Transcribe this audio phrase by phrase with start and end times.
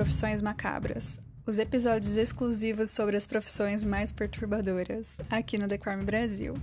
[0.00, 6.54] Profissões Macabras, os episódios exclusivos sobre as profissões mais perturbadoras, aqui no The Crime Brasil.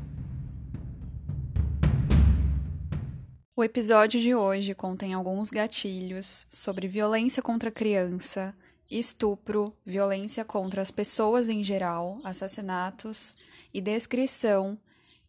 [3.55, 8.55] O episódio de hoje contém alguns gatilhos sobre violência contra criança,
[8.89, 13.35] estupro, violência contra as pessoas em geral, assassinatos
[13.71, 14.79] e descrição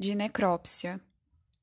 [0.01, 0.99] de necrópsia.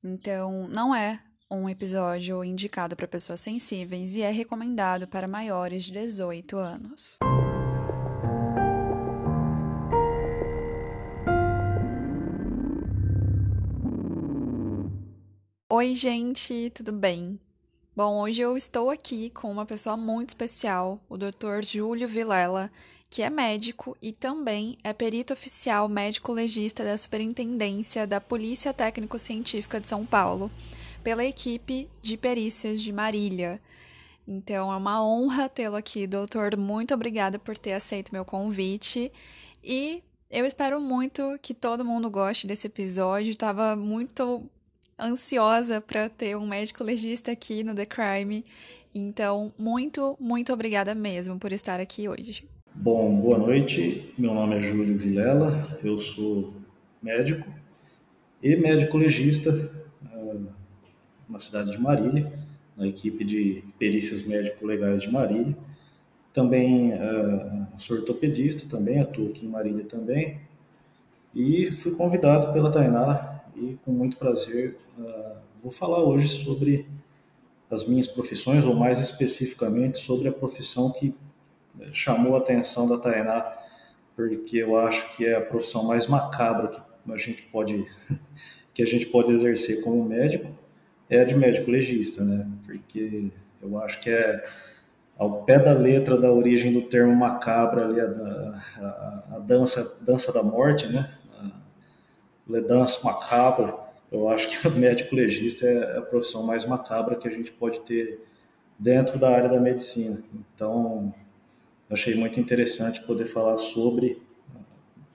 [0.00, 1.20] Então, não é
[1.50, 7.18] um episódio indicado para pessoas sensíveis e é recomendado para maiores de 18 anos.
[15.70, 17.38] Oi, gente, tudo bem?
[17.94, 21.62] Bom, hoje eu estou aqui com uma pessoa muito especial, o Dr.
[21.62, 22.70] Júlio Vilela,
[23.08, 29.80] que é médico e também é perito oficial médico legista da Superintendência da Polícia Técnico-Científica
[29.80, 30.50] de São Paulo
[31.06, 33.60] pela equipe de perícias de Marília.
[34.26, 36.56] Então é uma honra tê-lo aqui, doutor.
[36.56, 39.12] Muito obrigada por ter aceito meu convite.
[39.62, 43.30] E eu espero muito que todo mundo goste desse episódio.
[43.30, 44.50] Estava muito
[44.98, 48.44] ansiosa para ter um médico legista aqui no The Crime.
[48.92, 52.48] Então, muito, muito obrigada mesmo por estar aqui hoje.
[52.74, 54.12] Bom, boa noite.
[54.18, 56.52] Meu nome é Júlio Vilela, eu sou
[57.00, 57.48] médico
[58.42, 59.85] e médico legista
[61.28, 62.32] na cidade de Marília,
[62.76, 65.56] na equipe de perícias médico-legais de Marília.
[66.32, 70.40] Também uh, sou ortopedista, também atuo aqui em Marília também.
[71.34, 76.86] E fui convidado pela Tainá e com muito prazer uh, vou falar hoje sobre
[77.68, 81.12] as minhas profissões, ou mais especificamente sobre a profissão que
[81.80, 83.52] eh, chamou a atenção da Tainá,
[84.14, 86.80] porque eu acho que é a profissão mais macabra que
[87.12, 87.84] a gente pode
[88.72, 90.46] que a gente pode exercer como médico
[91.08, 92.46] é a de médico legista, né?
[92.64, 93.30] Porque
[93.62, 94.44] eu acho que é
[95.16, 100.32] ao pé da letra da origem do termo macabra ali, a, a, a dança, dança
[100.32, 101.10] da morte, né?
[102.66, 103.74] Dança macabra,
[104.10, 107.80] eu acho que o médico legista é a profissão mais macabra que a gente pode
[107.80, 108.20] ter
[108.78, 110.22] dentro da área da medicina.
[110.54, 111.14] Então,
[111.90, 114.22] achei muito interessante poder falar sobre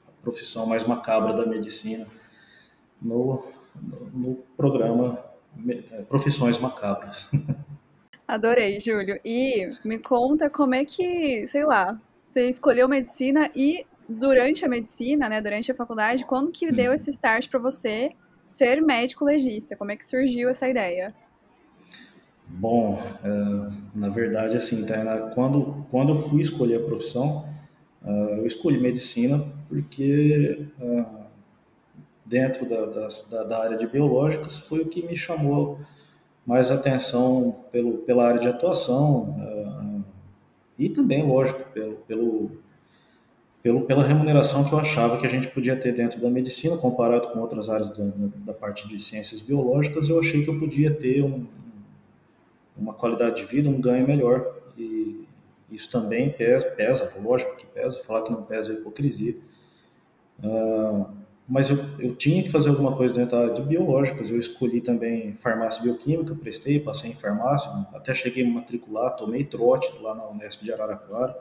[0.07, 2.07] a profissão mais macabra da medicina
[3.01, 5.30] no, no, no programa
[6.07, 7.29] profissões macabras.
[8.27, 9.19] Adorei, Júlio.
[9.25, 15.27] E me conta como é que, sei lá, você escolheu medicina e durante a medicina,
[15.27, 16.95] né, durante a faculdade, quando que deu uhum.
[16.95, 18.11] esse start para você
[18.47, 19.75] ser médico legista?
[19.75, 21.13] Como é que surgiu essa ideia?
[22.47, 27.45] Bom, é, na verdade, assim, tá, quando, quando eu fui escolher a profissão,
[28.01, 30.67] uh, eu escolhi medicina porque
[32.31, 35.77] dentro da, da, da, área de biológicas foi o que me chamou
[36.45, 40.03] mais atenção pelo, pela área de atuação uh,
[40.79, 42.51] e também, lógico, pelo, pelo,
[43.61, 47.27] pelo, pela remuneração que eu achava que a gente podia ter dentro da medicina, comparado
[47.27, 48.05] com outras áreas da,
[48.45, 51.45] da parte de ciências biológicas, eu achei que eu podia ter um,
[52.77, 54.55] uma qualidade de vida, um ganho melhor.
[54.77, 55.27] E
[55.69, 59.35] isso também pesa, pesa lógico que pesa, falar que não pesa é hipocrisia.
[60.41, 64.29] Uh, mas eu, eu tinha que fazer alguma coisa dentro da área de biológicas.
[64.29, 69.91] Eu escolhi também farmácia bioquímica, prestei, passei em farmácia, até cheguei a matricular, tomei trote
[70.01, 71.37] lá na Unesp de Araraquara,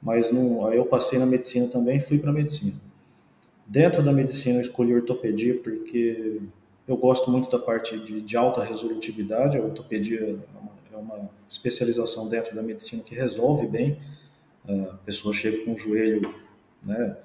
[0.00, 2.80] mas não, aí eu passei na medicina também fui para medicina.
[3.66, 6.40] Dentro da medicina eu escolhi ortopedia porque
[6.86, 11.30] eu gosto muito da parte de, de alta resolutividade, a ortopedia é uma, é uma
[11.48, 13.98] especialização dentro da medicina que resolve bem,
[14.68, 16.34] a pessoa chega com o joelho
[16.82, 17.16] né,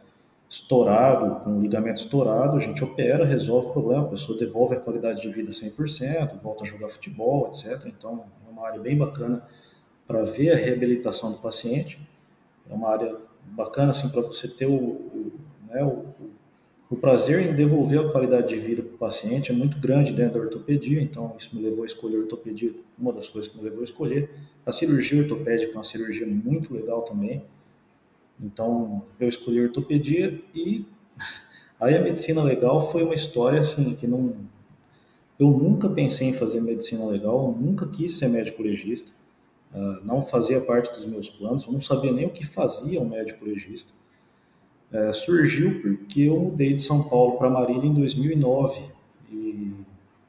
[0.52, 4.80] estourado, com o ligamento estourado, a gente opera, resolve o problema, a pessoa devolve a
[4.82, 7.86] qualidade de vida 100%, volta a jogar futebol, etc.
[7.86, 9.48] Então, é uma área bem bacana
[10.06, 12.06] para ver a reabilitação do paciente.
[12.70, 15.32] É uma área bacana assim para você ter o, o,
[15.70, 16.04] né, o,
[16.90, 20.34] o, prazer em devolver a qualidade de vida para o paciente é muito grande dentro
[20.34, 23.64] da ortopedia, então isso me levou a escolher a ortopedia, uma das coisas que me
[23.64, 24.30] levou a escolher.
[24.66, 27.42] A cirurgia ortopédica é uma cirurgia muito legal também,
[28.42, 30.86] então, eu escolhi ortopedia e
[31.80, 34.36] aí a medicina legal foi uma história assim que não
[35.42, 39.12] eu nunca pensei em fazer medicina legal, nunca quis ser médico legista,
[39.74, 43.10] uh, não fazia parte dos meus planos, eu não sabia nem o que fazia um
[43.10, 43.92] médico legista.
[44.94, 48.84] Uh, surgiu porque eu mudei de São Paulo para Marília em 2009
[49.32, 49.74] e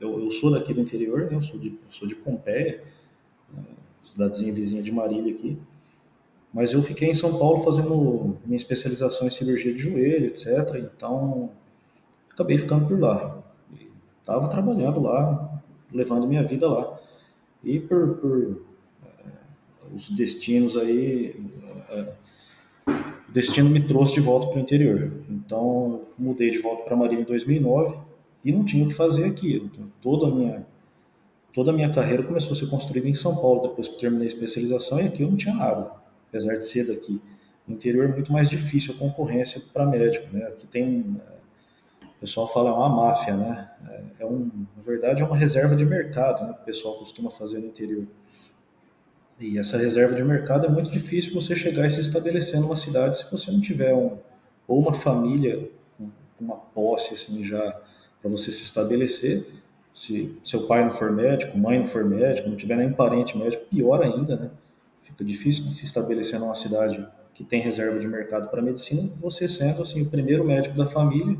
[0.00, 1.36] eu, eu, sou daqui do interior, né?
[1.36, 2.82] eu sou de, eu sou de Pompeia,
[3.52, 5.58] uh, cidadezinha vizinha de Marília aqui.
[6.52, 10.46] Mas eu fiquei em São Paulo fazendo minha especialização em cirurgia de joelho, etc.
[10.76, 11.50] Então,
[12.30, 13.42] acabei ficando por lá.
[14.20, 15.62] Estava trabalhando lá,
[15.92, 16.98] levando minha vida lá.
[17.64, 18.62] E por, por
[19.04, 21.34] é, os destinos aí,
[22.86, 25.10] o destino me trouxe de volta para o interior.
[25.30, 27.96] Então, mudei de volta para a Marinha em 2009
[28.44, 29.70] e não tinha o que fazer aqui.
[30.00, 30.66] Toda a minha
[31.54, 34.28] toda a minha carreira começou a ser construída em São Paulo depois que terminei a
[34.28, 35.90] especialização e aqui eu não tinha nada,
[36.32, 37.20] apesar de ser daqui.
[37.68, 40.44] No interior é muito mais difícil a concorrência para médico, né?
[40.46, 41.20] Aqui tem
[42.02, 43.70] o pessoal fala é uma máfia, né?
[44.18, 46.54] É um, na verdade é uma reserva de mercado, né?
[46.54, 48.06] Que o pessoal costuma fazer no interior.
[49.38, 53.18] E essa reserva de mercado é muito difícil você chegar e se estabelecer numa cidade
[53.18, 54.18] se você não tiver um
[54.68, 55.68] ou uma família
[55.98, 57.80] com uma posse assim já
[58.20, 59.44] para você se estabelecer
[59.92, 63.66] se seu pai não for médico, mãe não for médico, não tiver nem parente médico,
[63.66, 64.50] pior ainda, né?
[65.12, 69.48] Fica difícil de se estabelecer numa cidade que tem reserva de mercado para medicina, você
[69.48, 71.38] sendo assim o primeiro médico da família,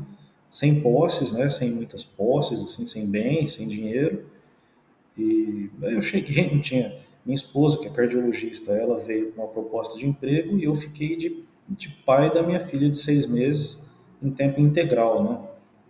[0.49, 1.49] sem posses, né?
[1.49, 4.25] Sem muitas posses, assim, sem bens, sem dinheiro.
[5.17, 9.97] E eu cheguei, não tinha minha esposa, que é cardiologista, ela veio com uma proposta
[9.97, 13.81] de emprego e eu fiquei de, de pai da minha filha de seis meses
[14.21, 15.39] em tempo integral, né?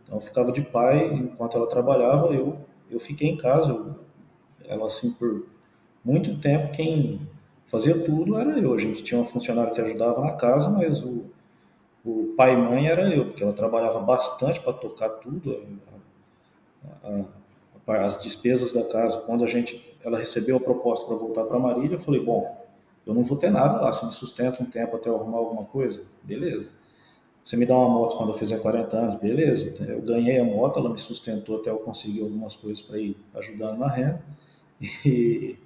[0.04, 2.58] Então eu ficava de pai enquanto ela trabalhava, eu
[2.90, 3.98] eu fiquei em casa.
[4.66, 5.48] ela assim por
[6.06, 7.22] muito tempo quem
[7.74, 8.72] fazia tudo era eu.
[8.72, 11.24] A gente tinha um funcionário que ajudava na casa, mas o,
[12.06, 15.60] o pai e mãe era eu, porque ela trabalhava bastante para tocar tudo,
[17.04, 19.18] a, a, a, as despesas da casa.
[19.22, 22.64] Quando a gente ela recebeu a proposta para voltar para Marília, eu falei, bom,
[23.08, 25.64] eu não vou ter nada lá, se me sustenta um tempo até eu arrumar alguma
[25.64, 26.70] coisa, beleza.
[27.44, 29.74] Você me dá uma moto quando eu fizer 40 anos, beleza.
[29.84, 33.80] Eu ganhei a moto, ela me sustentou até eu conseguir algumas coisas para ir ajudando
[33.80, 34.22] na renda.
[35.04, 35.58] E...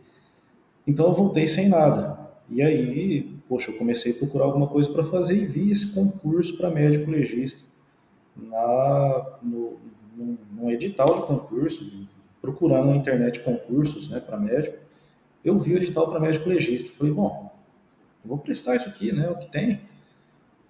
[0.87, 2.17] Então eu voltei sem nada.
[2.49, 6.55] E aí, poxa, eu comecei a procurar alguma coisa para fazer e vi esse concurso
[6.55, 7.63] para médico legista
[8.35, 9.77] na, no,
[10.15, 12.07] no, no, edital de concurso,
[12.41, 14.77] procurando na internet concursos né, para médico.
[15.43, 16.93] Eu vi o edital para médico legista.
[16.97, 17.51] Falei, bom,
[18.23, 19.29] vou prestar isso aqui, né?
[19.29, 19.81] O que tem.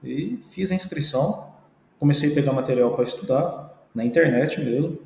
[0.03, 1.51] E fiz a inscrição,
[1.99, 4.99] comecei a pegar material para estudar, na internet mesmo.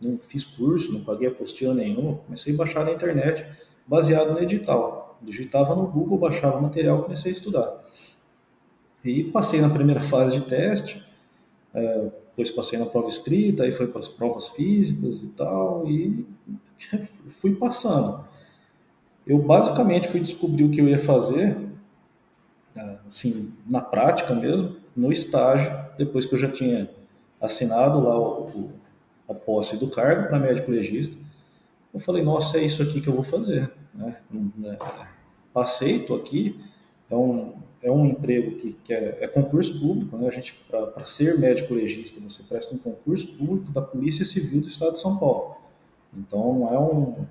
[0.00, 3.46] Não fiz curso, não paguei apostila nenhuma, comecei a baixar na internet,
[3.86, 5.18] baseado no edital.
[5.22, 7.84] Digitava no Google, baixava o material, comecei a estudar.
[9.04, 11.02] E passei na primeira fase de teste,
[11.74, 16.26] é, depois passei na prova escrita, aí foi para as provas físicas e tal, e
[17.28, 18.24] fui passando.
[19.26, 21.56] Eu basicamente fui descobrir o que eu ia fazer
[23.06, 26.90] assim, na prática mesmo, no estágio, depois que eu já tinha
[27.40, 28.70] assinado lá o, o,
[29.28, 31.16] a posse do cargo para médico legista,
[31.94, 33.72] eu falei, nossa, é isso aqui que eu vou fazer.
[33.94, 34.16] Né?
[34.64, 34.78] É,
[35.52, 36.60] passei, estou aqui,
[37.08, 40.26] é um, é um emprego que, que é, é, concurso público, né?
[40.26, 44.66] a gente, para ser médico legista, você presta um concurso público da Polícia Civil do
[44.66, 45.56] Estado de São Paulo.
[46.12, 47.24] Então, não é um,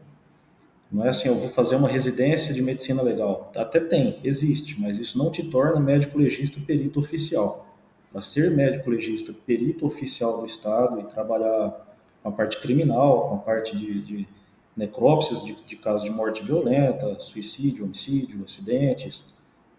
[0.90, 3.52] não é assim, eu vou fazer uma residência de medicina legal.
[3.58, 7.68] Até tem, existe, mas isso não te torna médico legista perito oficial.
[8.12, 11.86] Para ser médico legista perito oficial do Estado e trabalhar
[12.22, 14.28] com a parte criminal, com a parte de, de
[14.76, 19.24] necrópsias de, de casos de morte violenta, suicídio, homicídio, acidentes,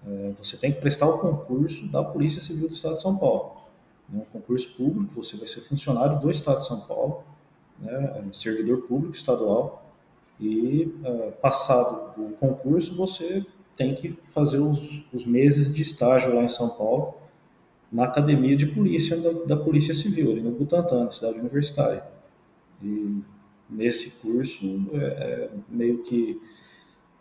[0.07, 3.53] é, você tem que prestar o concurso da Polícia Civil do Estado de São Paulo.
[4.13, 7.25] É um concurso público, você vai ser funcionário do Estado de São Paulo,
[7.79, 9.85] né, servidor público estadual,
[10.39, 13.45] e uh, passado o concurso, você
[13.77, 17.15] tem que fazer os, os, meses de estágio lá em São Paulo,
[17.91, 22.05] na academia de polícia da, da Polícia Civil, ali no Butantã, na cidade universitária.
[22.83, 23.23] E
[23.69, 26.41] nesse curso, é, é, meio que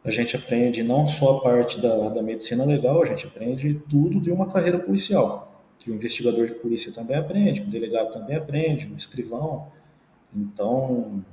[0.04, 4.20] a gente aprende não só a parte da, da medicina legal, a gente aprende tudo
[4.20, 8.88] de uma carreira policial, que o investigador de polícia também aprende, o delegado também aprende,
[8.88, 9.72] o escrivão.
[10.36, 11.24] Então,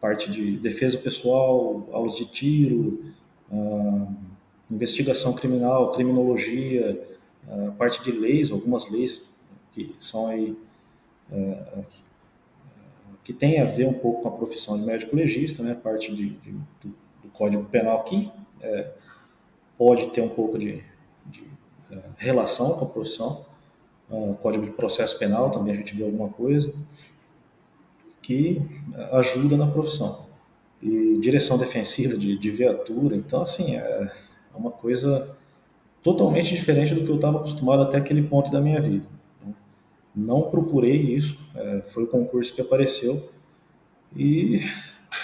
[0.00, 3.04] parte de defesa pessoal, aulas de tiro,
[3.50, 4.14] uh,
[4.70, 7.02] investigação criminal, criminologia,
[7.48, 9.30] uh, parte de leis, algumas leis
[9.72, 10.56] que são aí
[11.88, 12.02] que,
[13.22, 16.30] que tem a ver um pouco com a profissão de médico legista, né, parte de,
[16.30, 18.90] de do, do, Código Penal aqui é,
[19.78, 20.82] pode ter um pouco de,
[21.26, 21.44] de
[22.16, 23.46] relação com a profissão,
[24.40, 26.74] Código de Processo Penal também a gente vê alguma coisa,
[28.20, 28.60] que
[29.12, 30.26] ajuda na profissão.
[30.82, 35.36] E direção defensiva de, de viatura, então, assim, é, é uma coisa
[36.02, 39.06] totalmente diferente do que eu estava acostumado até aquele ponto da minha vida.
[40.14, 43.30] Não procurei isso, é, foi o concurso que apareceu
[44.16, 44.60] e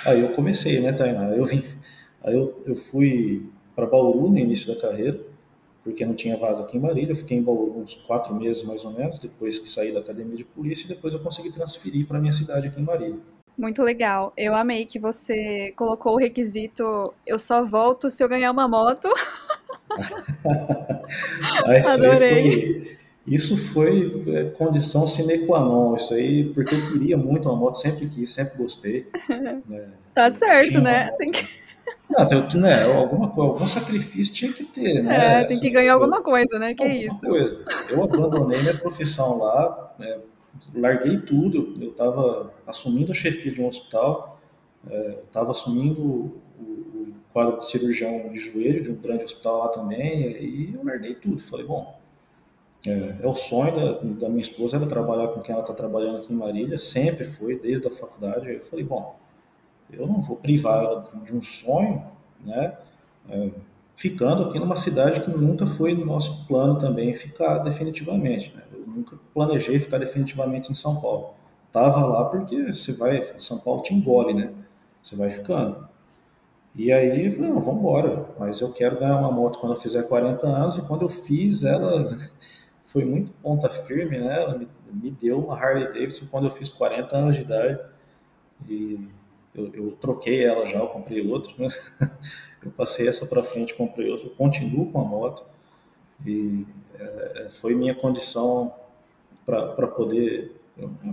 [0.07, 1.31] aí eu comecei, né, Tainá?
[1.31, 1.65] Eu vim,
[2.23, 5.21] aí eu, eu fui para Bauru no início da carreira,
[5.83, 7.13] porque não tinha vaga aqui em Marília.
[7.13, 10.37] Eu fiquei em Bauru uns quatro meses mais ou menos, depois que saí da academia
[10.37, 13.19] de polícia, e depois eu consegui transferir para minha cidade aqui em Marília.
[13.59, 14.33] Muito legal.
[14.37, 19.09] Eu amei que você colocou o requisito eu só volto se eu ganhar uma moto.
[21.87, 22.81] Adorei.
[22.81, 27.57] foi, isso foi é, condição sine qua non, isso aí, porque eu queria muito uma
[27.57, 29.09] moto, sempre quis, sempre gostei,
[29.69, 29.93] né?
[30.15, 31.11] Tá certo, né?
[31.19, 31.47] Tem que,
[32.09, 35.45] Não, tem- né, alguma, algum sacrifício tinha que ter, é, né?
[35.45, 36.75] tem que ganhar alguma coisa, né?
[36.75, 37.21] Que alguma isso.
[37.21, 37.65] coisa.
[37.89, 40.19] Eu abandonei minha profissão lá, né,
[40.75, 44.41] larguei tudo, eu estava assumindo a chefia de um hospital,
[45.27, 50.21] estava assumindo o, o quadro de cirurgião de joelho de um grande hospital lá também,
[50.41, 51.39] e eu larguei tudo.
[51.43, 51.96] Falei, bom,
[52.91, 53.93] é o sonho da,
[54.27, 57.59] da minha esposa era trabalhar com quem ela está trabalhando aqui em Marília, sempre foi,
[57.59, 58.53] desde a faculdade.
[58.53, 59.17] Eu falei, bom,
[59.91, 62.05] eu não vou privar ela de um sonho,
[62.45, 62.77] né?
[63.29, 63.51] É,
[63.97, 68.55] ficando aqui numa cidade que nunca foi no nosso plano também ficar definitivamente.
[68.55, 68.63] Né?
[68.73, 71.35] Eu nunca planejei ficar definitivamente em São Paulo.
[71.73, 74.53] Tava lá porque você vai, São Paulo te engole, né?
[75.03, 75.89] Você vai ficando.
[76.75, 78.27] E aí, eu falei, não, vamos embora.
[78.39, 80.77] Mas eu quero ganhar uma moto quando eu fizer 40 anos.
[80.77, 82.07] E quando eu fiz, ela
[82.97, 84.41] foi muito ponta firme, né?
[84.41, 87.79] Ela me, me deu uma Harley Davidson quando eu fiz 40 anos de idade.
[88.67, 88.99] E
[89.55, 91.69] eu, eu troquei ela já, eu comprei outra, né?
[92.65, 95.45] Eu passei essa para frente, comprei outra, continuo com a moto.
[96.27, 96.67] E
[96.99, 98.75] é, foi minha condição
[99.45, 100.61] para poder.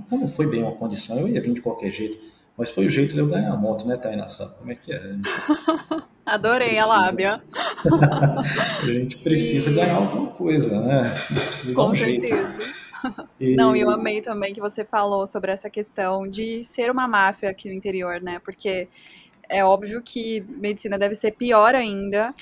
[0.10, 2.18] Como foi bem uma condição, eu ia vir de qualquer jeito.
[2.58, 4.30] Mas foi o jeito de eu ganhar a moto, né, Tainá?
[4.30, 5.02] Sabe como é que é?
[6.26, 7.42] Adorei a lábia.
[8.82, 11.04] a gente precisa ganhar E alguma coisa, né?
[11.46, 12.34] Precisa dar com um jeito.
[12.34, 12.74] certeza.
[13.54, 17.08] Não, e eu E amei também que você falou sobre essa questão de ser uma
[17.08, 18.40] máfia aqui no interior, né?
[18.40, 18.88] Porque
[19.50, 22.34] é óbvio que medicina deve ser pior ainda,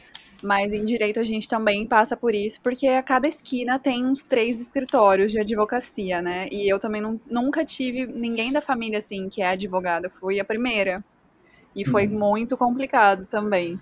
[0.42, 4.24] mas em direito a gente também passa por isso, porque a cada esquina tem uns
[4.24, 6.48] três escritórios de advocacia, né?
[6.52, 10.40] E eu também nun- nunca tive ninguém da família assim que é advogado, eu fui
[10.40, 11.04] a primeira.
[11.76, 13.82] E foi hum, muito complicado também.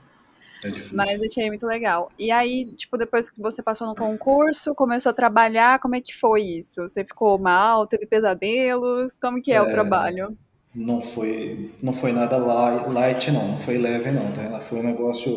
[0.63, 2.12] é Mas achei muito legal.
[2.17, 6.13] E aí, tipo, depois que você passou no concurso, começou a trabalhar, como é que
[6.17, 6.81] foi isso?
[6.84, 9.17] Você ficou mal, teve pesadelos?
[9.19, 10.38] Como que é o trabalho?
[10.74, 13.50] Não foi, não foi nada li- light, não.
[13.53, 14.31] Não foi leve, não.
[14.34, 14.62] Tá?
[14.62, 15.31] Foi um negócio.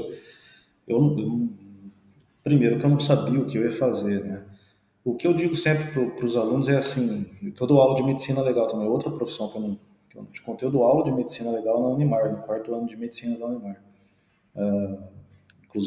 [0.89, 1.49] Eu, eu-
[2.45, 4.43] primeiro, que eu não sabia o que eu ia fazer, né?
[5.05, 7.25] O que eu digo sempre para os alunos é assim:
[7.57, 9.79] que eu dou aula de medicina legal também, outra profissão que eu não,
[10.13, 12.87] que eu te contei, eu dou aula de medicina legal na Unimar, no quarto ano
[12.87, 13.83] de medicina da Unimar.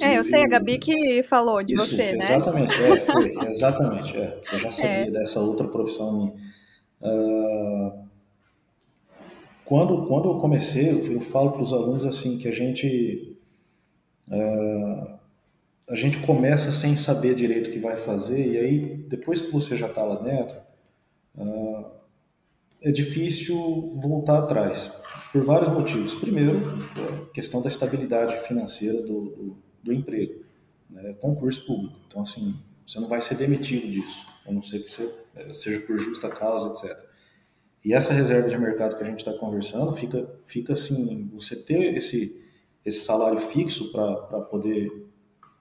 [0.01, 2.25] É, eu sei, a Gabi que falou de isso, você, né?
[2.25, 4.39] exatamente, é, foi, exatamente, é.
[4.44, 4.72] Você já É.
[4.72, 6.34] sabia dessa outra profissão minha.
[9.63, 13.38] Quando, quando eu comecei, eu, eu falo para os alunos assim que a gente
[15.88, 19.77] a gente começa sem saber direito o que vai fazer e aí depois que você
[19.77, 20.58] já está lá dentro
[22.82, 23.55] é difícil
[23.96, 24.91] voltar atrás
[25.32, 26.13] por vários motivos.
[26.15, 26.79] Primeiro,
[27.34, 30.44] questão da estabilidade financeira do, do, do emprego,
[30.89, 31.13] né?
[31.20, 32.00] concurso público.
[32.08, 32.55] Então assim
[32.86, 36.29] você não vai ser demitido disso, a não ser que você eh, seja por justa
[36.29, 36.98] causa, etc.
[37.84, 41.96] E essa reserva de mercado que a gente está conversando fica, fica assim, você ter
[41.96, 42.44] esse,
[42.84, 44.89] esse salário fixo para poder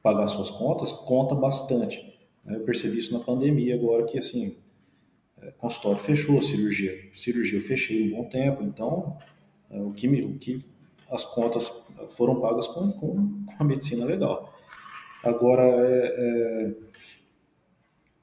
[0.02, 1.98] pagar suas contas, conta bastante.
[2.44, 2.56] né?
[2.56, 4.56] Eu percebi isso na pandemia agora que assim, é,
[5.52, 9.16] consultório fechou, cirurgia, cirurgia eu fechei um bom tempo, então
[9.70, 10.64] é, o que, o que
[11.10, 11.70] as contas
[12.10, 14.52] foram pagas com, com, com a medicina legal.
[15.22, 16.74] Agora, é,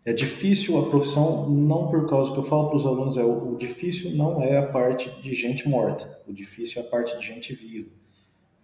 [0.06, 3.24] é, é difícil a profissão, não por causa que eu falo para os alunos, é
[3.24, 7.18] o, o difícil não é a parte de gente morta, o difícil é a parte
[7.20, 7.90] de gente viva.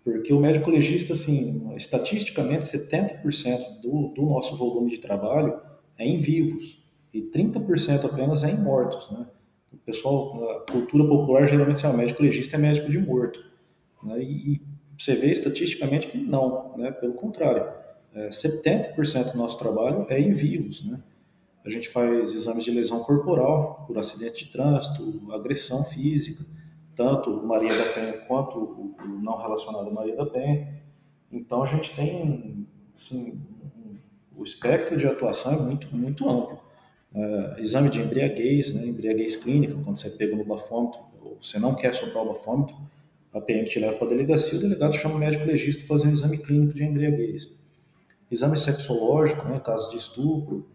[0.04, 5.60] Porque o médico legista, assim, estatisticamente, 70% do, do nosso volume de trabalho
[5.98, 9.26] é em vivos e 30% apenas é em mortos, né?
[9.72, 13.44] O pessoal, a cultura popular, geralmente, assim, o médico legista é médico de morto,
[14.04, 14.22] né?
[14.22, 14.62] E, e
[14.98, 16.92] você vê estatisticamente que não, né?
[16.92, 17.68] Pelo contrário,
[18.14, 21.00] é, 70% do nosso trabalho é em vivos, né?
[21.64, 26.46] A gente faz exames de lesão corporal por acidente de trânsito, agressão física,
[26.96, 30.82] tanto Maria da Penha quanto o, o não relacionado Maria da Penha.
[31.32, 33.42] Então a gente tem assim,
[34.36, 36.60] o espectro de atuação é muito, muito amplo.
[37.18, 41.74] Uh, exame de embriaguez, né, embriaguez clínica, quando você pega no bafômetro, ou você não
[41.74, 42.76] quer soprar o bafômetro,
[43.34, 46.10] a PM te leva para a delegacia, o delegado chama o médico legista para fazer
[46.10, 47.50] um exame clínico de embriaguez.
[48.30, 50.68] Exame sexológico, né, caso de estupro,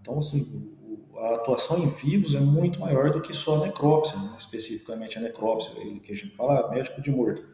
[0.00, 0.70] então, assim,
[1.16, 4.34] a atuação em vivos é muito maior do que só a necrópsia, né?
[4.38, 7.44] especificamente a necrópsia, que a gente fala ah, médico de morto.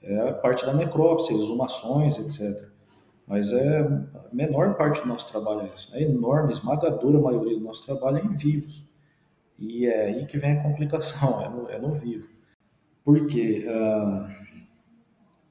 [0.00, 2.68] É a parte da necrópsia, exumações, etc.
[3.28, 5.94] Mas é a menor parte do nosso trabalho é essa.
[5.94, 8.82] A enorme, esmagadora maioria do nosso trabalho é em vivos.
[9.58, 12.28] E é aí que vem a complicação, é no, é no vivo.
[13.04, 14.26] Porque, uh,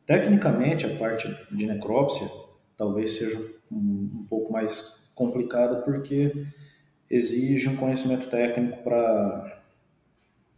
[0.05, 2.29] tecnicamente, a parte de necrópsia
[2.75, 3.39] talvez seja
[3.71, 4.81] um, um pouco mais
[5.15, 6.45] complicada, porque
[7.09, 9.61] exige um conhecimento técnico para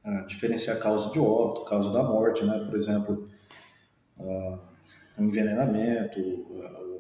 [0.06, 2.60] uh, diferenciar a causa de óbito, causa da morte, né?
[2.66, 3.30] Por exemplo,
[4.18, 4.60] uh,
[5.18, 6.20] um envenenamento,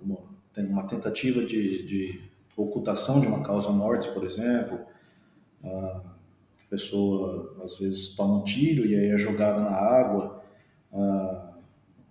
[0.03, 4.79] uma, tentativa de, de, ocultação de uma causa morte, por exemplo.
[5.63, 6.01] A
[6.69, 10.43] pessoa às vezes toma um tiro e aí é jogada na água,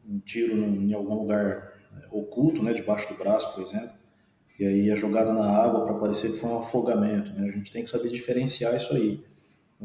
[0.09, 1.75] um tiro em algum lugar
[2.11, 3.91] oculto, né, debaixo do braço, por exemplo,
[4.59, 7.33] e aí é jogada na água para parecer que foi um afogamento.
[7.33, 7.49] Né?
[7.49, 9.23] A gente tem que saber diferenciar isso aí.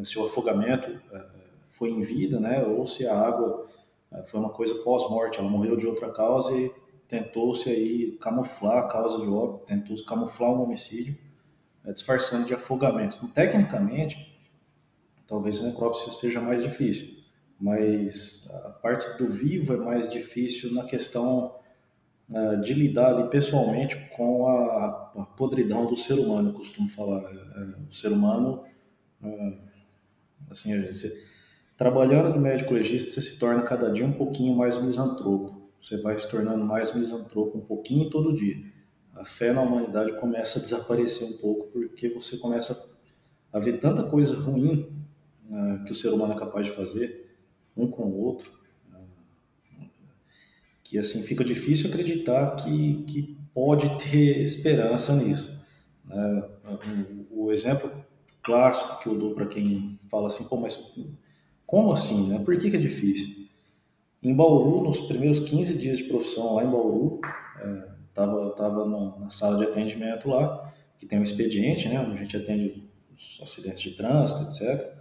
[0.04, 1.26] Se o afogamento é,
[1.70, 3.68] foi em vida, né, ou se a água
[4.12, 6.72] é, foi uma coisa pós-morte, ela morreu de outra causa e
[7.14, 11.16] tentou-se aí camuflar a causa de óbito, tentou-se camuflar um homicídio,
[11.86, 13.18] é, disfarçando de afogamento.
[13.18, 14.36] Então, tecnicamente,
[15.28, 17.24] talvez a necrópsia seja mais difícil,
[17.60, 21.56] mas a parte do vivo é mais difícil na questão
[22.32, 27.22] uh, de lidar ali pessoalmente com a, a, podridão do ser humano, eu costumo falar.
[27.32, 28.64] Uh, o ser humano,
[29.22, 29.58] uh,
[30.50, 31.14] assim, você,
[31.78, 36.18] trabalhando de médico legista, você se torna cada dia um pouquinho mais misantropo você vai
[36.18, 38.64] se tornando mais misantropo um pouquinho todo dia.
[39.14, 42.92] A fé na humanidade começa a desaparecer um pouco porque você começa
[43.52, 44.90] a ver tanta coisa ruim
[45.50, 47.36] uh, que o ser humano é capaz de fazer
[47.76, 48.64] um com o outro
[50.94, 55.52] que assim fica difícil acreditar que, que pode ter esperança nisso.
[56.08, 57.90] Uh, o, o exemplo
[58.44, 60.80] clássico que eu dou para quem fala assim, pô, mas
[61.66, 62.30] como assim?
[62.30, 62.44] Né?
[62.46, 63.43] Por que, que é difícil?
[64.24, 67.20] Em Bauru, nos primeiros 15 dias de profissão lá em Bauru,
[68.08, 68.88] estava é, tava
[69.20, 73.40] na sala de atendimento lá, que tem um expediente, né, onde a gente atende os
[73.42, 74.94] acidentes de trânsito, etc.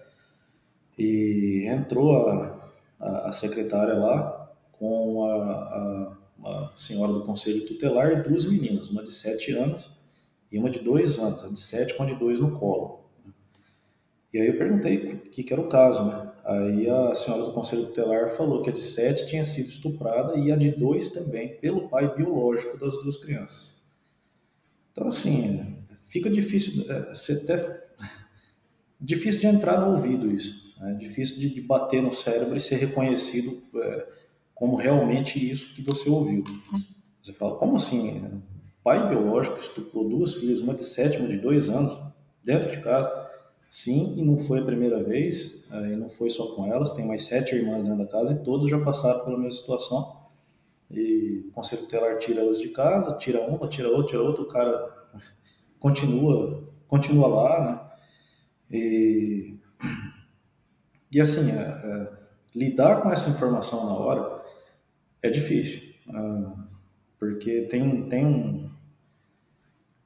[0.99, 2.61] E entrou a,
[2.99, 9.05] a, a secretária lá com a, a, senhora do conselho tutelar e duas meninas, uma
[9.05, 9.89] de 7 anos
[10.51, 13.02] e uma de 2 anos, a de 7 com a de 2 no colo.
[14.33, 16.33] E aí eu perguntei o que, que era o caso, né?
[16.45, 20.51] Aí a senhora do Conselho Tutelar falou que a de 7 tinha sido estuprada e
[20.51, 23.75] a de 2 também, pelo pai biológico das duas crianças.
[24.91, 25.77] Então, assim,
[26.09, 27.85] fica difícil, é, até,
[29.01, 30.63] difícil de entrar no ouvido isso.
[30.81, 30.95] É né?
[30.95, 34.07] difícil de, de, bater no cérebro e ser reconhecido é,
[34.55, 36.43] como realmente isso que você ouviu.
[37.23, 38.43] Você fala, como assim?
[38.83, 41.97] Pai biológico estuprou duas filhas, uma de 7 e uma de 2 anos,
[42.43, 43.31] dentro de casa.
[43.73, 47.25] Sim, e não foi a primeira vez, e não foi só com elas, tem mais
[47.25, 50.27] sete irmãs dentro da casa e todas já passaram pela mesma situação.
[50.91, 54.49] E o conselho tutelar tira elas de casa, tira uma, tira outra, tira outra, o
[54.49, 55.19] cara
[55.81, 57.61] continua, continua lá,
[58.71, 58.79] né?
[58.79, 59.57] E,
[61.11, 62.13] e assim, é, é,
[62.55, 64.43] lidar com essa informação na hora
[65.23, 65.81] é difícil,
[66.11, 66.53] é,
[67.19, 68.71] porque tem, tem, um,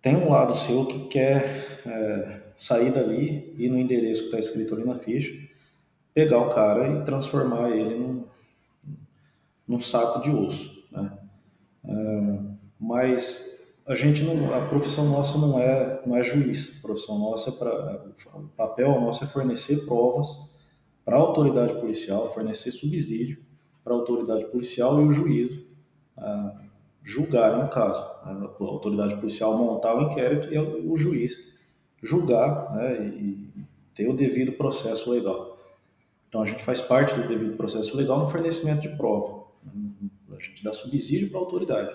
[0.00, 4.84] tem um lado seu que quer sair dali, ir no endereço que está escrito ali
[4.84, 5.34] na ficha,
[6.14, 8.24] pegar o cara e transformar ele num,
[9.68, 10.82] num saco de osso.
[10.90, 11.18] Né?
[11.84, 12.38] É,
[12.80, 13.54] mas
[13.86, 16.78] a gente não, a profissão nossa não é, não é juiz.
[16.78, 20.28] A profissão nossa é para, o papel nosso é fornecer provas
[21.04, 23.44] para a autoridade policial, fornecer subsídio
[23.84, 25.64] para a autoridade policial e o juízo
[26.18, 26.58] uh,
[27.04, 28.02] julgarem o caso.
[28.24, 31.54] A autoridade policial montar o inquérito e o juiz
[32.02, 33.50] julgar né, e
[33.94, 35.58] ter o devido processo legal.
[36.28, 39.46] Então a gente faz parte do devido processo legal no fornecimento de prova.
[40.30, 41.90] A gente dá subsídio para a autoridade.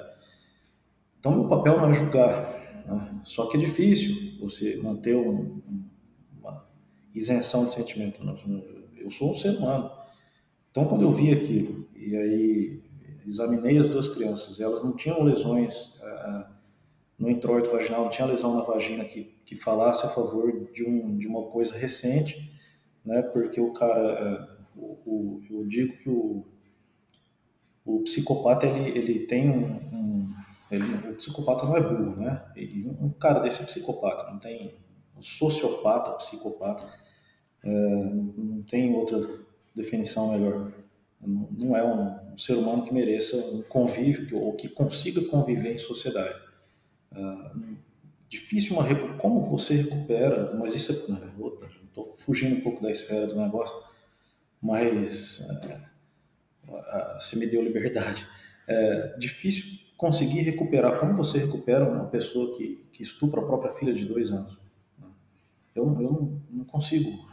[1.19, 2.83] Então meu papel não é julgar.
[2.85, 3.21] Né?
[3.23, 5.61] Só que é difícil você manter um,
[6.39, 6.65] uma
[7.13, 8.21] isenção de sentimento.
[8.97, 9.91] Eu sou um ser humano.
[10.71, 12.81] Então quando eu vi aquilo e aí
[13.27, 16.45] examinei as duas crianças, elas não tinham lesões uh,
[17.21, 21.15] no introito vaginal, não tinha lesão na vagina que, que falasse a favor de, um,
[21.15, 22.51] de uma coisa recente,
[23.05, 23.21] né?
[23.21, 26.43] Porque o cara, é, o, o, eu digo que o,
[27.85, 30.33] o psicopata ele, ele tem um, um
[30.71, 32.43] ele, o psicopata não é burro, né?
[32.55, 34.73] E um cara desse é psicopata, não tem
[35.15, 36.91] um sociopata, psicopata,
[37.63, 39.19] é, não tem outra
[39.75, 40.73] definição melhor.
[41.21, 45.75] Não é um, um ser humano que mereça um convívio que, ou que consiga conviver
[45.75, 46.49] em sociedade.
[47.13, 47.51] Ah,
[48.29, 51.69] difícil uma como você recupera, mas isso é né, outra.
[51.83, 53.75] Estou fugindo um pouco da esfera do negócio,
[54.61, 55.39] mas
[56.67, 58.25] uh, você me deu liberdade.
[58.67, 60.99] É difícil conseguir recuperar.
[60.99, 64.57] Como você recupera uma pessoa que, que estupra a própria filha de dois anos?
[65.75, 67.29] Eu, eu não, não consigo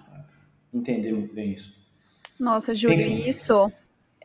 [0.74, 1.72] entender muito bem isso.
[2.38, 3.70] Nossa, Júlio, isso.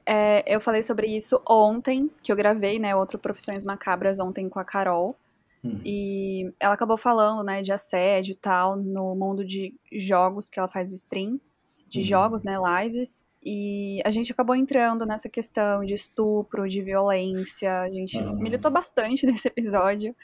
[0.06, 4.60] É, eu falei sobre isso ontem, que eu gravei, né, outro Profissões Macabras ontem com
[4.60, 5.16] a Carol.
[5.64, 5.80] Hum.
[5.86, 10.68] E ela acabou falando, né, de assédio e tal, no mundo de jogos, que ela
[10.68, 11.40] faz stream,
[11.88, 12.04] de hum.
[12.04, 13.26] jogos, né, lives.
[13.46, 17.82] E a gente acabou entrando nessa questão de estupro, de violência.
[17.82, 18.38] A gente uhum.
[18.38, 20.16] militou bastante nesse episódio.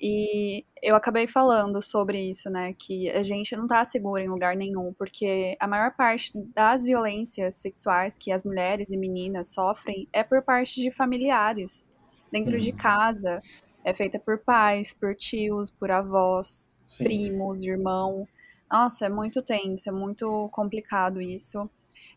[0.00, 2.72] E eu acabei falando sobre isso, né?
[2.72, 7.56] Que a gente não tá segura em lugar nenhum, porque a maior parte das violências
[7.56, 11.88] sexuais que as mulheres e meninas sofrem é por parte de familiares,
[12.32, 12.58] dentro uhum.
[12.58, 13.40] de casa.
[13.84, 17.04] É feita por pais, por tios, por avós, Sim.
[17.04, 18.28] primos, irmão.
[18.70, 21.68] Nossa, é muito tenso, é muito complicado isso.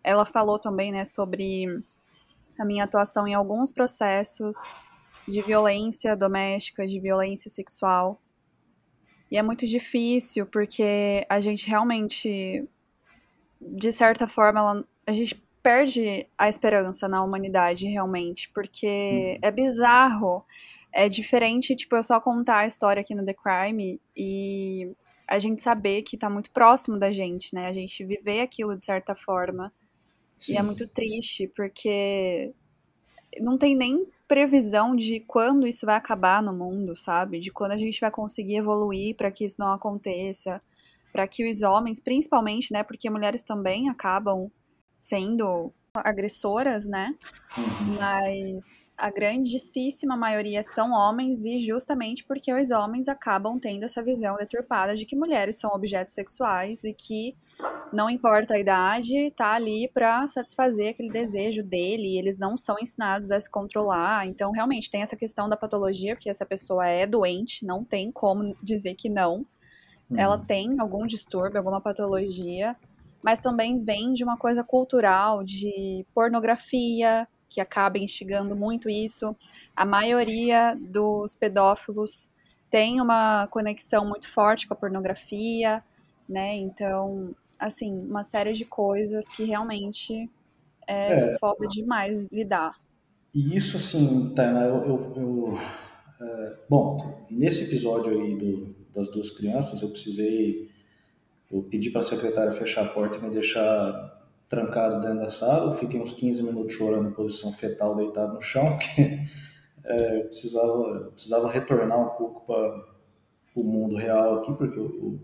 [0.03, 1.83] Ela falou também, né, sobre
[2.57, 4.55] a minha atuação em alguns processos
[5.27, 8.21] de violência doméstica, de violência sexual.
[9.29, 12.67] E é muito difícil porque a gente realmente,
[13.59, 19.39] de certa forma, ela, a gente perde a esperança na humanidade realmente, porque uhum.
[19.41, 20.45] é bizarro.
[20.97, 24.89] É diferente, tipo, eu só contar a história aqui no The Crime e
[25.27, 27.67] a gente saber que tá muito próximo da gente, né?
[27.67, 29.73] A gente viver aquilo de certa forma.
[30.37, 30.53] Sim.
[30.53, 32.53] E é muito triste, porque
[33.41, 37.41] não tem nem previsão de quando isso vai acabar no mundo, sabe?
[37.41, 40.61] De quando a gente vai conseguir evoluir para que isso não aconteça,
[41.11, 44.49] para que os homens, principalmente, né, porque mulheres também acabam
[44.97, 47.15] sendo agressoras, né?
[47.57, 47.95] Uhum.
[47.99, 54.35] Mas a grandíssima maioria são homens e justamente porque os homens acabam tendo essa visão
[54.35, 57.35] deturpada de que mulheres são objetos sexuais e que
[57.93, 63.31] não importa a idade, tá ali para satisfazer aquele desejo dele, eles não são ensinados
[63.31, 64.27] a se controlar.
[64.27, 68.55] Então, realmente tem essa questão da patologia, porque essa pessoa é doente, não tem como
[68.61, 69.45] dizer que não.
[70.09, 70.17] Uhum.
[70.17, 72.75] Ela tem algum distúrbio, alguma patologia,
[73.25, 79.35] mas também vem de uma coisa cultural, de pornografia, que acaba instigando muito isso.
[79.75, 82.29] A maioria dos pedófilos
[82.69, 85.83] tem uma conexão muito forte com a pornografia,
[86.29, 86.55] né?
[86.55, 90.29] Então, assim, uma série de coisas que realmente
[90.87, 92.79] é, é foda demais lidar.
[93.33, 95.59] E isso, assim, Tainá, eu, eu, eu
[96.21, 100.74] é, bom, nesse episódio aí do, das duas crianças, eu precisei
[101.51, 104.15] eu pedi para a secretária fechar a porta e me deixar
[104.47, 105.71] trancado dentro da sala.
[105.71, 109.19] Eu fiquei uns 15 minutos chorando em posição fetal, deitado no chão, porque
[109.83, 112.85] é, eu precisava, eu precisava retornar um pouco para
[113.55, 115.19] o mundo real aqui, porque eu, eu,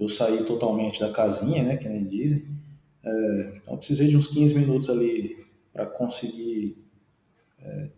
[0.00, 2.46] eu, saí totalmente da casinha, né, que nem dizem.
[3.02, 6.76] É, então, eu precisei de uns 15 minutos ali para conseguir
[7.60, 7.90] é,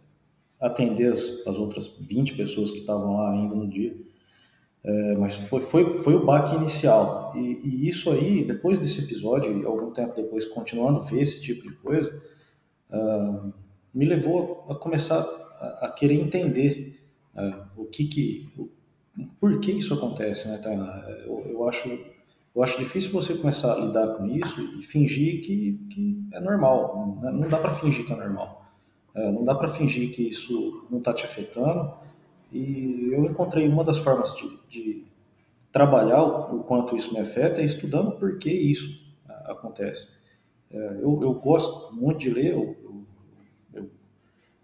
[0.61, 3.97] atender as, as outras 20 pessoas que estavam lá ainda no dia.
[4.87, 7.33] É, mas foi, foi, foi o baque inicial.
[7.35, 11.43] E, e, isso aí, depois desse episódio, e algum tempo depois, continuando a ver esse
[11.43, 12.23] tipo de coisa,
[12.91, 13.53] uh,
[13.93, 15.23] me levou a começar
[15.61, 17.01] a, a querer entender
[17.35, 18.71] uh, o que que, o,
[19.41, 21.05] por que isso acontece, né, Tainá?
[21.27, 21.89] Eu, eu, acho,
[22.55, 27.19] eu acho difícil você começar a lidar com isso e fingir que, que é normal.
[27.21, 28.65] Não, não dá para fingir que é normal.
[29.17, 31.93] Uh, não dá para fingir que isso não está te afetando
[32.53, 35.05] e eu encontrei uma das formas de, de
[35.73, 39.05] trabalhar o, quanto isso me afeta é estudando por que isso
[39.45, 40.09] acontece.
[40.71, 43.05] É, eu, eu, gosto muito de ler, eu, eu,
[43.75, 43.91] eu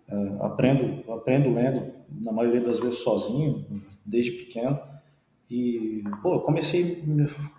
[0.08, 3.64] é, aprendo, aprendo lendo, na maioria das vezes sozinho,
[4.04, 4.78] desde pequeno.
[5.50, 7.04] E, pô, comecei,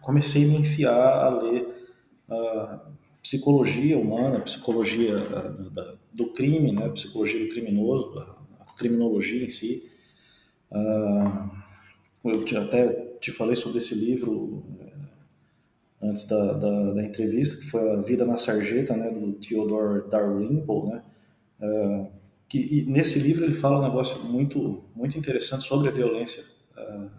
[0.01, 1.87] comecei a me enfiar a ler
[2.27, 2.79] uh,
[3.21, 9.91] psicologia humana, psicologia uh, do crime, né, psicologia do criminoso, a criminologia em si.
[10.73, 11.53] Uh,
[12.23, 12.87] eu até
[13.19, 14.93] te falei sobre esse livro eh,
[16.01, 20.85] antes da, da, da, entrevista, que foi A Vida na Sarjeta, né, do Theodore Dalrymple,
[20.87, 21.03] né,
[21.61, 22.07] uh,
[22.47, 26.43] que nesse livro ele fala um negócio muito, muito interessante sobre a violência,
[26.77, 27.09] uh,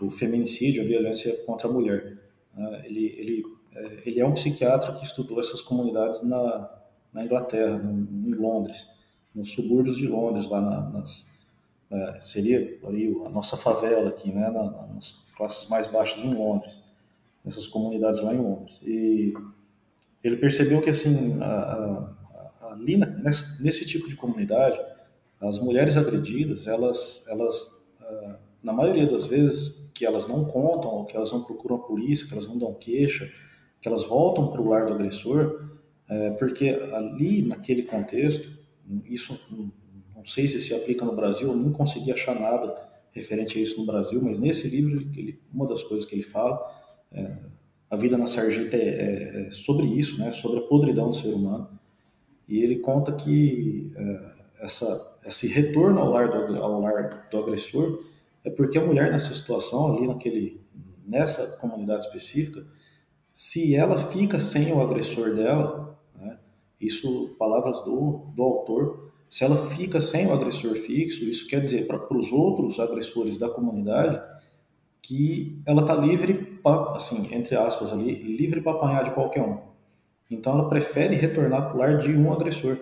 [0.00, 2.18] o feminicídio, a violência contra a mulher.
[2.84, 3.44] ele, ele,
[3.74, 6.70] eh, ele é um psiquiatra que estudou essas comunidades na,
[7.12, 8.88] na Inglaterra, em Londres,
[9.34, 11.26] nos subúrbios de Londres, lá na, nas,
[11.94, 14.50] é, seria ali a nossa favela aqui, né,
[14.94, 16.78] nas classes mais baixas em Londres,
[17.44, 18.80] nessas comunidades lá em Londres.
[18.82, 19.32] E
[20.22, 24.78] ele percebeu que assim, a, a, ali nessa, nesse tipo de comunidade,
[25.40, 27.84] as mulheres agredidas, elas, elas
[28.64, 32.32] na maioria das vezes que elas não contam, que elas não procuram a polícia, que
[32.32, 33.30] elas não dão queixa,
[33.80, 35.68] que elas voltam para o lar do agressor,
[36.08, 38.48] é, porque ali naquele contexto,
[39.04, 39.38] isso
[40.24, 42.74] não sei se se aplica no Brasil, eu não consegui achar nada
[43.12, 46.58] referente a isso no Brasil, mas nesse livro, ele, uma das coisas que ele fala,
[47.12, 47.36] é,
[47.90, 50.30] A Vida na Sarjeta é, é, é, sobre isso, né?
[50.32, 51.68] Sobre a podridão do ser humano.
[52.48, 58.02] E ele conta que é, essa, esse retorno ao lar, do, ao lar do agressor
[58.42, 60.58] é porque a mulher nessa situação, ali naquele,
[61.06, 62.66] nessa comunidade específica,
[63.30, 66.38] se ela fica sem o agressor dela, né,
[66.80, 71.88] isso, palavras do, do autor, se ela fica sem o agressor fixo, isso quer dizer
[71.88, 74.22] para os outros agressores da comunidade
[75.02, 79.58] que ela está livre, pra, assim, entre aspas ali, livre para apanhar de qualquer um.
[80.30, 82.78] Então ela prefere retornar para o lar de um agressor,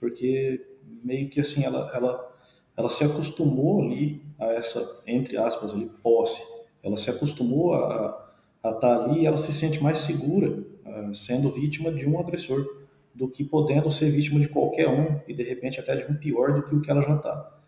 [0.00, 0.66] porque
[1.04, 2.34] meio que assim ela, ela,
[2.76, 6.42] ela se acostumou ali a essa, entre aspas ali, posse.
[6.82, 11.92] Ela se acostumou a estar tá ali, ela se sente mais segura uh, sendo vítima
[11.92, 12.81] de um agressor
[13.14, 16.54] do que podendo ser vítima de qualquer um e de repente até de um pior
[16.54, 17.58] do que o que ela já está,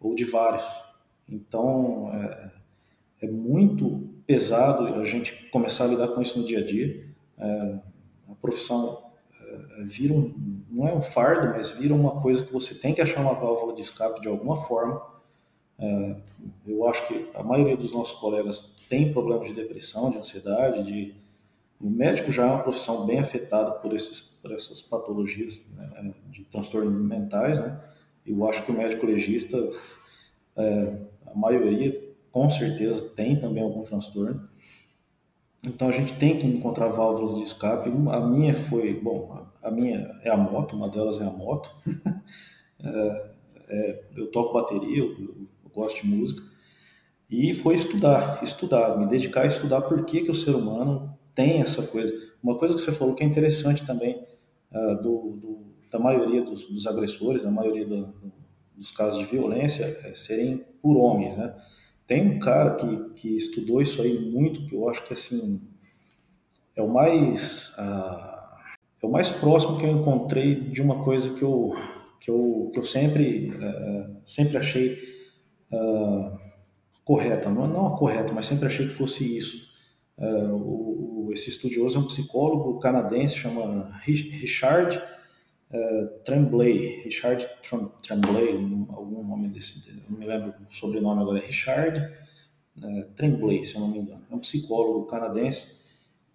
[0.00, 0.66] ou de vários.
[1.28, 2.50] Então é,
[3.22, 7.06] é, muito pesado a gente começar a lidar com isso no dia a dia.
[7.38, 7.78] É,
[8.30, 9.10] a profissão
[9.40, 10.34] é, vira um,
[10.70, 13.74] não é um fardo, mas vira uma coisa que você tem que achar uma válvula
[13.74, 15.00] de escape de alguma forma
[15.80, 16.16] é,
[16.66, 21.14] eu acho que a maioria dos nossos colegas tem problemas de depressão, de ansiedade, de
[21.80, 26.44] o médico já é uma profissão bem afetada por, esses, por essas patologias né, de
[26.44, 27.80] transtornos mentais, né?
[28.26, 29.56] Eu acho que o médico legista,
[30.56, 34.48] é, a maioria, com certeza, tem também algum transtorno.
[35.66, 37.90] Então a gente tem que encontrar válvulas de escape.
[37.90, 41.74] A minha foi, bom, a minha é a moto, uma delas é a moto.
[42.82, 43.30] é,
[43.68, 46.42] é, eu toco bateria, eu, eu gosto de música.
[47.28, 51.60] E foi estudar, estudar, me dedicar a estudar por que, que o ser humano tem
[51.60, 52.12] essa coisa.
[52.42, 54.20] Uma coisa que você falou que é interessante também,
[54.72, 55.58] uh, do, do,
[55.90, 58.14] da maioria dos, dos, agressores, da maioria do,
[58.76, 61.54] dos casos de violência, é serem por homens, né?
[62.06, 65.62] Tem um cara que, que estudou isso aí muito, que eu acho que assim
[66.74, 68.40] é o mais uh,
[69.02, 71.72] é o mais próximo que eu encontrei de uma coisa que eu
[72.20, 74.98] que eu, que eu sempre uh, sempre achei
[75.72, 76.38] uh,
[77.04, 79.68] correta, não, não correta, mas sempre achei que fosse isso.
[80.18, 80.89] Uh, o,
[81.32, 85.02] esse estudioso é um psicólogo canadense, chama Richard
[85.70, 87.46] uh, Tremblay, Richard
[88.02, 88.54] Tremblay,
[88.90, 92.00] algum nome desse, não me lembro o sobrenome agora, é Richard
[92.78, 94.22] uh, Tremblay, se eu não me engano.
[94.30, 95.78] É um psicólogo canadense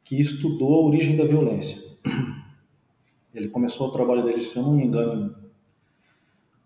[0.04, 1.82] que estudou a origem da violência.
[3.34, 5.36] Ele começou o trabalho dele, se eu não me engano,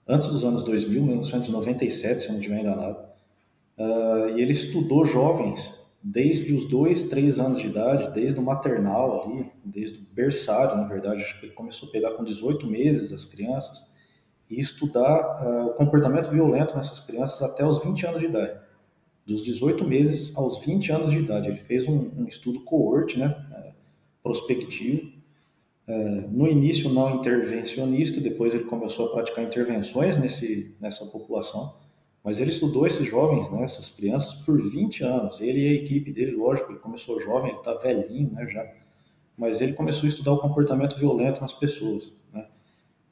[0.07, 3.09] antes dos anos 2000, 1997, se eu não estiver enganado.
[3.75, 9.23] Uh, e ele estudou jovens desde os dois, três anos de idade, desde o maternal
[9.23, 13.11] ali, desde o berçário, na verdade, acho que ele começou a pegar com 18 meses
[13.11, 13.85] as crianças
[14.49, 18.59] e estudar uh, o comportamento violento nessas crianças até os 20 anos de idade.
[19.25, 21.49] Dos 18 meses aos 20 anos de idade.
[21.49, 23.73] Ele fez um, um estudo coorte, né, uh,
[24.23, 25.19] prospectivo,
[25.89, 25.93] é,
[26.29, 31.75] no início não intervencionista, depois ele começou a praticar intervenções nesse, nessa população,
[32.29, 35.41] mas ele estudou esses jovens, né, essas crianças, por 20 anos.
[35.41, 38.71] Ele e a equipe dele, lógico, ele começou jovem, ele está velhinho né, já,
[39.35, 42.13] mas ele começou a estudar o comportamento violento nas pessoas.
[42.31, 42.45] Né?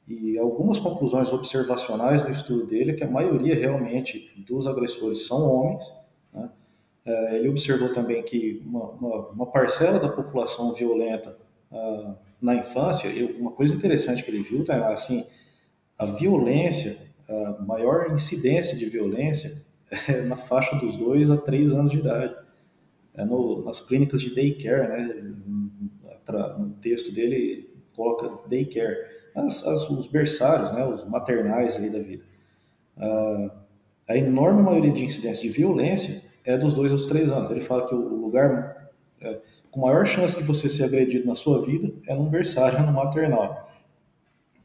[0.06, 5.50] E algumas conclusões observacionais do estudo dele é que a maioria realmente dos agressores são
[5.50, 5.92] homens.
[6.32, 6.48] Né?
[7.04, 11.36] É, ele observou também que uma, uma, uma parcela da população violenta
[11.72, 15.26] uh, na infância, uma coisa interessante que ele viu, tá, assim,
[15.98, 19.62] a violência, a maior incidência de violência
[20.08, 22.34] é na faixa dos 2 a 3 anos de idade.
[23.14, 25.34] É no, nas clínicas de daycare, né?
[26.58, 28.96] No texto dele ele coloca daycare,
[29.34, 30.84] as, as, os berçários, né?
[30.86, 32.24] Os maternais aí da vida.
[32.96, 33.50] Uh,
[34.06, 37.50] a enorme maioria de incidência de violência é dos 2 aos 3 anos.
[37.50, 41.60] Ele fala que o lugar é, com maior chance de você ser agredido na sua
[41.60, 43.67] vida é no berçário, no maternal.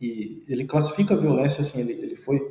[0.04, 2.42] E ele classifica a violência assim, ele, ele foi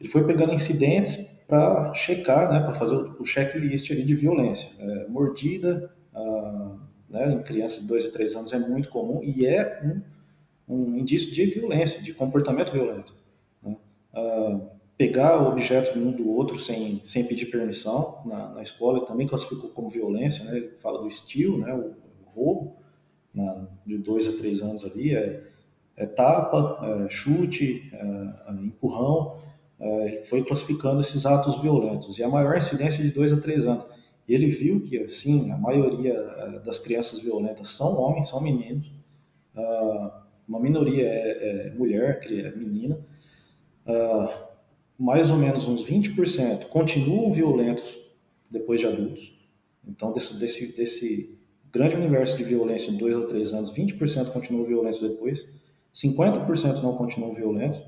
[0.00, 4.68] ele foi pegando incidentes para checar, né, para fazer o, checklist ali de violência.
[4.80, 6.76] É, mordida, ah,
[7.08, 9.80] né, em crianças de 2 a 3 anos é muito comum e é
[10.66, 13.14] um, um indício de violência, de comportamento violento.
[13.62, 13.76] Né?
[14.12, 14.60] Ah,
[14.98, 19.28] pegar o objeto um do outro sem, sem pedir permissão na, na escola, ele também
[19.28, 20.56] classificou como violência, né?
[20.56, 21.72] ele fala do estilo, né?
[21.72, 21.94] o,
[22.34, 22.76] roubo,
[23.32, 25.51] na, de dois a três anos ali, é
[26.06, 29.38] tapa, é chute, é, empurrão,
[29.80, 33.84] é, foi classificando esses atos violentos, e a maior incidência de dois a três anos.
[34.28, 36.14] E ele viu que, sim, a maioria
[36.64, 38.92] das crianças violentas são homens, são meninos,
[39.54, 42.98] ah, uma minoria é, é mulher, é menina,
[43.86, 44.48] ah,
[44.98, 47.98] mais ou menos uns 20% continuam violentos
[48.50, 49.36] depois de adultos.
[49.86, 51.38] Então, desse, desse, desse
[51.72, 55.48] grande universo de violência, dois ou três anos, 20% continuam violentos depois,
[55.94, 57.80] 50% não continuam violentos,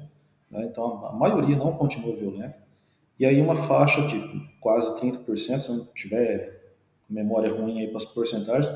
[0.51, 0.67] né?
[0.71, 2.63] então a maioria não continua violenta,
[3.19, 4.21] e aí uma faixa de
[4.61, 6.63] quase 30%, se não tiver
[7.09, 8.69] memória ruim aí para as porcentagens,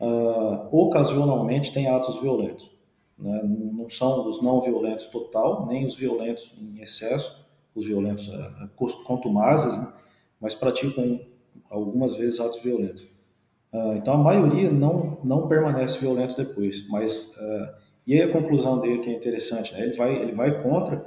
[0.00, 2.70] uh, ocasionalmente tem atos violentos.
[3.18, 3.40] Né?
[3.44, 8.68] Não são os não violentos total, nem os violentos em excesso, os violentos uh,
[9.04, 9.92] contumazes, né?
[10.40, 11.20] mas praticam
[11.68, 13.02] algumas vezes atos violentos.
[13.72, 17.68] Uh, então a maioria não, não permanece violento depois, mas uh,
[18.06, 19.82] e aí a conclusão dele que é interessante, né?
[19.82, 21.06] ele vai ele vai contra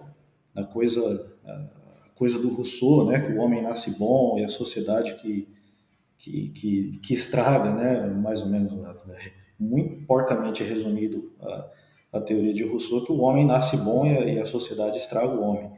[0.55, 5.15] a coisa a coisa do Rousseau, né, que o homem nasce bom e a sociedade
[5.15, 5.47] que
[6.17, 8.93] que, que, que estraga, né, mais ou menos né,
[9.59, 11.69] muito porcamente resumido a,
[12.13, 15.33] a teoria de Rousseau que o homem nasce bom e a, e a sociedade estraga
[15.33, 15.71] o homem.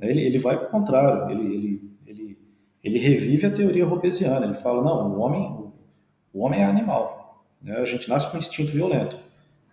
[0.00, 2.38] Ele, ele vai para o contrário, ele, ele, ele,
[2.82, 5.70] ele revive a teoria robesiana, ele fala, não, o homem,
[6.32, 7.44] o homem é animal.
[7.60, 7.76] Né?
[7.76, 9.18] A gente nasce com instinto violento.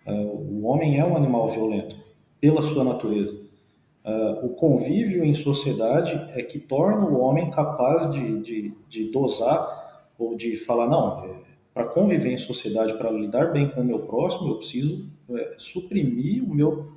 [0.06, 1.96] Uh, o homem é um animal violento,
[2.38, 3.34] pela sua natureza.
[4.04, 10.10] Uh, o convívio em sociedade é que torna o homem capaz de, de, de dosar
[10.18, 11.34] ou de falar: não, é,
[11.72, 16.44] para conviver em sociedade, para lidar bem com o meu próximo, eu preciso é, suprimir
[16.44, 16.92] o meu,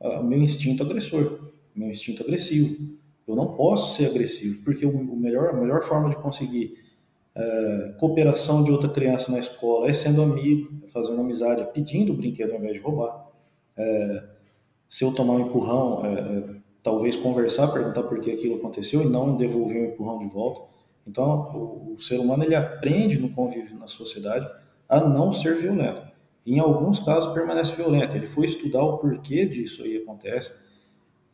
[0.00, 2.96] uh, meu instinto agressor, meu instinto agressivo.
[3.26, 6.85] Eu não posso ser agressivo, porque o, o melhor, a melhor forma de conseguir
[7.36, 12.16] é, cooperação de outra criança na escola, é sendo amigo, é fazendo amizade, pedindo o
[12.16, 13.28] brinquedo ao invés de roubar.
[13.76, 14.24] É,
[14.88, 16.44] se eu tomar um empurrão, é, é,
[16.82, 20.62] talvez conversar, perguntar por que aquilo aconteceu e não devolver o um empurrão de volta.
[21.06, 24.48] Então, o, o, ser humano ele aprende no convívio na sociedade
[24.88, 26.02] a não ser violento.
[26.46, 28.16] Em alguns casos permanece violento.
[28.16, 30.52] Ele foi estudar o porquê disso aí acontece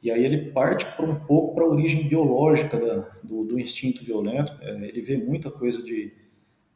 [0.03, 4.05] e aí ele parte para um pouco para a origem biológica da, do, do, instinto
[4.05, 4.53] violento.
[4.61, 6.13] É, ele vê muita coisa de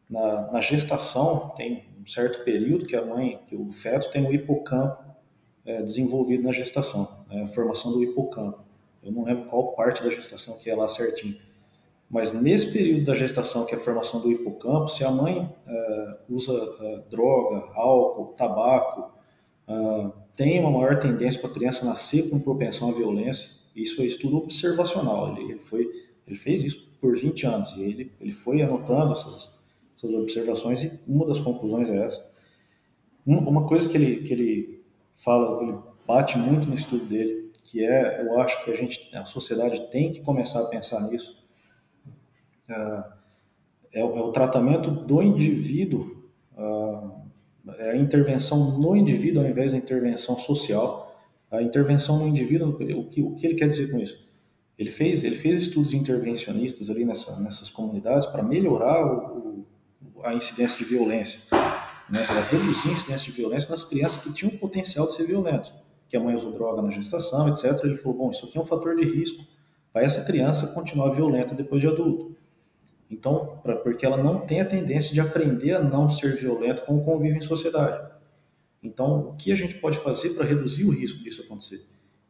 [0.09, 4.33] na, na, gestação tem um certo período que a mãe, que o feto tem o
[4.33, 5.05] hipocampo
[5.65, 8.65] é, desenvolvido na gestação, né, a formação do hipocampo.
[9.03, 11.37] Eu não lembro qual parte da gestação que é lá certinho.
[12.09, 16.17] Mas nesse período da gestação, que é a formação do hipocampo, se a mãe é,
[16.29, 19.16] usa é, droga, álcool, tabaco,
[19.69, 23.49] uh, tem uma maior tendência para a criança nascer com propensão à violência.
[23.75, 25.37] Isso é estudo observacional.
[25.37, 25.89] Ele, foi,
[26.27, 29.51] ele fez isso por 20 anos e ele, ele foi anotando essas,
[29.97, 32.25] essas observações e uma das conclusões é essa.
[33.27, 34.85] Uma coisa que ele, que ele
[35.17, 35.77] fala, ele
[36.07, 40.13] bate muito no estudo dele, que é, eu acho que a gente, a sociedade tem
[40.13, 41.45] que começar a pensar nisso,
[42.69, 43.05] é,
[43.95, 46.25] é, o, é o tratamento do indivíduo
[46.57, 47.26] uh,
[47.79, 51.05] é a intervenção no indivíduo ao invés da intervenção social.
[51.51, 54.27] A intervenção no indivíduo, o que, o que ele quer dizer com isso?
[54.79, 59.67] Ele fez, ele fez estudos intervencionistas ali nessa, nessas comunidades para melhorar o,
[60.15, 61.41] o, a incidência de violência,
[62.11, 65.73] né, para reduzir a incidência de violência nas crianças que tinham potencial de ser violentos,
[66.09, 67.65] que a mãe usou droga na gestação, etc.
[67.85, 69.43] Ele falou, bom, isso aqui é um fator de risco
[69.93, 72.36] para essa criança continuar violenta depois de adulto.
[73.11, 76.97] Então, pra, porque ela não tem a tendência de aprender a não ser violenta com
[76.97, 78.13] o convívio em sociedade.
[78.83, 81.85] Então, o que a gente pode fazer para reduzir o risco disso acontecer?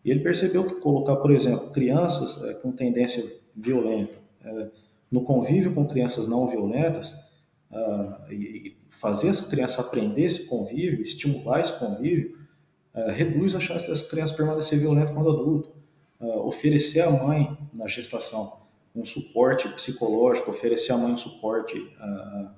[0.05, 4.69] E ele percebeu que colocar, por exemplo, crianças é, com tendência violenta é,
[5.11, 7.13] no convívio com crianças não violentas,
[7.71, 12.39] uh, e fazer essa criança aprender esse convívio, estimular esse convívio,
[12.95, 15.75] uh, reduz a chance dessa criança permanecer violenta quando adulto.
[16.19, 18.66] Uh, oferecer à mãe na gestação
[18.97, 21.79] um suporte psicológico, oferecer à mãe um suporte.
[21.79, 22.49] Uh,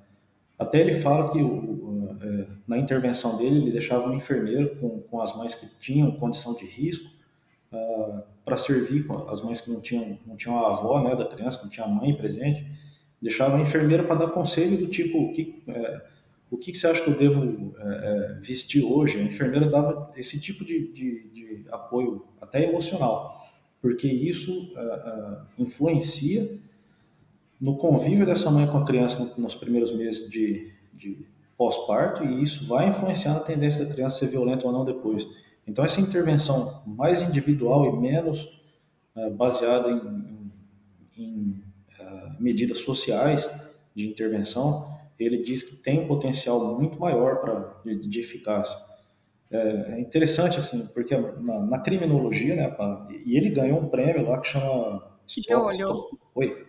[0.57, 5.37] até ele fala que uh, na intervenção dele ele deixava um enfermeiro com, com as
[5.37, 7.11] mães que tinham condição de risco
[7.73, 11.27] uh, para servir com as mães que não tinham, não tinham a avó né, da
[11.27, 12.65] criança, não tinha a mãe presente,
[13.21, 16.03] deixava a enfermeira para dar conselho do tipo o que, é,
[16.51, 19.19] o que, você acha que eu devo é, vestir hoje?
[19.19, 23.38] A enfermeira dava esse tipo de, de, de apoio até emocional
[23.81, 26.59] porque isso uh, uh, influencia
[27.61, 32.67] no convívio dessa mãe com a criança nos primeiros meses de, de pós-parto e isso
[32.67, 35.27] vai influenciar na tendência da criança ser violenta ou não depois.
[35.67, 38.45] Então, essa intervenção mais individual e menos
[39.15, 40.53] uh, baseada em,
[41.17, 41.69] em, em
[42.39, 43.51] medidas sociais
[43.95, 48.77] de intervenção, ele diz que tem um potencial muito maior pra, de, de eficácia.
[49.51, 52.77] É, é interessante, assim, porque na, na criminologia, né,
[53.25, 55.19] e ele ganhou um prêmio lá que chama...
[56.35, 56.67] Oi?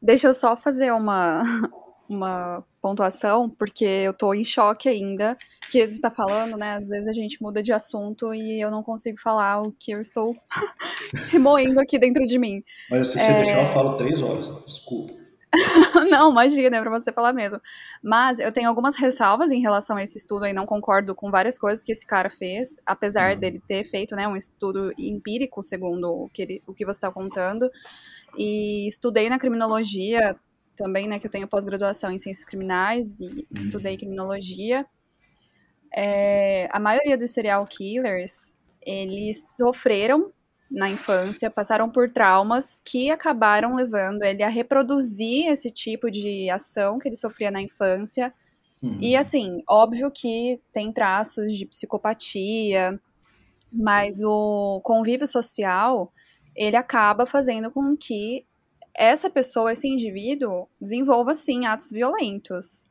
[0.00, 1.42] Deixa eu só fazer uma,
[2.08, 5.36] uma pontuação, porque eu tô em choque ainda,
[5.70, 8.82] que você está falando, né, às vezes a gente muda de assunto e eu não
[8.82, 10.34] consigo falar o que eu estou
[11.30, 12.62] remoendo aqui dentro de mim.
[12.90, 13.42] Mas se você é...
[13.44, 15.21] deixar, eu falo três horas, desculpa.
[16.10, 17.60] não, imagina, é pra você falar mesmo.
[18.02, 21.58] Mas eu tenho algumas ressalvas em relação a esse estudo e não concordo com várias
[21.58, 23.40] coisas que esse cara fez, apesar uhum.
[23.40, 27.10] dele ter feito né, um estudo empírico, segundo o que, ele, o que você está
[27.10, 27.70] contando.
[28.36, 30.34] E estudei na criminologia
[30.74, 33.44] também, né, que eu tenho pós-graduação em ciências criminais e uhum.
[33.60, 34.86] estudei criminologia.
[35.94, 40.32] É, a maioria dos serial killers, eles sofreram
[40.72, 46.98] na infância, passaram por traumas que acabaram levando ele a reproduzir esse tipo de ação
[46.98, 48.32] que ele sofria na infância.
[48.82, 48.98] Uhum.
[49.00, 52.98] E assim, óbvio que tem traços de psicopatia,
[53.70, 56.12] mas o convívio social,
[56.56, 58.46] ele acaba fazendo com que
[58.94, 62.86] essa pessoa, esse indivíduo, desenvolva sim atos violentos.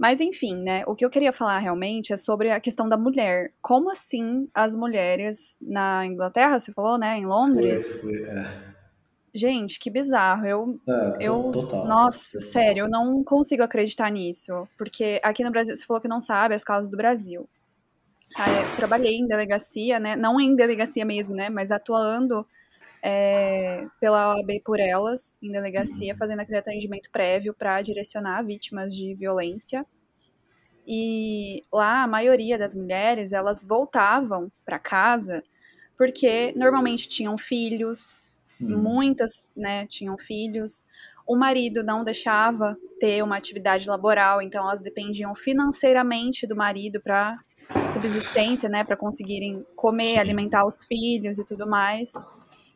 [0.00, 0.82] Mas enfim, né?
[0.86, 3.52] O que eu queria falar realmente é sobre a questão da mulher.
[3.60, 7.18] Como assim as mulheres na Inglaterra, você falou, né?
[7.18, 8.00] Em Londres?
[8.00, 8.46] Foi, foi, é.
[9.34, 10.46] Gente, que bizarro.
[10.46, 11.86] Eu, é, eu total.
[11.86, 12.48] Nossa, total.
[12.48, 14.66] sério, eu não consigo acreditar nisso.
[14.78, 17.46] Porque aqui no Brasil, você falou que não sabe as causas do Brasil.
[18.38, 20.16] Ah, eu trabalhei em delegacia, né?
[20.16, 21.50] Não em delegacia mesmo, né?
[21.50, 22.46] Mas atuando
[23.02, 29.14] é, pela OAB por elas, em delegacia, fazendo aquele atendimento prévio para direcionar vítimas de
[29.14, 29.86] violência.
[30.86, 35.42] E lá a maioria das mulheres, elas voltavam para casa
[35.96, 38.24] porque normalmente tinham filhos,
[38.60, 38.78] hum.
[38.78, 40.86] muitas, né, tinham filhos.
[41.26, 47.38] O marido não deixava ter uma atividade laboral, então elas dependiam financeiramente do marido para
[47.92, 50.18] subsistência, né, para conseguirem comer, Sim.
[50.18, 52.12] alimentar os filhos e tudo mais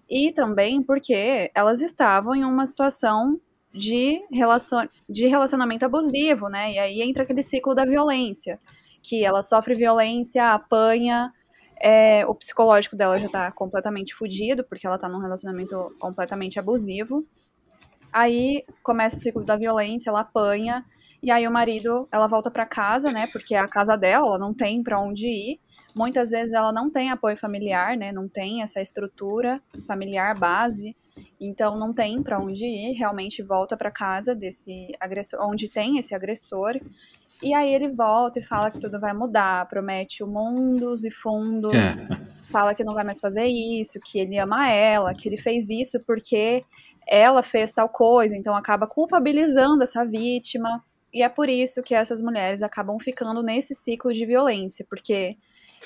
[0.08, 3.40] e também porque elas estavam em uma situação
[3.72, 4.86] de, relacion...
[5.08, 6.72] de relacionamento abusivo, né?
[6.72, 8.60] E aí entra aquele ciclo da violência,
[9.02, 11.32] que ela sofre violência, apanha,
[11.80, 17.26] é, o psicológico dela já tá completamente fudido, porque ela tá num relacionamento completamente abusivo.
[18.12, 20.84] Aí começa o ciclo da violência, ela apanha,
[21.22, 23.26] e aí o marido, ela volta para casa, né?
[23.26, 25.60] Porque é a casa dela, ela não tem para onde ir.
[25.94, 28.10] Muitas vezes ela não tem apoio familiar, né?
[28.10, 30.96] Não tem essa estrutura familiar base.
[31.40, 36.14] Então não tem para onde ir, realmente volta para casa desse agressor, onde tem esse
[36.14, 36.80] agressor.
[37.42, 41.74] E aí ele volta e fala que tudo vai mudar, promete o mundos e fundos,
[41.74, 42.24] é.
[42.50, 46.00] fala que não vai mais fazer isso, que ele ama ela, que ele fez isso
[46.06, 46.64] porque
[47.06, 50.82] ela fez tal coisa, então acaba culpabilizando essa vítima.
[51.12, 55.36] E é por isso que essas mulheres acabam ficando nesse ciclo de violência, porque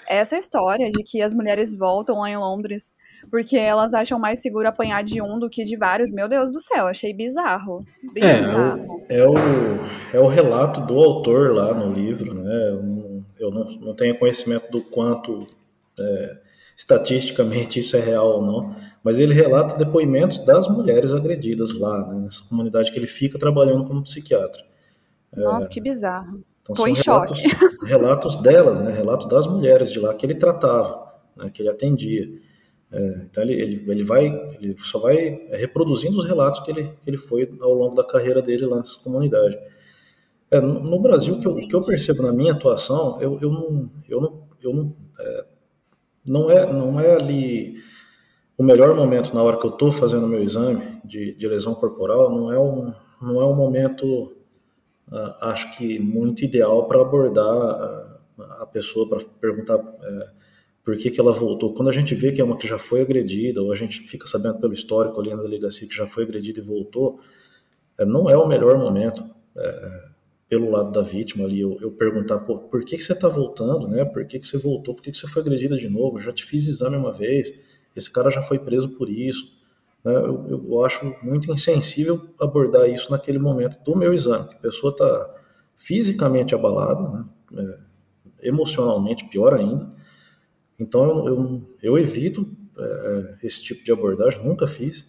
[0.07, 2.95] essa história de que as mulheres voltam lá em Londres
[3.31, 6.61] porque elas acham mais seguro apanhar de um do que de vários, meu Deus do
[6.61, 7.85] céu, achei bizarro.
[8.13, 9.03] bizarro.
[9.09, 9.35] É, é, o,
[10.15, 12.69] é o relato do autor lá no livro, né?
[12.69, 15.47] Eu não, eu não, não tenho conhecimento do quanto
[15.99, 16.37] é,
[16.77, 22.21] estatisticamente isso é real ou não, mas ele relata depoimentos das mulheres agredidas lá, né,
[22.21, 24.63] nessa comunidade que ele fica trabalhando como psiquiatra.
[25.37, 26.43] Nossa, é, que bizarro.
[26.71, 27.57] Então, Tô em relatos, choque.
[27.87, 28.93] Relatos delas, né?
[28.93, 31.51] Relatos das mulheres de lá que ele tratava, né?
[31.51, 32.29] que ele atendia.
[32.91, 34.27] É, então ele, ele, ele vai,
[34.61, 38.41] ele só vai reproduzindo os relatos que ele, que ele foi ao longo da carreira
[38.41, 39.59] dele lá nessa comunidade.
[40.51, 43.91] É, no, no, Brasil, que eu, que eu percebo na minha atuação, eu, eu não,
[44.09, 45.45] eu não, eu não, é,
[46.27, 47.77] não é, não é ali
[48.57, 51.75] o melhor momento na hora que eu estou fazendo o meu exame de, de lesão
[51.75, 54.33] corporal, não é um, não é um momento
[55.41, 58.19] acho que muito ideal para abordar
[58.61, 60.29] a pessoa, para perguntar uh,
[60.85, 61.75] por que, que ela voltou.
[61.75, 64.27] Quando a gente vê que é uma que já foi agredida, ou a gente fica
[64.27, 67.21] sabendo pelo histórico ali na delegacia que já foi agredida e voltou,
[67.99, 69.25] uh, não é o melhor momento
[70.49, 74.05] pelo lado da vítima ali, eu, eu perguntar, por que, que você está voltando, né?
[74.05, 74.95] Por que, que você voltou?
[74.95, 76.21] Por que, que você foi agredida de novo?
[76.21, 77.53] Já te fiz exame uma vez,
[77.95, 79.58] esse cara já foi preso por isso.
[80.05, 80.15] Né?
[80.15, 84.49] Eu, eu, acho muito insensível abordar isso naquele momento do meu exame.
[84.53, 85.35] A pessoa está
[85.77, 87.25] fisicamente abalada, né?
[87.57, 89.91] é, emocionalmente pior ainda.
[90.79, 95.07] Então eu, eu, eu evito é, esse tipo de abordagem, nunca fiz,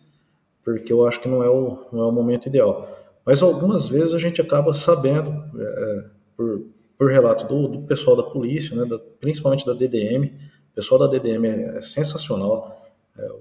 [0.63, 2.89] porque eu acho que não é o, não é o momento ideal.
[3.25, 6.65] Mas algumas vezes a gente acaba sabendo, é, é por,
[6.97, 10.25] por relato do, do pessoal da polícia, né, da, principalmente da DDM,
[10.71, 12.78] o pessoal da DDM é, é sensacional, é,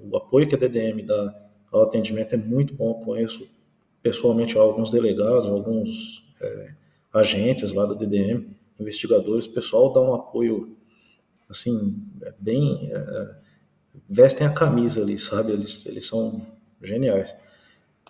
[0.03, 1.35] o apoio que a DDM dá
[1.71, 2.95] ao atendimento é muito bom.
[3.05, 3.49] Conheço
[4.03, 6.71] pessoalmente alguns delegados, alguns é,
[7.13, 8.47] agentes lá da DDM,
[8.79, 9.47] investigadores.
[9.47, 10.77] O pessoal dá um apoio,
[11.49, 12.91] assim, é bem.
[12.93, 13.35] É,
[14.09, 15.53] vestem a camisa ali, sabe?
[15.53, 16.47] Eles, eles são
[16.83, 17.35] geniais.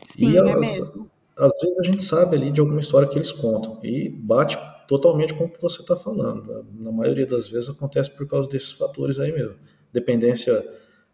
[0.04, 1.10] Sim, e é mesmo.
[1.36, 4.58] Às vezes a gente sabe ali de alguma história que eles contam e bate
[4.88, 6.66] totalmente com o que você está falando.
[6.74, 9.54] Na maioria das vezes acontece por causa desses fatores aí mesmo.
[9.92, 10.64] Dependência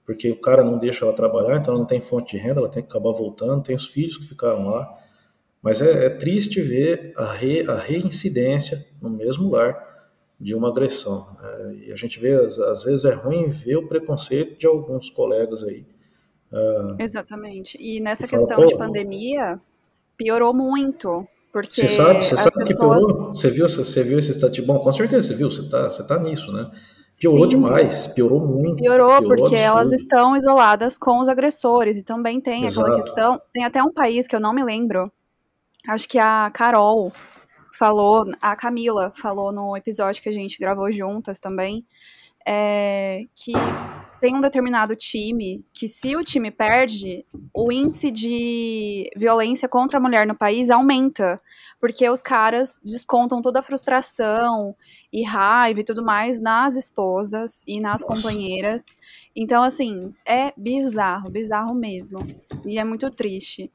[0.04, 2.68] porque o cara não deixa ela trabalhar, então ela não tem fonte de renda, ela
[2.68, 3.62] tem que acabar voltando.
[3.62, 4.98] Tem os filhos que ficaram lá.
[5.62, 9.94] Mas é, é triste ver a, re, a reincidência no mesmo lar
[10.38, 11.26] de uma agressão.
[11.42, 15.08] É, e a gente vê, às, às, vezes é ruim ver o preconceito de alguns
[15.08, 15.86] colegas aí.
[16.52, 17.78] Uh, Exatamente.
[17.80, 19.58] E nessa questão fala, de pandemia,
[20.18, 21.26] piorou muito.
[21.50, 22.68] Porque você sabe, você sabe pessoas...
[22.68, 23.34] que piorou?
[23.34, 24.66] Você viu, você viu esse estatístico?
[24.66, 26.70] Bom, com certeza você viu, você está você tá nisso, né?
[27.18, 27.50] Piorou Sim.
[27.50, 28.76] demais, piorou muito.
[28.76, 29.56] Piorou, piorou porque absurdo.
[29.56, 31.96] elas estão isoladas com os agressores.
[31.96, 32.80] E também tem Exato.
[32.80, 33.42] aquela questão.
[33.52, 35.10] Tem até um país que eu não me lembro.
[35.86, 37.12] Acho que a Carol
[37.72, 41.84] falou, a Camila falou no episódio que a gente gravou juntas também.
[42.46, 43.52] É, que
[44.24, 50.00] tem um determinado time que, se o time perde, o índice de violência contra a
[50.00, 51.38] mulher no país aumenta.
[51.78, 54.74] Porque os caras descontam toda a frustração
[55.12, 58.06] e raiva e tudo mais nas esposas e nas Nossa.
[58.06, 58.86] companheiras.
[59.36, 62.26] Então, assim, é bizarro, bizarro mesmo.
[62.64, 63.70] E é muito triste.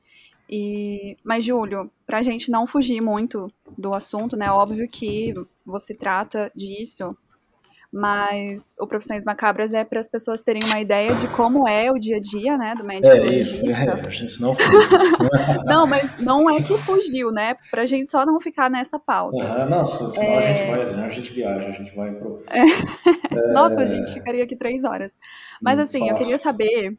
[0.49, 4.51] E, mas, Júlio, pra gente não fugir muito do assunto, né?
[4.51, 5.31] Óbvio que
[5.63, 7.15] você trata disso
[7.91, 11.97] mas o Profissões Macabras é para as pessoas terem uma ideia de como é o
[11.97, 13.83] dia a dia, né, do médico é, legista.
[13.83, 14.55] É, a gente não
[15.65, 19.37] Não, mas não é que fugiu, né, para a gente só não ficar nessa pauta.
[19.37, 20.37] Uhum, não, senão é...
[20.37, 22.43] a gente vai, né, a gente viaja, a gente vai pro...
[22.47, 23.51] É...
[23.53, 25.17] Nossa, a gente ficaria aqui três horas.
[25.61, 26.13] Mas assim, Fácil.
[26.13, 26.97] eu queria saber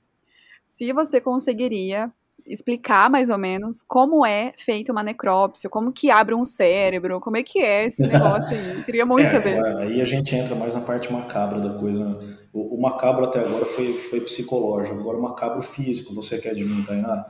[0.67, 2.13] se você conseguiria
[2.53, 7.37] explicar mais ou menos como é feita uma necrópsia, como que abre um cérebro, como
[7.37, 8.83] é que é esse negócio aí.
[8.85, 9.65] Queria muito é, saber.
[9.79, 12.19] Aí a gente entra mais na parte macabra da coisa.
[12.53, 16.65] O, o macabro até agora foi, foi psicológico, agora o macabro físico, você quer de
[16.65, 17.25] mim, Tainá?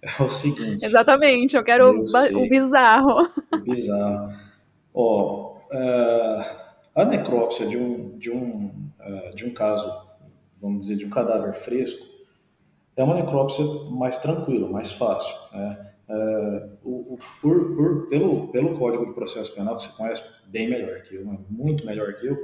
[0.00, 0.84] É o seguinte.
[0.84, 2.04] Exatamente, eu quero eu
[2.38, 3.28] o, o bizarro.
[3.52, 4.32] O bizarro.
[4.94, 6.44] Ó, uh,
[6.94, 9.92] a necrópsia de um, de, um, uh, de um caso,
[10.60, 12.04] vamos dizer, de um cadáver fresco,
[12.98, 15.32] é uma necrópsia mais tranquila, mais fácil.
[15.52, 15.92] Né?
[16.08, 20.68] É, o, o, por, por, pelo, pelo Código de Processo Penal, que você conhece bem
[20.68, 22.36] melhor que eu, muito melhor que eu,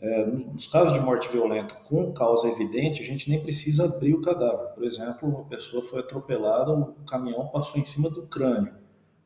[0.00, 4.20] é, nos casos de morte violenta com causa evidente, a gente nem precisa abrir o
[4.20, 4.74] cadáver.
[4.74, 8.74] Por exemplo, uma pessoa foi atropelada, o caminhão passou em cima do crânio.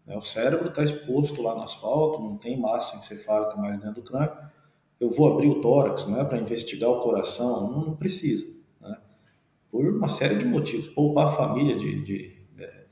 [0.04, 0.18] Né?
[0.18, 4.36] O cérebro está exposto lá no asfalto, não tem massa encefálica mais dentro do crânio.
[5.00, 7.70] Eu vou abrir o tórax né, para investigar o coração?
[7.70, 8.57] Não, não precisa
[9.70, 10.88] por uma série de motivos.
[10.88, 12.84] Poupar a família de, de é,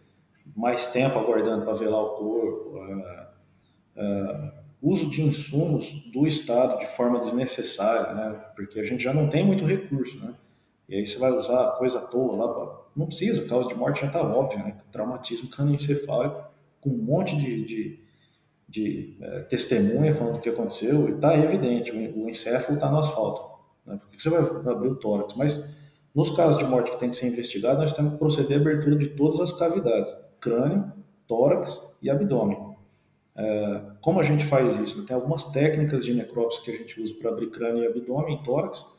[0.54, 3.28] mais tempo aguardando para velar o corpo, é,
[3.96, 8.44] é, uso de insumos do Estado de forma desnecessária, né?
[8.54, 10.18] porque a gente já não tem muito recurso.
[10.18, 10.34] Né?
[10.88, 14.02] E aí você vai usar coisa à toa lá, não precisa, a causa de morte
[14.02, 14.76] já está óbvia, né?
[14.92, 16.44] traumatismo crânioencefálico,
[16.80, 18.00] com um monte de, de,
[18.68, 22.98] de é, testemunha falando o que aconteceu, e está evidente, o, o encéfalo está no
[22.98, 23.56] asfalto.
[23.84, 23.96] Né?
[23.96, 25.34] Por que você vai abrir o tórax?
[25.34, 25.74] Mas
[26.16, 28.96] nos casos de morte que tem que ser investigado, nós temos que proceder à abertura
[28.96, 30.10] de todas as cavidades,
[30.40, 30.90] crânio,
[31.28, 32.74] tórax e abdômen.
[33.36, 35.04] É, como a gente faz isso?
[35.04, 38.42] Tem algumas técnicas de necrópsia que a gente usa para abrir crânio e abdômen e
[38.42, 38.96] tórax.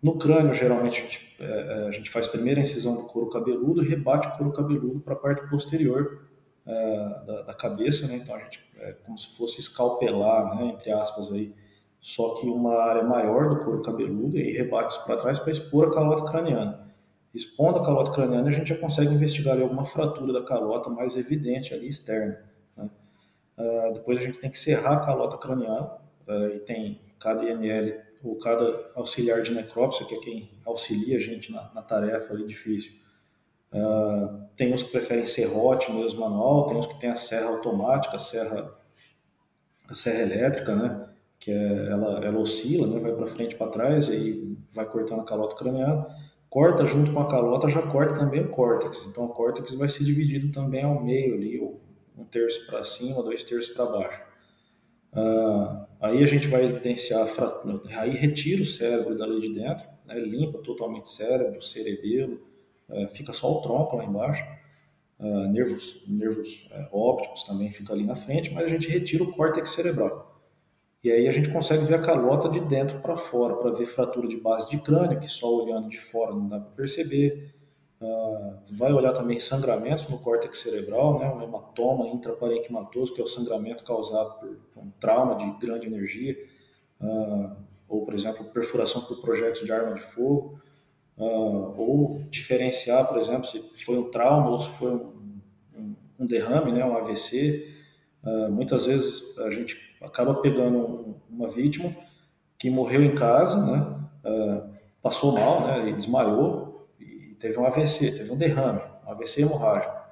[0.00, 3.28] No crânio, geralmente, a gente, é, é, a gente, faz primeiro a incisão do couro
[3.30, 6.22] cabeludo e rebate o couro cabeludo para a parte posterior
[6.64, 8.16] da, da, cabeça, né?
[8.16, 11.52] Então, a gente, é como se fosse escalpelar, né, entre aspas, aí,
[12.04, 15.88] só que uma área maior do couro cabeludo e rebate isso para trás para expor
[15.88, 16.86] a calota craniana.
[17.32, 21.72] Expondo a calota craniana, a gente já consegue investigar alguma fratura da calota mais evidente
[21.72, 22.44] ali externa.
[22.76, 22.90] Né?
[23.56, 25.92] Uh, depois a gente tem que serrar a calota craniana
[26.28, 31.20] uh, e tem cada IML ou cada auxiliar de necrópsia, que é quem auxilia a
[31.20, 32.92] gente na, na tarefa ali difícil.
[33.72, 38.16] Uh, tem uns que preferem serrote mesmo manual, tem uns que tem a serra automática,
[38.16, 38.70] a serra,
[39.88, 41.13] a serra elétrica, né?
[41.44, 45.24] Que é, ela, ela oscila, né, vai para frente para trás, e vai cortando a
[45.24, 46.06] calota craniana.
[46.48, 49.04] Corta junto com a calota, já corta também o córtex.
[49.06, 51.60] Então, o córtex vai ser dividido também ao meio ali,
[52.16, 54.22] um terço para cima, dois terços para baixo.
[55.12, 57.28] Ah, aí a gente vai evidenciar,
[57.98, 62.40] aí retira o cérebro dali de dentro, né, limpa totalmente o cérebro, o cerebelo,
[62.88, 64.44] é, fica só o tronco lá embaixo.
[65.16, 69.30] Uh, nervos, nervos é, ópticos também fica ali na frente, mas a gente retira o
[69.30, 70.33] córtex cerebral.
[71.04, 74.26] E aí a gente consegue ver a calota de dentro para fora, para ver fratura
[74.26, 77.54] de base de crânio, que só olhando de fora não dá para perceber.
[78.00, 83.26] Uh, vai olhar também sangramentos no córtex cerebral, né, um hematoma intraparenquimatoso, que é o
[83.26, 86.36] sangramento causado por um trauma de grande energia,
[87.02, 87.54] uh,
[87.86, 90.58] ou, por exemplo, perfuração por projéteis de arma de fogo,
[91.18, 95.40] uh, ou diferenciar, por exemplo, se foi um trauma ou se foi um,
[95.76, 97.74] um, um derrame, né, um AVC.
[98.50, 101.94] muitas vezes a gente acaba pegando uma vítima
[102.58, 104.70] que morreu em casa, né, uh,
[105.02, 110.04] passou mal, né, e desmaiou e teve um AVC, teve um derrame, um AVC hemorrágico.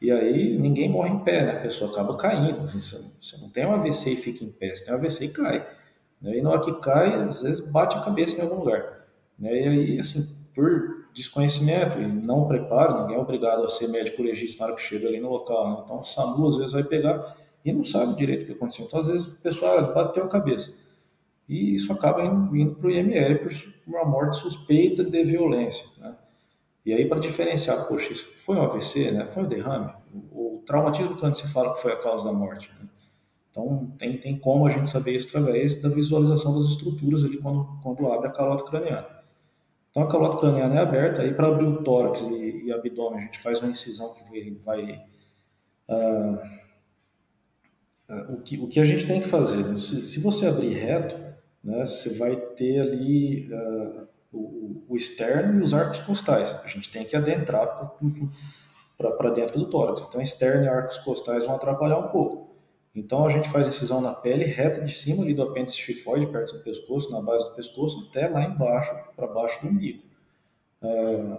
[0.00, 1.52] E aí ninguém morre em pé, né?
[1.58, 2.66] A pessoa acaba caindo.
[2.66, 5.66] Você não tem um AVC e fica em pé, você tem um AVC e cai.
[6.22, 6.38] Né?
[6.38, 9.06] E na hora que cai, às vezes bate a cabeça em algum lugar.
[9.38, 9.52] Né?
[9.52, 14.62] E aí, assim, por desconhecimento e não preparo, ninguém é obrigado a ser médico legista
[14.62, 15.70] na hora que chega ali no local.
[15.70, 15.82] Né?
[15.84, 18.84] Então o SAMU às vezes vai pegar e não sabe direito o que aconteceu.
[18.84, 20.72] Então às vezes o pessoal bateu a cabeça.
[21.50, 23.50] E isso acaba indo, para o IML por
[23.84, 25.84] uma morte suspeita de violência.
[25.98, 26.14] Né?
[26.86, 29.26] E aí, para diferenciar, poxa, isso foi um AVC, né?
[29.26, 29.92] foi um derrame?
[30.30, 32.70] O, traumatismo quando se fala que foi a causa da morte.
[32.78, 32.88] Né?
[33.50, 37.66] Então, tem, tem como a gente saber isso através da visualização das estruturas ali quando,
[37.82, 39.08] quando abre a calota craniana.
[39.90, 43.22] Então, a calota craniana é aberta, aí para abrir o tórax e, e, abdômen, a
[43.24, 44.84] gente faz uma incisão que vai...
[44.84, 45.04] vai
[45.88, 46.60] uh,
[48.30, 49.78] o, que, o que a gente tem que fazer?
[49.78, 51.16] Se, se você abrir reto,
[51.62, 53.52] né, você vai ter ali...
[53.52, 56.54] Uh, o, o, externo e os arcos costais.
[56.64, 57.66] A gente tem que adentrar
[58.96, 60.02] para dentro do tórax.
[60.08, 62.50] Então, externo e arcos costais vão atrapalhar um pouco.
[62.94, 66.56] Então, a gente faz incisão na pele reta de cima ali do apêndice chifoide, perto
[66.56, 70.02] do pescoço, na base do pescoço, até lá embaixo, para baixo do umbigo.
[70.82, 71.38] Uh,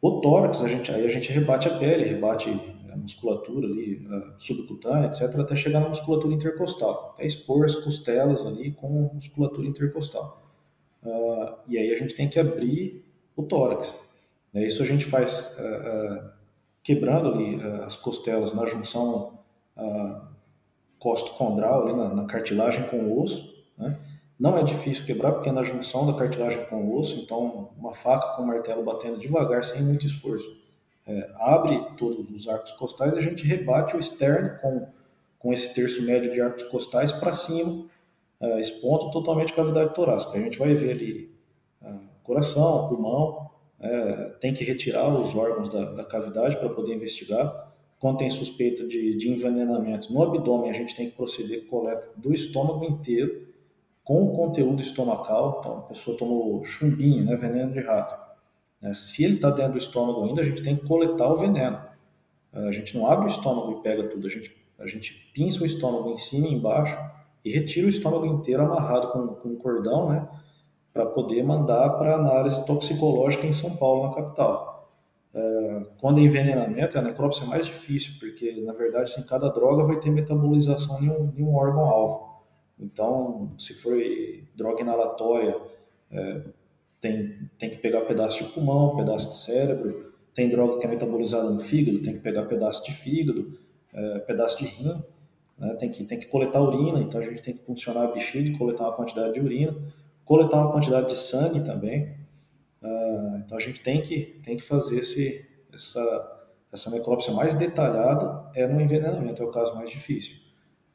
[0.00, 2.50] o tórax, a gente, aí a gente rebate a pele, rebate
[2.96, 4.06] musculatura ali,
[4.38, 10.40] subcutânea, etc., até chegar na musculatura intercostal, até expor as costelas ali com musculatura intercostal.
[11.02, 13.96] Uh, e aí a gente tem que abrir o tórax.
[14.52, 14.66] Né?
[14.66, 16.30] Isso a gente faz uh, uh,
[16.82, 19.38] quebrando ali as costelas na junção
[20.98, 23.64] costocondral, ali na, na, cartilagem com o osso.
[23.78, 23.98] Né?
[24.38, 27.94] Não é difícil quebrar porque é na junção da cartilagem com o osso, então uma
[27.94, 30.54] faca com um martelo batendo devagar, sem muito esforço,
[31.06, 34.88] é, abre todos os arcos costais a gente rebate o externo com,
[35.38, 37.88] com esse terço médio de arcos costais para cima
[38.40, 40.38] uh, expondo totalmente a cavidade torácica.
[40.38, 41.30] A gente vai ver ali
[41.82, 47.68] uh, coração, pulmão, uh, tem que retirar os órgãos da, da cavidade para poder investigar.
[47.98, 52.32] Quando tem suspeita de, de, envenenamento no abdômen, a gente tem que proceder coleta do
[52.32, 53.48] estômago inteiro
[54.02, 55.58] com o conteúdo estomacal.
[55.58, 58.18] Então, a pessoa tomou chumbinho, né, veneno de rato.
[58.82, 61.80] É, se ele está dentro do estômago ainda, a gente tem que coletar o veneno.
[62.52, 65.66] A gente não abre o estômago e pega tudo, a gente, a gente pinça o
[65.66, 66.98] estômago em cima e embaixo
[67.44, 70.28] e retira o estômago inteiro amarrado com, com cordão, né,
[70.92, 74.90] para poder mandar para análise toxicológica em São Paulo, na capital.
[75.32, 79.84] É, quando é envenenamento, a necrópsia é mais difícil, porque na verdade assim, cada droga
[79.84, 82.30] vai ter metabolização em um, em um órgão-alvo.
[82.78, 83.96] Então, se for
[84.56, 85.56] droga inalatória,
[86.10, 86.42] é,
[87.00, 90.12] tem, tem que pegar pedaço de pulmão, pedaço de cérebro.
[90.34, 93.58] Tem droga que é metabolizada no fígado, tem que pegar pedaço de fígado,
[93.92, 95.02] é, pedaço de rim
[95.60, 95.74] né?
[95.74, 98.84] tem, que, tem que coletar urina, então a gente tem que funcionar a bexiga, coletar
[98.84, 99.76] uma quantidade de urina,
[100.24, 102.14] coletar uma quantidade de sangue também.
[102.82, 108.50] Uh, então a gente tem que, tem que fazer esse, essa, essa necrópsia mais detalhada
[108.54, 110.36] é no envenenamento, é o caso mais difícil.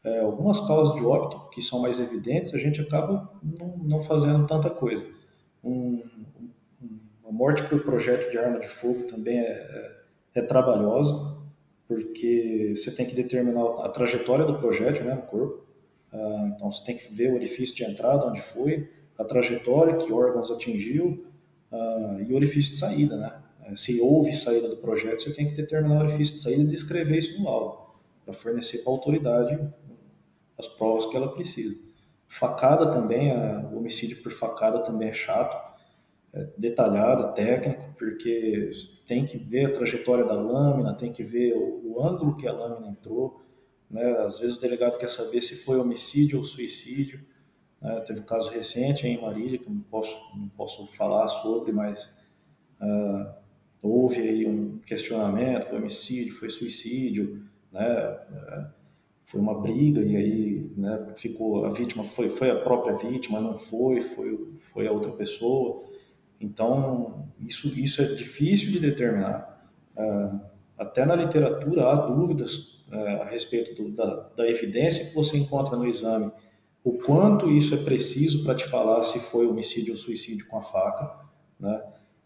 [0.03, 4.45] É, algumas causas de óbito que são mais evidentes, a gente acaba não, não fazendo
[4.45, 5.03] tanta coisa.
[5.65, 6.03] Um,
[7.23, 9.95] uma morte por projeto de arma de fogo também é, é,
[10.35, 11.35] é trabalhosa,
[11.87, 15.65] porque você tem que determinar a trajetória do projétil né, no corpo.
[16.13, 20.13] Uh, então você tem que ver o orifício de entrada, onde foi, a trajetória, que
[20.13, 21.25] órgãos atingiu
[21.71, 23.17] uh, e o orifício de saída.
[23.17, 23.33] Né?
[23.67, 26.67] Uh, se houve saída do projeto, você tem que determinar o orifício de saída e
[26.67, 27.77] descrever isso no laudo,
[28.23, 29.59] para fornecer para a autoridade
[30.57, 31.75] as provas que ela precisa.
[32.27, 33.31] Facada também,
[33.71, 35.75] o homicídio por facada também é chato
[36.35, 38.69] é, detalhada, técnico, porque
[39.05, 42.51] tem que ver a trajetória da lâmina, tem que ver o, o ângulo que a
[42.51, 43.41] lâmina entrou.
[43.89, 44.03] Né?
[44.17, 47.25] Às vezes o delegado quer saber se foi homicídio ou suicídio.
[47.81, 48.01] Né?
[48.01, 52.03] Teve um caso recente em Marília, que não posso, não posso falar sobre, mas
[52.81, 53.33] uh,
[53.81, 58.19] houve aí um questionamento, foi homicídio, foi suicídio, né?
[58.29, 58.84] Uh,
[59.25, 63.57] foi uma briga e aí né, ficou a vítima foi foi a própria vítima não
[63.57, 65.83] foi foi foi a outra pessoa
[66.39, 69.67] então, isso, isso é difícil de determinar.
[69.97, 70.39] Uh,
[70.77, 75.77] até na literatura há dúvidas uh, a respeito do, da, da, evidência que você encontra
[75.77, 76.31] no exame,
[76.83, 80.61] o quanto isso é preciso para te falar se foi homicídio ou suicídio com a
[80.61, 81.25] faca.
[81.59, 81.81] Né?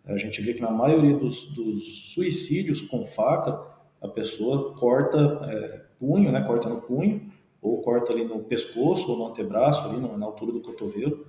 [0.06, 3.62] A gente vê que na maioria dos, dos suicídios com faca,
[4.02, 6.41] a pessoa corta é, punho, né?
[6.41, 7.32] corta no punho,
[7.62, 11.26] ou corta ali no pescoço ou no antebraço, ali na altura do cotovelo,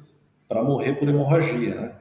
[0.48, 1.74] para morrer por hemorragia.
[1.74, 1.94] Né?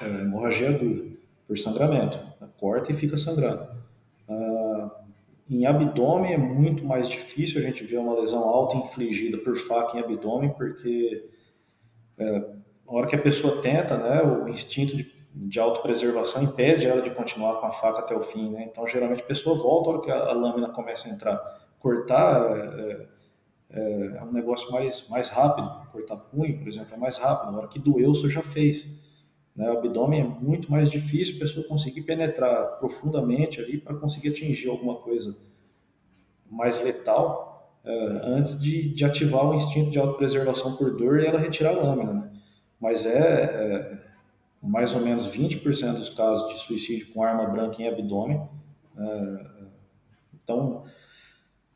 [0.00, 1.04] é, hemorragia aguda,
[1.46, 2.18] por sangramento.
[2.58, 3.66] Corta e fica sangrando.
[4.28, 4.90] Ah,
[5.50, 9.96] em abdômen é muito mais difícil a gente ver uma lesão alta infligida por faca
[9.96, 11.28] em abdômen, porque
[12.18, 12.38] é,
[12.86, 17.10] na hora que a pessoa tenta, né, o instinto de, de autopreservação impede ela de
[17.10, 18.68] continuar com a faca até o fim, né?
[18.70, 21.36] Então, geralmente a pessoa volta a hora que a, a lâmina começa a entrar.
[21.80, 23.06] Cortar é,
[23.70, 27.50] é, é, um negócio mais, mais rápido, cortar punho, por exemplo, é mais rápido.
[27.50, 28.88] Na hora que doeu, você já fez.
[29.56, 29.68] Né?
[29.68, 34.68] O abdômen é muito mais difícil a pessoa conseguir penetrar profundamente ali para conseguir atingir
[34.68, 35.36] alguma coisa
[36.48, 41.40] mais letal é, antes de, de ativar o instinto de autopreservação por dor e ela
[41.40, 42.30] retirar a lâmina, né?
[42.80, 44.13] Mas é, é
[44.64, 48.40] mais ou menos 20% dos casos de suicídio com arma branca em abdômen.
[48.96, 49.46] É,
[50.42, 50.84] então,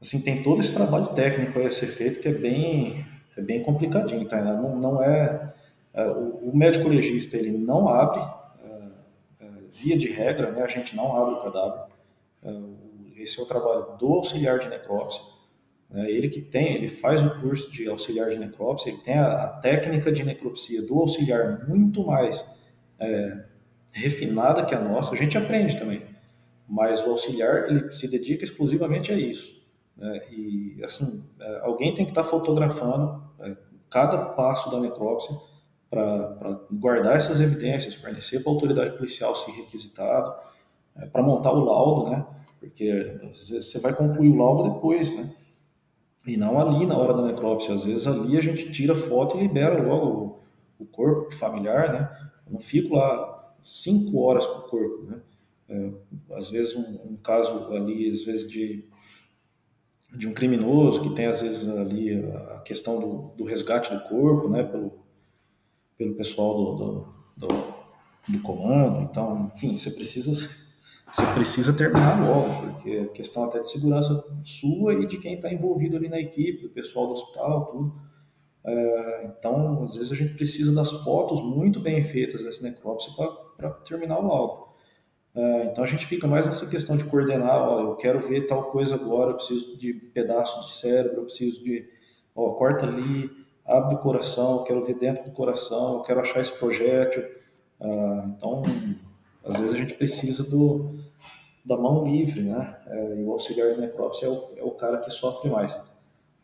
[0.00, 3.04] assim, tem todo esse trabalho técnico a ser feito que é bem,
[3.36, 4.42] é bem complicadinho, tá?
[4.42, 5.54] Não, não é,
[5.92, 8.20] é o, médico legista ele não abre,
[8.64, 10.62] é, via de regra, né?
[10.62, 11.88] A gente não abre o cadáver.
[13.16, 15.22] Esse é o trabalho do auxiliar de necrópsia.
[15.92, 19.44] É, ele que tem, ele faz o curso de auxiliar de necrópsia, ele tem a,
[19.44, 22.57] a técnica de necropsia do auxiliar muito mais
[22.98, 23.44] é,
[23.92, 26.02] refinada que a nossa, a gente aprende também,
[26.68, 29.58] mas o auxiliar ele se dedica exclusivamente a isso.
[29.96, 30.18] Né?
[30.30, 33.56] E assim, é, alguém tem que estar fotografando é,
[33.90, 35.36] cada passo da necrópsia
[35.90, 40.34] para guardar essas evidências, fornecer para a autoridade policial se requisitado,
[40.96, 42.26] é, para montar o laudo, né?
[42.60, 45.32] Porque às vezes você vai concluir o laudo depois, né?
[46.26, 47.74] E não ali na hora da necrópsia.
[47.74, 50.42] Às vezes ali a gente tira foto e libera logo
[50.78, 52.30] o, o corpo familiar, né?
[52.48, 55.20] Eu não fico lá cinco horas com o corpo, né?
[55.68, 55.92] É,
[56.34, 58.88] às vezes um, um, caso ali, às vezes de,
[60.16, 64.48] de um criminoso que tem às vezes ali a questão do, do resgate do corpo,
[64.48, 64.62] né?
[64.62, 64.92] Pelo,
[65.96, 67.64] pelo pessoal do, do, do,
[68.28, 69.02] do comando.
[69.02, 70.32] Então, enfim, você precisa
[71.12, 75.50] você precisa terminar logo, porque é questão até de segurança sua e de quem está
[75.50, 78.07] envolvido ali na equipe, do pessoal do hospital, tudo.
[78.64, 83.12] É, então, às vezes a gente precisa das fotos muito bem feitas dessa necrópsia
[83.56, 84.68] para terminar o laudo.
[85.34, 88.70] É, então a gente fica mais nessa questão de coordenar, ó, eu quero ver tal
[88.70, 91.88] coisa agora, eu preciso de pedaços de cérebro, eu preciso de,
[92.34, 93.30] ó, corta ali,
[93.64, 97.22] abre o coração, eu quero ver dentro do coração, eu quero achar esse projétil.
[97.80, 97.88] É,
[98.36, 98.62] então,
[99.44, 100.98] às vezes a gente precisa do,
[101.64, 102.76] da mão livre, né?
[103.16, 105.76] E o auxiliar de necrópsia é o, é o cara que sofre mais.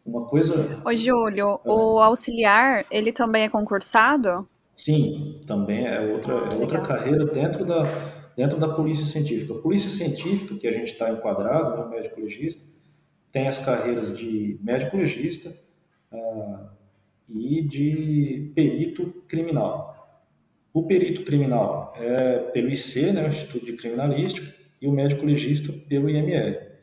[0.05, 0.83] Uma coisa.
[0.85, 1.69] Ô, Júlio, é.
[1.71, 4.47] o auxiliar, ele também é concursado?
[4.77, 7.85] Sim, também é outra, é outra carreira dentro da,
[8.37, 9.55] dentro da polícia científica.
[9.55, 12.65] A polícia científica, que a gente está enquadrado, no né, médico legista,
[13.33, 15.57] tem as carreiras de médico legista
[16.13, 16.69] uh,
[17.29, 19.95] e de perito criminal.
[20.73, 24.53] O perito criminal é pelo IC, né, o Instituto de Criminalística,
[24.83, 26.74] e o médico legista pelo IML.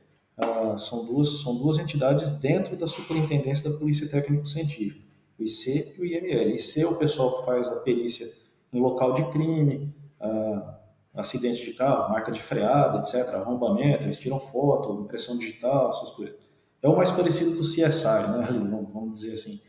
[0.41, 5.05] Ah, são, duas, são duas entidades dentro da Superintendência da Polícia Técnico-Científica,
[5.39, 6.51] o IC e o IML.
[6.51, 8.27] O IC é o pessoal que faz a perícia
[8.73, 10.79] em local de crime, ah,
[11.13, 16.35] acidente de carro, marca de freada, etc., arrombamento, eles tiram foto, impressão digital, essas coisas.
[16.81, 18.47] É o mais parecido do CSI, né,
[18.91, 19.61] vamos dizer assim.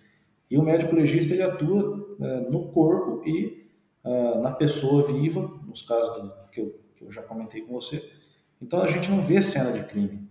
[0.51, 3.69] E o médico legista ele atua né, no corpo e
[4.05, 8.09] uh, na pessoa viva, nos casos do, que, eu, que eu já comentei com você.
[8.61, 10.31] Então a gente não vê cena de crime.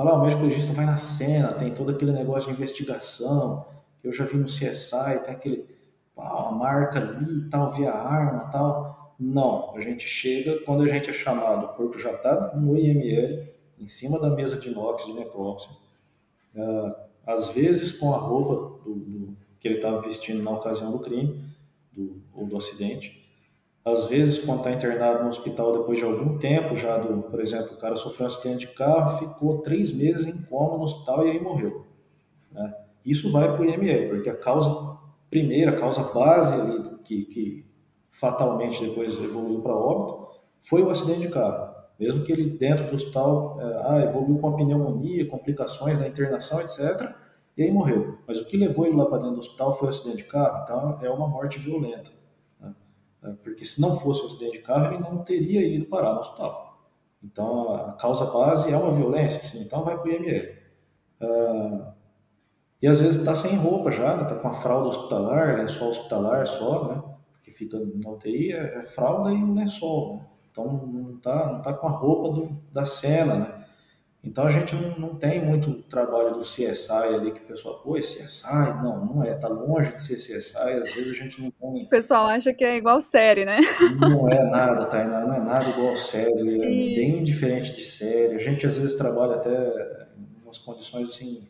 [0.00, 3.66] Falar, o médico legista vai na cena, tem todo aquele negócio de investigação,
[3.98, 5.66] que eu já vi no CSI, tem aquele,
[6.14, 9.14] pá, a marca ali, tal, via arma, tal.
[9.20, 13.46] Não, a gente chega, quando a gente é chamado, o corpo já está no IML,
[13.78, 15.70] em cima da mesa de inox de necrópsia,
[16.54, 16.94] uh,
[17.26, 21.44] às vezes com a roupa do, do, que ele estava vestindo na ocasião do crime,
[21.92, 23.19] do, ou do acidente,
[23.84, 27.72] às vezes, quando está internado no hospital depois de algum tempo já do, por exemplo,
[27.74, 31.30] o cara sofreu um acidente de carro, ficou três meses em coma no hospital e
[31.30, 31.86] aí morreu.
[32.52, 32.74] Né?
[33.04, 34.98] Isso vai para o IML, porque a causa
[35.30, 37.66] primeira, a causa base ali, que, que
[38.10, 40.28] fatalmente depois evoluiu para óbito,
[40.60, 41.74] foi o acidente de carro.
[41.98, 46.60] Mesmo que ele dentro do hospital é, ah, evoluiu com a pneumonia, complicações da internação,
[46.60, 47.14] etc.,
[47.56, 48.18] e aí morreu.
[48.26, 50.62] Mas o que levou ele lá para dentro do hospital foi o acidente de carro,
[50.64, 52.10] então é uma morte violenta.
[53.22, 53.36] Né?
[53.42, 56.70] porque se não fosse um acidente de carro, ele não teria ido parar no hospital.
[57.22, 60.58] Então, a causa base é uma violência, sim, então vai para o IML.
[61.20, 61.92] Uh,
[62.80, 64.40] e às vezes está sem roupa já, está né?
[64.40, 67.02] com a fralda hospitalar, lençol hospitalar só, né?
[67.32, 70.26] Porque fica na UTI, é, é fralda e um lençol, né?
[70.50, 73.59] Então não está não tá com a roupa do, da cena, né?
[74.22, 77.96] Então a gente não, não tem muito trabalho do CSI ali que o pessoal, pô,
[77.96, 78.44] é CSI?
[78.82, 81.84] Não, não é, tá longe de ser CSI, às vezes a gente não tem.
[81.84, 83.60] O pessoal acha que é igual série, né?
[83.98, 86.94] Não é nada, Tainá, não é nada igual série, é e...
[86.96, 88.34] bem diferente de série.
[88.34, 89.50] A gente às vezes trabalha até
[90.18, 91.48] em umas condições assim.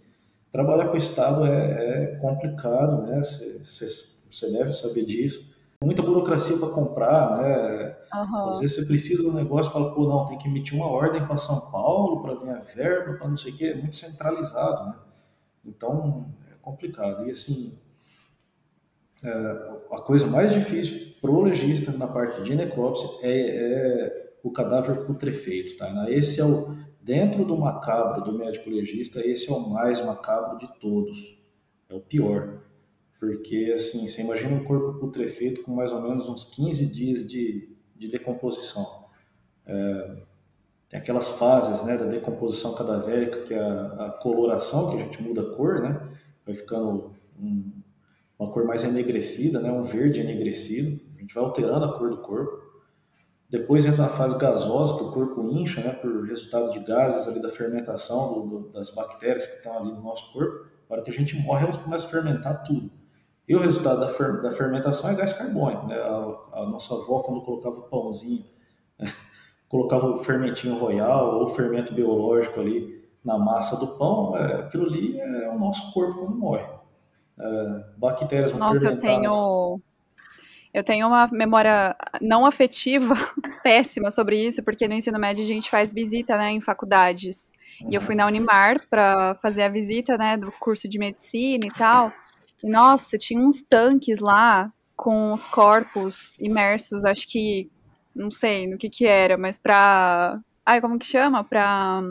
[0.52, 3.20] Trabalhar com o Estado é, é complicado, né?
[3.20, 5.49] Você deve saber disso.
[5.82, 7.96] Muita burocracia para comprar, né?
[8.12, 8.48] Uhum.
[8.50, 11.24] Às vezes você precisa do negócio e fala, pô, não, tem que emitir uma ordem
[11.26, 14.90] para São Paulo para vir a verba, para não sei o quê, é muito centralizado,
[14.90, 14.94] né?
[15.64, 17.26] Então, é complicado.
[17.26, 17.78] E assim,
[19.24, 19.30] é,
[19.90, 25.06] a coisa mais difícil para o legista na parte de necrópsia é, é, o cadáver
[25.06, 26.10] putrefeito, tá?
[26.10, 30.68] Esse é o, dentro do macabro do médico legista, esse é o mais macabro de
[30.78, 31.38] todos,
[31.88, 32.60] é o pior.
[33.20, 37.68] Porque, assim, você imagina um corpo putrefeito com mais ou menos uns 15 dias de,
[37.94, 39.04] de decomposição.
[39.66, 40.22] É,
[40.88, 45.22] tem aquelas fases né, da decomposição cadavérica, que é a, a, coloração, que a gente
[45.22, 46.00] muda a cor, né?
[46.46, 47.70] Vai ficando um,
[48.38, 49.70] uma cor mais enegrecida, né?
[49.70, 50.98] Um verde enegrecido.
[51.14, 52.70] A gente vai alterando a cor do corpo.
[53.50, 55.92] Depois entra na fase gasosa, que o corpo incha, né?
[55.92, 60.00] Por resultado de gases ali da fermentação do, do, das bactérias que estão ali no
[60.00, 60.70] nosso corpo.
[60.88, 62.99] Na hora que a gente morre, elas começam a fermentar tudo.
[63.50, 65.84] E o resultado da, fer, da fermentação é gás carbônico.
[65.88, 65.96] Né?
[65.96, 68.44] A, a, nossa avó, quando colocava o pãozinho,
[69.68, 75.18] colocava o fermentinho royal ou fermento biológico ali na massa do pão, é, aquilo ali
[75.18, 76.64] é o nosso corpo quando morre.
[77.40, 79.80] É, bactérias vão Nossa, eu tenho,
[80.72, 83.16] eu tenho uma memória não afetiva
[83.64, 87.50] péssima sobre isso, porque no ensino médio a gente faz visita né, em faculdades.
[87.82, 87.88] Uhum.
[87.90, 91.70] E eu fui na Unimar para fazer a visita né, do curso de medicina e
[91.76, 92.12] tal.
[92.62, 97.70] Nossa, tinha uns tanques lá com os corpos imersos, acho que
[98.14, 100.38] não sei no que que era, mas pra.
[100.64, 101.42] Ai, como que chama?
[101.42, 102.02] Pra.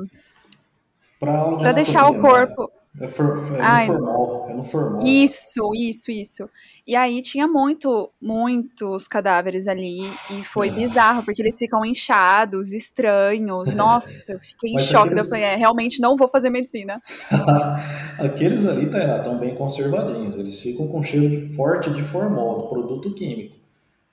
[1.19, 2.19] Pra, pra deixar o né?
[2.19, 2.71] corpo.
[2.97, 5.03] É, for, é Ai, formal, é no formal.
[5.03, 6.49] Isso, isso, isso.
[6.87, 13.71] E aí tinha muito, muitos cadáveres ali e foi bizarro, porque eles ficam inchados, estranhos.
[13.75, 15.09] Nossa, eu fiquei em choque.
[15.09, 15.23] Aqueles...
[15.23, 16.99] Eu falei, é, realmente não vou fazer medicina.
[18.17, 20.35] aqueles ali, Tainá, estão bem conservadinhos.
[20.35, 23.55] Eles ficam com cheiro forte de formol, do produto químico.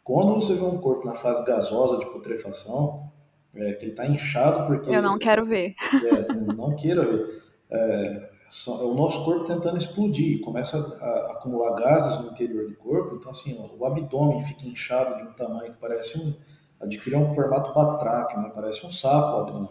[0.05, 3.11] Quando você vê um corpo na fase gasosa de putrefação,
[3.57, 4.95] é, que ele está inchado porque...
[4.95, 5.75] Eu não quero ver.
[6.05, 7.43] É, assim, não queira ver.
[7.69, 13.17] É, é o nosso corpo tentando explodir, começa a, acumular gases no interior do corpo,
[13.17, 16.35] então assim, o abdômen fica inchado de um tamanho que parece um,
[16.81, 18.51] adquire um formato batráquio, né?
[18.55, 19.71] parece um sapo o abdômen.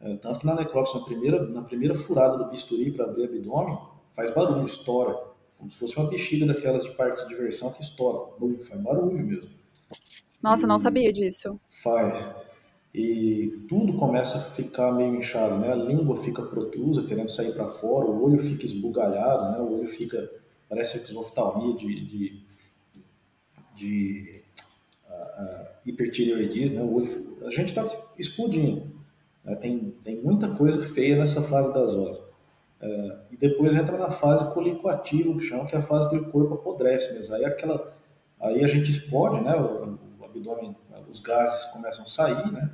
[0.00, 3.24] É, tanto que na necrópsia, na primeira, na primeira furada do bisturi para abrir o
[3.24, 3.78] abdômen,
[4.12, 5.18] faz barulho, estoura,
[5.58, 9.24] como se fosse uma bexiga daquelas de parque de diversão que estoura, Bum, faz barulho
[9.24, 9.50] mesmo.
[10.42, 11.58] Nossa, e não sabia disso.
[11.70, 12.45] Faz
[12.98, 15.70] e tudo começa a ficar meio inchado, né?
[15.70, 19.58] A língua fica protusa, querendo sair para fora, o olho fica esbugalhado, né?
[19.58, 20.30] O olho fica,
[20.66, 22.42] parece exoftalmia de, de,
[23.74, 24.42] de
[25.10, 26.82] uh, hipertireoidismo, né?
[26.82, 27.84] O olho, a gente está
[28.18, 28.90] explodindo.
[29.44, 29.54] Né?
[29.56, 32.22] Tem, tem muita coisa feia nessa fase gasosa.
[32.80, 36.30] Uh, e depois entra na fase colicoativa, que chama, que é a fase que o
[36.30, 37.34] corpo apodrece mesmo.
[37.34, 37.94] Aí, aquela,
[38.40, 39.54] aí a gente explode, né?
[39.54, 40.74] O, o abdômen,
[41.10, 42.70] os gases começam a sair, né?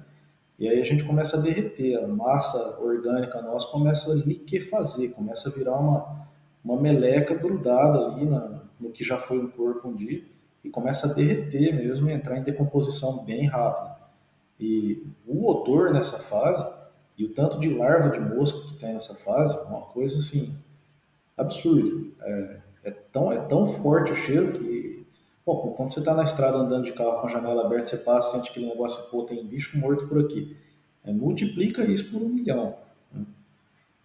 [0.62, 5.48] E aí a gente começa a derreter, a massa orgânica nossa começa a liquefazer, começa
[5.48, 6.28] a virar uma,
[6.64, 10.22] uma meleca grudada ali na, no que já foi um corpo um dia,
[10.62, 13.96] e começa a derreter mesmo e entrar em decomposição bem rápida.
[14.60, 16.64] E o odor nessa fase,
[17.18, 20.56] e o tanto de larva de mosca que tem nessa fase, é uma coisa assim,
[21.36, 21.90] absurda.
[22.20, 24.62] É, é, tão, é tão forte o cheiro que
[25.45, 28.36] Bom, quando você está na estrada andando de carro com a janela aberta, você passa,
[28.36, 30.57] sente aquele negócio, pô, tem bicho morto por aqui.
[31.05, 32.76] É, multiplica isso por um milhão.
[33.12, 33.24] Né?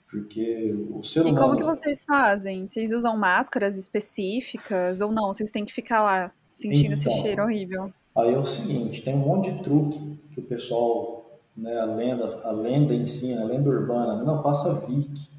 [0.10, 1.38] Porque o ser humano...
[1.38, 2.68] E como que vocês fazem?
[2.68, 5.28] Vocês usam máscaras específicas ou não?
[5.28, 7.94] Vocês têm que ficar lá sentindo então, esse cheiro horrível?
[8.16, 12.40] Aí é o seguinte, tem um monte de truque que o pessoal, né, a lenda,
[12.44, 15.30] a lenda ensina, a lenda urbana, não, passa Vic.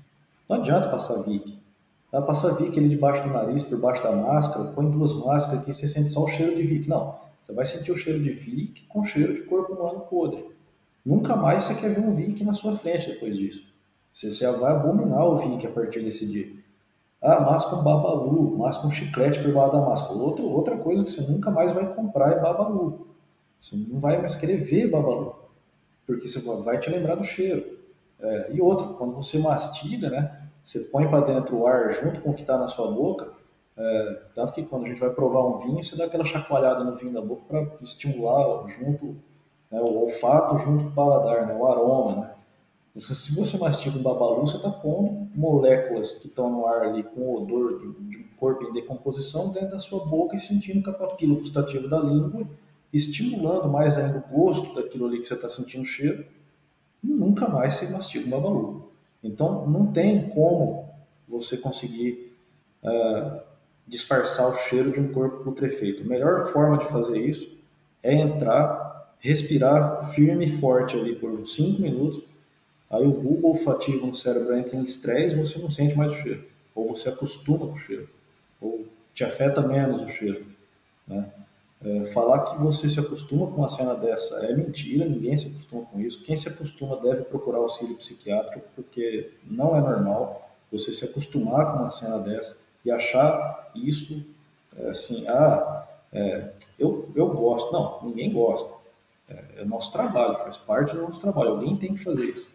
[0.48, 1.57] Não adianta passar Vic.
[2.10, 5.72] Ela passa Vic ali debaixo do nariz, por baixo da máscara, põe duas máscaras aqui,
[5.72, 6.88] você sente só o cheiro de Vic.
[6.88, 10.44] Não, você vai sentir o cheiro de Vic com cheiro de corpo humano podre.
[11.04, 13.62] Nunca mais você quer ver um Vic na sua frente depois disso.
[14.14, 16.50] Você, vai abominar o Vic a partir desse dia.
[17.20, 20.14] Ah, masca um babalu, masca um chiclete por baixo da máscara.
[20.14, 23.06] Outra, outra coisa que você nunca mais vai comprar é babalu.
[23.60, 25.34] Você não vai mais querer ver babalu,
[26.06, 27.78] porque você vai te lembrar do cheiro.
[28.20, 30.47] É, e outra, quando você mastiga, né?
[30.68, 33.30] Você põe para dentro o ar junto com o que está na sua boca,
[33.74, 36.94] é, tanto que quando a gente vai provar um vinho, você dá aquela chacoalhada no
[36.94, 39.16] vinho da boca para estimular junto
[39.70, 42.16] né, o olfato junto com o paladar, né, o aroma.
[42.16, 43.00] Né?
[43.00, 47.20] Se você mastiga um babalu, você está pondo moléculas que estão no ar ali com
[47.20, 51.08] o odor de, um corpo em decomposição dentro da sua boca e sentindo com a
[51.08, 52.46] papila gustativa da língua,
[52.92, 56.26] estimulando mais ainda o gosto daquilo ali que você está sentindo cheiro,
[57.02, 58.87] e nunca mais você mastiga um babalu.
[59.22, 60.88] Então, não tem como
[61.28, 62.32] você conseguir
[62.82, 63.40] uh,
[63.86, 66.02] disfarçar o cheiro de um corpo putrefeito.
[66.02, 67.50] A melhor forma de fazer isso
[68.02, 72.22] é entrar, respirar firme e forte ali por 5 minutos,
[72.90, 76.44] aí o bulbo olfativo no cérebro entra em estresse você não sente mais o cheiro,
[76.74, 78.08] ou você acostuma com o cheiro,
[78.60, 80.46] ou te afeta menos o cheiro.
[81.06, 81.28] Né?
[81.80, 85.82] É, falar que você se acostuma com uma cena dessa é mentira, ninguém se acostuma
[85.82, 86.22] com isso.
[86.22, 91.78] Quem se acostuma deve procurar auxílio psiquiátrico, porque não é normal você se acostumar com
[91.78, 94.24] uma cena dessa e achar isso
[94.76, 97.72] é, assim, ah, é, eu, eu gosto.
[97.72, 98.72] Não, ninguém gosta.
[99.28, 101.50] É, é nosso trabalho, faz parte do nosso trabalho.
[101.50, 102.48] Alguém tem que fazer isso.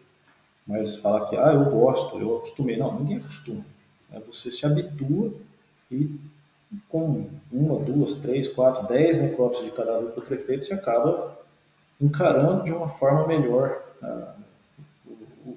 [0.66, 2.76] Mas falar que, ah, eu gosto, eu acostumei.
[2.76, 3.64] Não, ninguém acostuma.
[4.12, 5.32] É, você se habitua
[5.90, 6.18] e
[6.88, 11.38] com uma, duas, três, quatro, dez necrópsias de cadáver putrefeito, você acaba
[12.00, 14.34] encarando de uma forma melhor ah,
[15.06, 15.10] o,
[15.48, 15.56] o,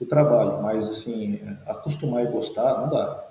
[0.00, 0.62] o, trabalho.
[0.62, 3.24] Mas, assim, acostumar e gostar não dá.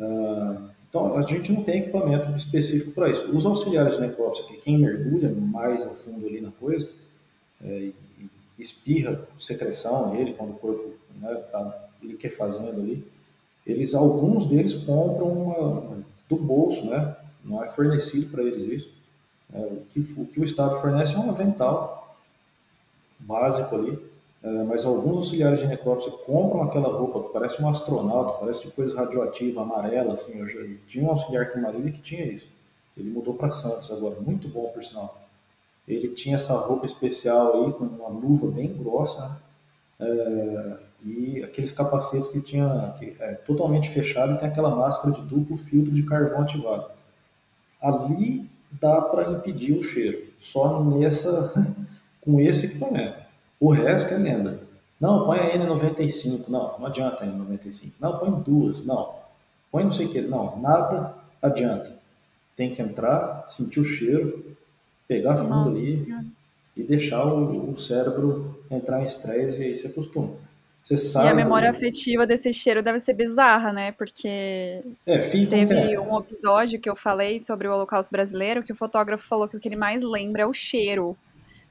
[0.00, 0.56] Ah,
[0.88, 3.28] então, a gente não tem equipamento específico para isso.
[3.34, 6.88] Os auxiliares de necrópsia, que quem mergulha mais a fundo ali na coisa,
[7.64, 7.90] é,
[8.58, 13.04] espirra secreção nele quando o corpo está né, tá liquefazendo ali,
[13.66, 17.16] eles, alguns deles compram uma, do bolso, né?
[17.44, 18.94] Não é fornecido para eles isso.
[19.52, 22.16] É, o, que, o que o Estado fornece é um avental
[23.18, 23.98] básico ali,
[24.42, 28.96] é, mas alguns auxiliares de necrópsia compram aquela roupa que parece um astronauta, parece coisa
[28.96, 30.38] radioativa, amarela, assim.
[30.38, 32.48] Eu já, tinha um auxiliar aqui em Marília que tinha isso.
[32.96, 35.20] Ele mudou para Santos agora, muito bom por sinal.
[35.86, 39.36] Ele tinha essa roupa especial aí, com uma luva bem grossa, né?
[40.00, 45.22] é, e aqueles capacetes que tinha que é totalmente fechado e tem aquela máscara de
[45.22, 46.90] duplo filtro de carvão ativado.
[47.80, 48.48] Ali
[48.80, 51.52] dá para impedir o cheiro, só nessa
[52.22, 53.18] com esse equipamento.
[53.60, 54.60] O resto é lenda.
[55.00, 56.48] Não, põe a N95.
[56.48, 57.92] Não, não adianta a N95.
[58.00, 58.84] Não, põe duas.
[58.84, 59.14] Não,
[59.70, 60.20] põe não sei o que.
[60.22, 61.94] Não, nada adianta.
[62.56, 64.56] Tem que entrar, sentir o cheiro,
[65.06, 66.32] pegar fundo Nossa, ali
[66.76, 70.30] e deixar o, o, cérebro entrar em estresse e aí se acostuma.
[70.84, 71.26] Você sabe.
[71.26, 73.92] E a memória afetiva desse cheiro deve ser bizarra, né?
[73.92, 79.26] Porque é, teve um episódio que eu falei sobre o Holocausto Brasileiro que o fotógrafo
[79.26, 81.16] falou que o que ele mais lembra é o cheiro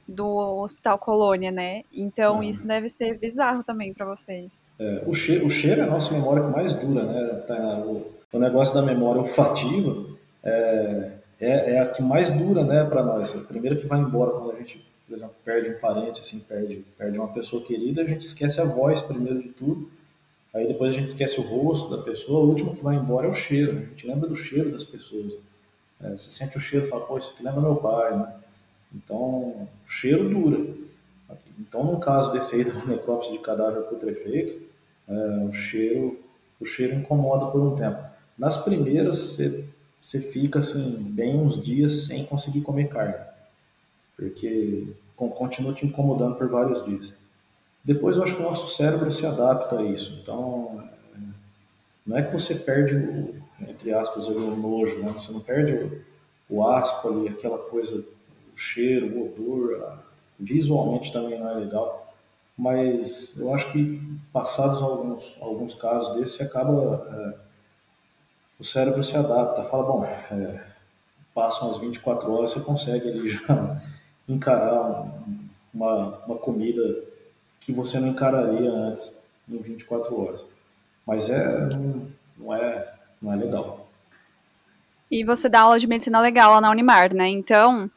[0.08, 0.26] do
[0.64, 1.84] Hospital Colônia, né?
[1.94, 2.44] Então uhum.
[2.44, 4.72] isso deve ser bizarro também para vocês.
[4.80, 7.44] É, o, cheiro, o cheiro é a nossa memória que mais dura, né?
[7.48, 10.08] Tá, o, o, negócio da memória olfativa
[10.44, 13.34] é, é, é a que mais dura, né, para nós.
[13.36, 16.86] A primeira que vai embora quando a gente por exemplo, perde um parente, assim, perde,
[16.98, 19.90] perde uma pessoa querida, a gente esquece a voz primeiro de tudo,
[20.54, 23.30] aí depois a gente esquece o rosto da pessoa, o último que vai embora é
[23.30, 23.82] o cheiro, né?
[23.82, 25.36] a gente lembra do cheiro das pessoas.
[26.02, 28.34] É, você sente o cheiro e fala, pô, isso aqui lembra meu pai, né?
[28.94, 30.74] Então, o cheiro dura.
[31.60, 34.62] Então, no caso desse aí da necrópsia de cadáver putrefeito,
[35.08, 35.14] é,
[35.48, 36.20] o, cheiro,
[36.60, 38.04] o cheiro incomoda por um tempo.
[38.38, 39.66] Nas primeiras, você,
[40.02, 43.33] você fica assim, bem uns dias sem conseguir comer carne
[44.16, 47.14] porque continua te incomodando por vários dias.
[47.84, 50.18] Depois eu acho que o nosso cérebro se adapta a isso.
[50.22, 50.84] Então,
[51.16, 51.20] é,
[52.06, 53.36] não é que você perde, o,
[53.68, 55.12] entre aspas, o nojo, né?
[55.12, 56.02] Você não perde o,
[56.50, 57.98] o asco ali, aquela coisa,
[58.54, 60.00] o cheiro, o odor,
[60.40, 62.14] visualmente também não é legal.
[62.58, 64.02] Mas eu acho que
[64.32, 67.38] passados alguns, alguns casos desses, você acaba, é,
[68.60, 70.64] o cérebro se adapta, fala, bom, é,
[71.34, 73.82] passam as 24 horas, você consegue ali já
[74.28, 75.06] encarar
[75.74, 77.04] uma, uma comida
[77.60, 80.46] que você não encararia antes em 24 horas.
[81.06, 82.08] Mas é, não,
[82.38, 83.88] não, é, não é legal.
[85.12, 87.28] E você dá aula de medicina legal lá na Unimar, né?
[87.30, 87.90] Então,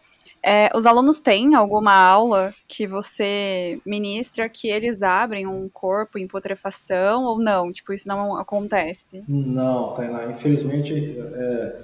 [0.42, 6.28] é, os alunos têm alguma aula que você ministra que eles abrem um corpo em
[6.28, 7.72] putrefação ou não?
[7.72, 9.24] Tipo, isso não acontece?
[9.26, 10.26] Não, Tainá.
[10.26, 11.80] Infelizmente, é,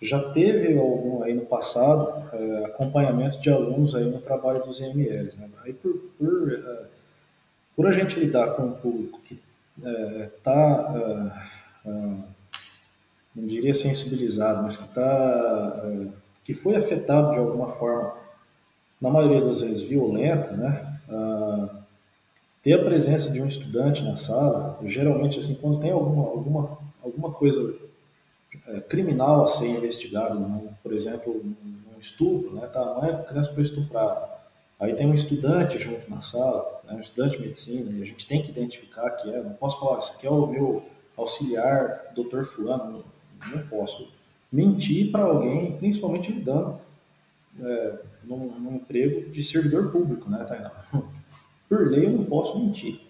[0.00, 5.36] já teve algum aí no passado é, acompanhamento de alunos aí no trabalho dos IMLs.
[5.36, 5.48] Né?
[5.64, 6.86] Aí por, por, é,
[7.74, 9.40] por, a gente lidar com um público que
[10.36, 10.94] está,
[11.84, 11.92] é, é, é,
[13.34, 15.82] não diria sensibilizado, mas que está,
[16.44, 18.14] que foi afetado de alguma forma,
[19.00, 20.94] na maioria das vezes violenta, né?
[22.62, 27.30] ter a presença de um estudante na sala, geralmente assim, quando tem alguma, alguma, alguma
[27.32, 27.87] coisa
[28.66, 30.74] é, criminal a ser investigado, né?
[30.82, 32.66] por exemplo, um estupro, né?
[32.66, 34.38] Tá, a mãe da criança foi estuprada.
[34.78, 36.94] Aí tem um estudante junto na sala, né?
[36.94, 39.42] um estudante de medicina, e a gente tem que identificar que é.
[39.42, 40.82] Não posso falar, isso aqui é o meu
[41.16, 43.04] auxiliar, doutor fulano.
[43.44, 44.12] Não, não posso
[44.50, 46.80] mentir para alguém, principalmente lidando
[47.60, 50.70] é, num, num, emprego de servidor público, né, Tainá?
[51.68, 53.00] Por lei eu não posso mentir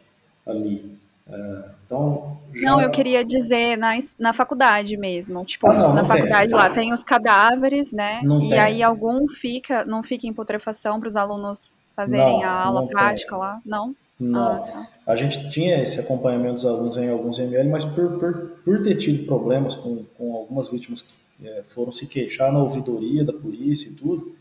[0.46, 0.98] ali.
[1.26, 2.70] É, então, já...
[2.70, 5.42] Não, eu queria dizer na, na faculdade mesmo.
[5.46, 6.58] Tipo, ah, não, na não faculdade tem.
[6.58, 8.20] lá tem os cadáveres, né?
[8.22, 8.58] Não e tem.
[8.58, 13.38] aí algum fica, não fica em putrefação para os alunos fazerem a aula prática tem.
[13.38, 13.60] lá?
[13.64, 13.96] Não?
[14.20, 14.38] Não.
[14.38, 14.88] Ah, tá.
[15.06, 18.96] A gente tinha esse acompanhamento dos alunos em alguns ML, mas por, por, por ter
[18.96, 23.88] tido problemas com, com algumas vítimas que é, foram se queixar na ouvidoria da polícia
[23.88, 24.34] e tudo,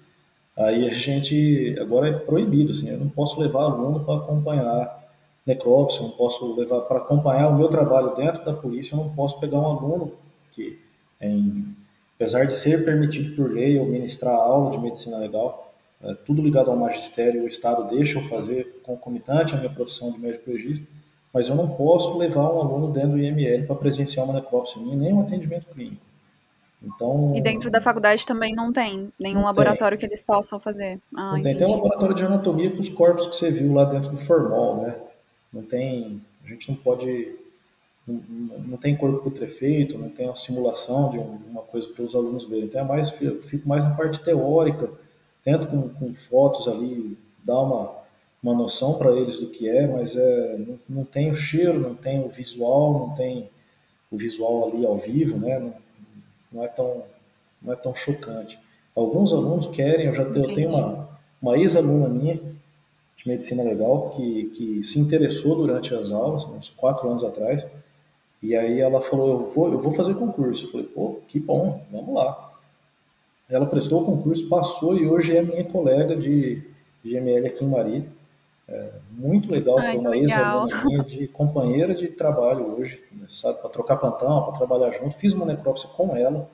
[0.58, 5.07] aí a gente agora é proibido, assim, eu não posso levar aluno para acompanhar
[5.48, 9.10] necrópsia, eu não posso levar para acompanhar o meu trabalho dentro da polícia, eu não
[9.16, 10.12] posso pegar um aluno
[10.52, 10.78] que,
[11.22, 11.74] em,
[12.16, 15.74] apesar de ser permitido por lei eu ministrar aula de medicina legal,
[16.04, 20.20] é, tudo ligado ao magistério, o Estado deixa eu fazer concomitante à minha profissão de
[20.20, 20.86] médico legista,
[21.34, 24.96] mas eu não posso levar um aluno dentro do IML para presenciar uma necrópsia minha,
[24.96, 26.06] nem um atendimento clínico.
[26.84, 30.08] Então, e dentro da faculdade também não tem nenhum não laboratório tem.
[30.08, 31.00] que eles possam fazer.
[31.16, 31.58] Ah, tem.
[31.58, 34.84] Tem um laboratório de anatomia com os corpos que você viu lá dentro do formol,
[34.84, 34.96] né?
[35.58, 37.36] Não tem, a gente não pode,
[38.08, 38.22] não,
[38.60, 42.66] não tem corpo putrefeito, não tem uma simulação de uma coisa para os alunos verem.
[42.66, 44.88] Então é mais, eu fico mais na parte teórica,
[45.44, 47.92] tento com, com fotos ali dar uma,
[48.44, 51.96] uma noção para eles do que é, mas é, não, não, tem o cheiro, não
[51.96, 53.50] tem o visual, não tem
[54.12, 55.58] o visual ali ao vivo, né?
[55.58, 55.74] Não,
[56.52, 57.04] não é tão
[57.60, 58.60] não é tão chocante.
[58.96, 61.10] Alguns alunos querem, eu já tenho, eu tenho uma,
[61.42, 62.40] uma ex-aluna minha
[63.28, 67.68] de medicina legal que, que se interessou durante as aulas, uns quatro anos atrás,
[68.42, 70.66] e aí ela falou, eu vou, eu vou fazer concurso.
[70.66, 72.54] Eu falei, pô, que bom, vamos lá.
[73.50, 76.62] Ela prestou o concurso, passou e hoje é minha colega de,
[77.04, 78.08] de ML aqui em Marília.
[78.70, 84.44] É muito legal ter uma ex-aluna de companheira de trabalho hoje, sabe, para trocar plantão,
[84.44, 85.18] para trabalhar junto.
[85.18, 86.50] Fiz uma necrópsia com ela,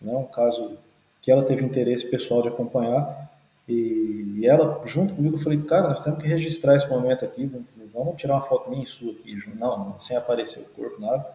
[0.00, 0.76] né, um caso
[1.22, 3.31] que ela teve interesse pessoal de acompanhar.
[3.72, 7.50] E, e ela, junto comigo, eu falei, cara, nós temos que registrar esse momento aqui,
[7.92, 11.26] vamos tirar uma foto minha e sua aqui, não, sem aparecer o corpo, nada,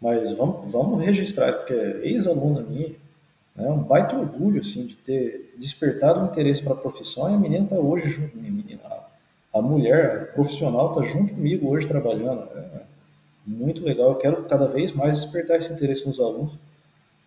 [0.00, 2.92] mas vamos, vamos registrar, porque é ex-aluna minha,
[3.56, 7.38] é um baita orgulho, assim, de ter despertado o interesse para a profissão e a
[7.38, 12.48] menina está hoje junto, menina, a, a mulher a profissional está junto comigo hoje trabalhando.
[12.54, 12.82] É
[13.46, 14.10] muito legal.
[14.10, 16.54] Eu quero cada vez mais despertar esse interesse nos alunos,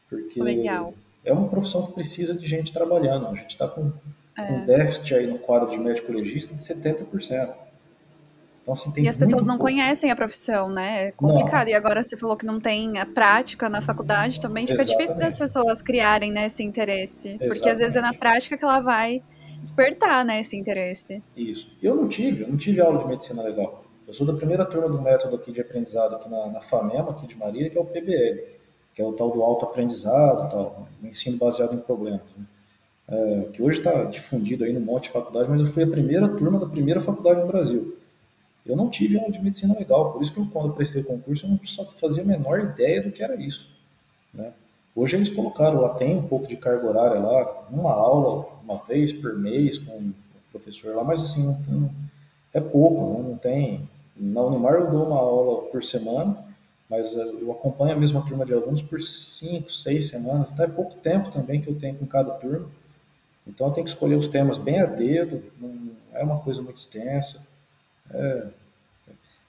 [0.09, 0.93] porque legal.
[1.23, 3.27] é uma profissão que precisa de gente trabalhando.
[3.27, 3.91] A gente está com
[4.37, 4.51] é.
[4.51, 7.55] um déficit aí no quadro de médico legista de 70%.
[8.61, 9.71] Então, assim, e as pessoas não pouco.
[9.71, 11.07] conhecem a profissão, né?
[11.07, 11.65] É complicado.
[11.65, 11.71] Não.
[11.71, 15.05] E agora você falou que não tem a prática na faculdade, também fica Exatamente.
[15.05, 17.27] difícil das pessoas criarem né, esse interesse.
[17.29, 17.53] Exatamente.
[17.53, 19.21] Porque às vezes é na prática que ela vai
[19.61, 21.21] despertar né, esse interesse.
[21.37, 21.69] Isso.
[21.81, 23.85] Eu não tive, eu não tive aula de medicina legal.
[24.07, 27.27] Eu sou da primeira turma do método aqui de aprendizado aqui na, na FAMEMA, aqui
[27.27, 28.45] de Marília, que é o PBL,
[28.95, 32.21] que é o tal do autoaprendizado, tal, o ensino baseado em problemas.
[32.35, 32.45] Né?
[33.07, 36.27] É, que hoje está difundido aí no monte de faculdade, mas eu fui a primeira
[36.27, 37.95] turma da primeira faculdade no Brasil.
[38.65, 41.05] Eu não tive aula de medicina legal, por isso que eu, quando eu prestei o
[41.05, 41.59] concurso, eu não
[41.99, 43.69] fazia a menor ideia do que era isso.
[44.33, 44.51] Né?
[44.95, 49.13] Hoje eles colocaram lá, tem um pouco de carga horária lá, uma aula, uma vez
[49.13, 50.13] por mês com o
[50.51, 51.91] professor lá, mas assim, não tem,
[52.53, 53.87] é pouco, não tem.
[54.15, 56.37] Na Unimar eu dou uma aula por semana,
[56.89, 60.69] mas eh, eu acompanho a mesma turma de alunos por cinco, seis semanas, então é
[60.69, 62.67] pouco tempo também que eu tenho com cada turma.
[63.47, 67.45] Então tenho que escolher os temas bem a dedo, não é uma coisa muito extensa.
[68.11, 68.47] É,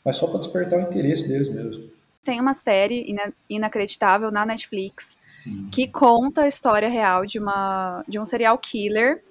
[0.04, 1.90] mas só para despertar o interesse deles mesmo.
[2.22, 3.06] Tem uma série
[3.48, 5.16] inacreditável na Netflix
[5.46, 5.68] hum.
[5.70, 9.22] que conta a história real de, uma, de um serial killer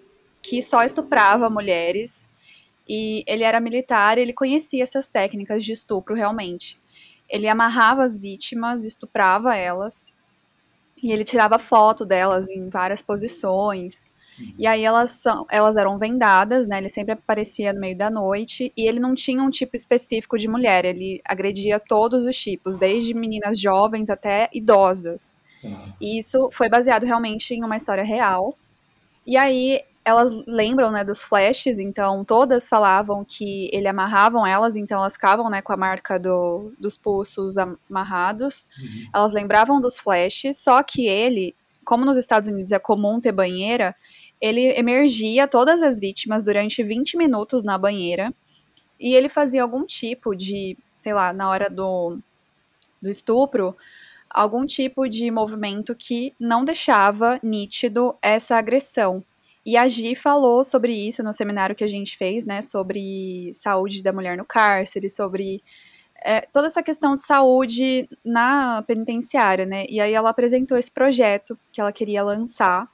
[0.42, 2.28] que só estuprava mulheres.
[2.88, 6.80] E ele era militar, ele conhecia essas técnicas de estupro realmente.
[7.28, 10.14] Ele amarrava as vítimas, estuprava elas,
[11.02, 14.06] e ele tirava foto delas em várias posições.
[14.58, 16.78] E aí elas são, elas eram vendadas, né?
[16.78, 20.48] Ele sempre aparecia no meio da noite e ele não tinha um tipo específico de
[20.48, 25.38] mulher, ele agredia todos os tipos, desde meninas jovens até idosas.
[25.64, 25.94] Uhum.
[26.00, 28.58] E isso foi baseado realmente em uma história real.
[29.26, 35.00] E aí elas lembram, né, dos flashes, então todas falavam que ele amarravam elas, então
[35.00, 38.68] elas ficavam, né, com a marca do, dos pulsos amarrados.
[38.80, 39.10] Uhum.
[39.12, 43.96] Elas lembravam dos flashes, só que ele, como nos Estados Unidos é comum ter banheira,
[44.46, 48.34] ele emergia todas as vítimas durante 20 minutos na banheira.
[49.00, 52.20] E ele fazia algum tipo de, sei lá, na hora do,
[53.02, 53.76] do estupro,
[54.30, 59.24] algum tipo de movimento que não deixava nítido essa agressão.
[59.66, 64.04] E a Gi falou sobre isso no seminário que a gente fez, né, sobre saúde
[64.04, 65.64] da mulher no cárcere, sobre
[66.24, 71.58] é, toda essa questão de saúde na penitenciária, né, e aí ela apresentou esse projeto
[71.72, 72.88] que ela queria lançar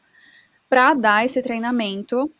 [0.71, 2.31] para dar esse treinamento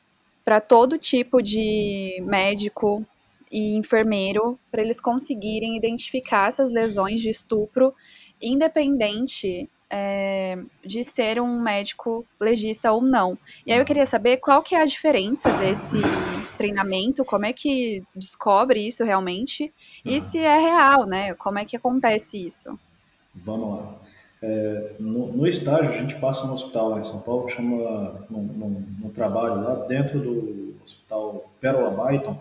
[0.45, 3.05] para todo tipo de médico
[3.51, 7.93] e enfermeiro para eles conseguirem identificar essas lesões de estupro,
[8.41, 13.37] independente é, de ser um médico legista ou não.
[13.65, 15.97] E aí eu queria saber qual que é a diferença desse
[16.57, 19.73] treinamento, como é que descobre isso realmente
[20.05, 21.33] e se é real, né?
[21.33, 22.79] Como é que acontece isso?
[23.35, 24.10] Vamos lá.
[24.41, 29.09] É, no, no, estágio, a gente passa no hospital lá em São Paulo, chama, no,
[29.13, 32.35] trabalho lá dentro do hospital Pérola Byton,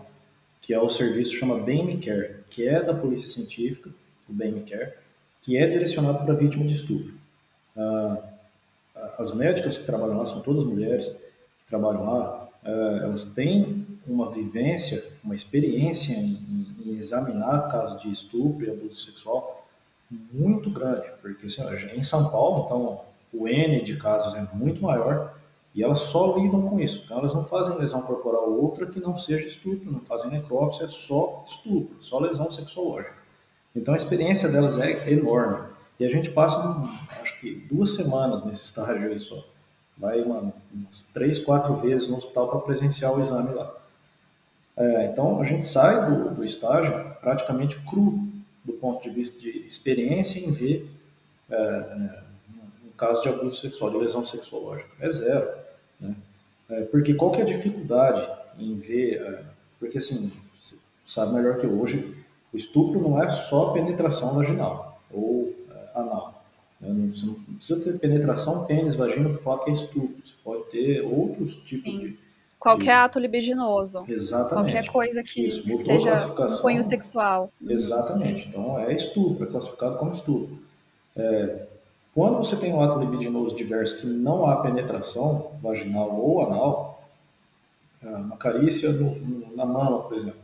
[0.61, 3.91] que é o serviço chama BAME Care, que é da Polícia Científica,
[4.27, 4.93] o BAME Care,
[5.43, 7.13] que é direcionado para vítima de estupro.
[7.77, 8.17] Ah,
[9.19, 14.31] as médicas que trabalham lá são todas mulheres que trabalham lá, ah, elas têm uma
[14.31, 19.50] vivência, uma experiência em, em examinar casos de estupro e abuso sexual
[20.31, 21.61] muito grande, porque assim,
[21.95, 23.01] em São Paulo, então,
[23.33, 25.35] o N de casos é muito maior
[25.73, 27.01] e elas só lidam com isso.
[27.05, 30.87] Então, elas não fazem lesão corporal outra que não seja estupro, não fazem necrópsia, é
[30.87, 33.15] só estupro, só lesão sexológica.
[33.73, 35.69] Então, a experiência delas é enorme.
[35.97, 36.59] E a gente passa,
[37.21, 39.45] acho que, duas semanas nesse estágio aí só.
[39.97, 43.73] Vai uma, umas três, quatro vezes no hospital para presenciar o exame lá.
[44.75, 48.30] É, então, a gente sai do, do estágio praticamente cru,
[48.63, 50.89] do ponto de vista de experiência em ver
[51.49, 52.23] é, é,
[52.85, 54.89] um caso de abuso sexual, de lesão sexológica.
[54.99, 55.49] É zero.
[55.99, 56.15] Né?
[56.69, 58.27] É, porque qual que é a dificuldade
[58.57, 59.45] em ver...
[59.79, 60.75] Porque, assim, você
[61.05, 62.15] sabe melhor que hoje,
[62.53, 65.53] o estupro não é só penetração vaginal ou
[65.95, 66.43] anal.
[66.79, 67.11] Né?
[67.11, 70.15] Você não precisa ter penetração, pênis, vagina, falar que é estupro.
[70.23, 71.99] Você pode ter outros tipos Sim.
[71.99, 72.19] de
[72.61, 74.05] Qualquer ato libidinoso.
[74.07, 74.71] Exatamente.
[74.73, 76.15] Qualquer coisa que Isso, seja
[76.61, 77.51] cunho sexual.
[77.59, 77.71] Uhum.
[77.71, 78.43] Exatamente.
[78.43, 78.49] Sim.
[78.49, 80.59] Então é estupro, é classificado como estupro.
[81.15, 81.65] É,
[82.13, 87.03] quando você tem um ato libidinoso diverso que não há penetração vaginal ou anal,
[88.03, 90.39] é, uma carícia no, no, na mama, por exemplo,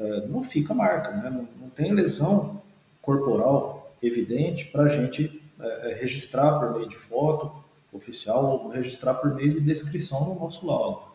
[0.00, 1.30] é, não fica marca, né?
[1.30, 2.60] não, não tem lesão
[3.00, 7.52] corporal evidente para a gente é, é, registrar por meio de foto
[7.92, 11.11] oficial ou registrar por meio de descrição no nosso laudo.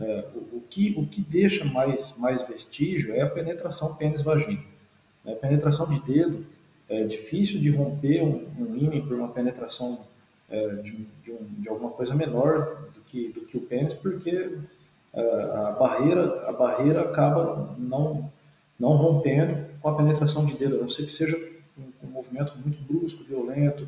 [0.00, 4.62] É, o, o, que, o que deixa mais, mais vestígio é a penetração pênis-vagina.
[5.26, 6.46] A penetração de dedo
[6.88, 10.00] é difícil de romper um, um ímã por uma penetração
[10.48, 14.58] é, de, de, um, de, alguma coisa menor do que, do que o pênis, porque
[15.12, 18.32] é, a, barreira, a barreira acaba não,
[18.78, 21.36] não rompendo com a penetração de dedo, a não ser que seja
[21.78, 23.86] um, um movimento muito brusco, violento,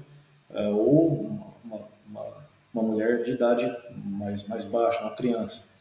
[0.50, 1.26] é, ou
[1.64, 2.26] uma, uma,
[2.74, 3.74] uma mulher de idade
[4.04, 5.71] mais, mais baixa, uma criança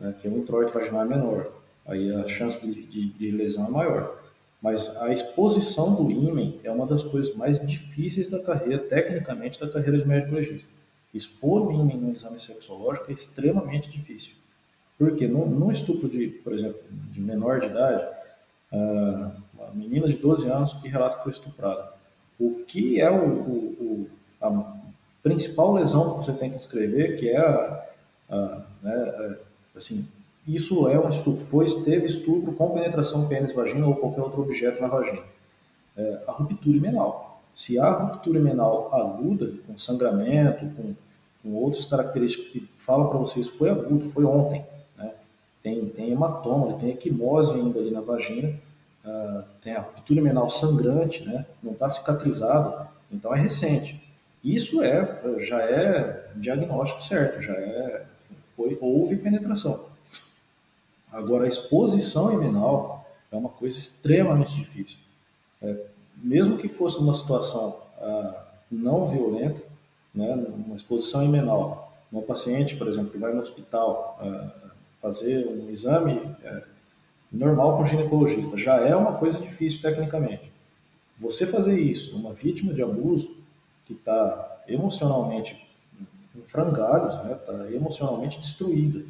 [0.00, 1.52] né, que o introito vaginal é menor,
[1.86, 4.18] aí a chance de, de, de lesão é maior.
[4.60, 9.68] Mas a exposição do ímen é uma das coisas mais difíceis da carreira, tecnicamente, da
[9.68, 10.70] carreira de médico legista.
[11.14, 14.34] Expor o ímen no exame sexológico é extremamente difícil.
[14.98, 16.78] Porque no, no estupro de, por exemplo,
[17.10, 18.04] de menor de idade,
[18.72, 21.94] uh, uma menina de 12 anos que relata que foi estuprada.
[22.38, 24.10] O que é o, o, o
[24.42, 24.76] a
[25.22, 27.86] principal lesão que você tem que descrever, que é a,
[28.28, 29.36] a, né,
[29.74, 30.06] Assim,
[30.46, 31.44] isso é um estupro.
[31.46, 35.22] Foi, teve estupro com penetração pênis-vagina ou qualquer outro objeto na vagina.
[35.96, 37.42] É, a ruptura imenal.
[37.54, 40.94] Se há ruptura imenal aguda, com sangramento, com,
[41.42, 44.64] com outras características que falam para vocês foi agudo, foi ontem,
[44.96, 45.12] né?
[45.62, 48.54] tem, tem hematoma, tem equimose ainda ali na vagina,
[49.04, 51.44] uh, tem a ruptura imenal sangrante, né?
[51.62, 54.00] não está cicatrizado, então é recente.
[54.42, 58.06] Isso é, já é diagnóstico certo, já é
[58.60, 59.86] foi houve penetração.
[61.10, 64.98] Agora, a exposição iminal é uma coisa extremamente difícil.
[65.62, 69.62] É, mesmo que fosse uma situação ah, não violenta,
[70.14, 70.34] né,
[70.66, 74.70] uma exposição imenal, uma paciente, por exemplo, que vai no hospital ah,
[75.00, 76.62] fazer um exame é,
[77.32, 80.52] normal com ginecologista, já é uma coisa difícil tecnicamente.
[81.18, 83.34] Você fazer isso numa vítima de abuso
[83.86, 85.69] que está emocionalmente
[86.40, 89.04] em frangalhos, né, tá emocionalmente destruída,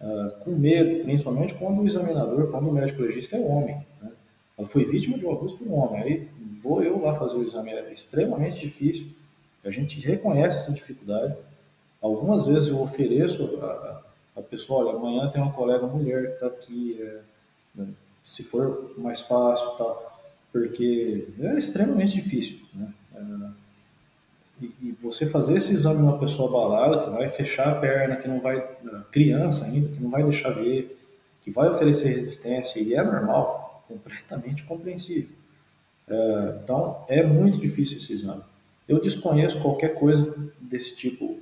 [0.00, 3.76] uh, com medo, principalmente quando o examinador, quando o médico legista é homem.
[4.02, 4.10] Né?
[4.58, 6.28] Ela foi vítima de um abuso por um homem, aí
[6.62, 9.08] vou eu lá fazer o exame, é extremamente difícil,
[9.64, 11.34] a gente reconhece essa dificuldade.
[12.00, 14.02] Algumas vezes eu ofereço a,
[14.36, 17.20] a pessoa, olha, amanhã tem uma colega mulher que está aqui, é,
[17.74, 17.88] né,
[18.22, 19.96] se for mais fácil, tá,
[20.52, 22.58] porque é extremamente difícil.
[22.74, 22.92] Né?
[23.14, 23.63] É,
[24.60, 28.28] e, e, você fazer esse exame numa pessoa abalada, que vai fechar a perna, que
[28.28, 28.60] não vai,
[29.10, 30.98] criança ainda, que não vai deixar ver,
[31.42, 35.36] que vai oferecer resistência, e é normal, completamente compreensível.
[36.08, 38.42] É, então, é muito difícil esse exame.
[38.88, 41.38] Eu desconheço qualquer coisa desse tipo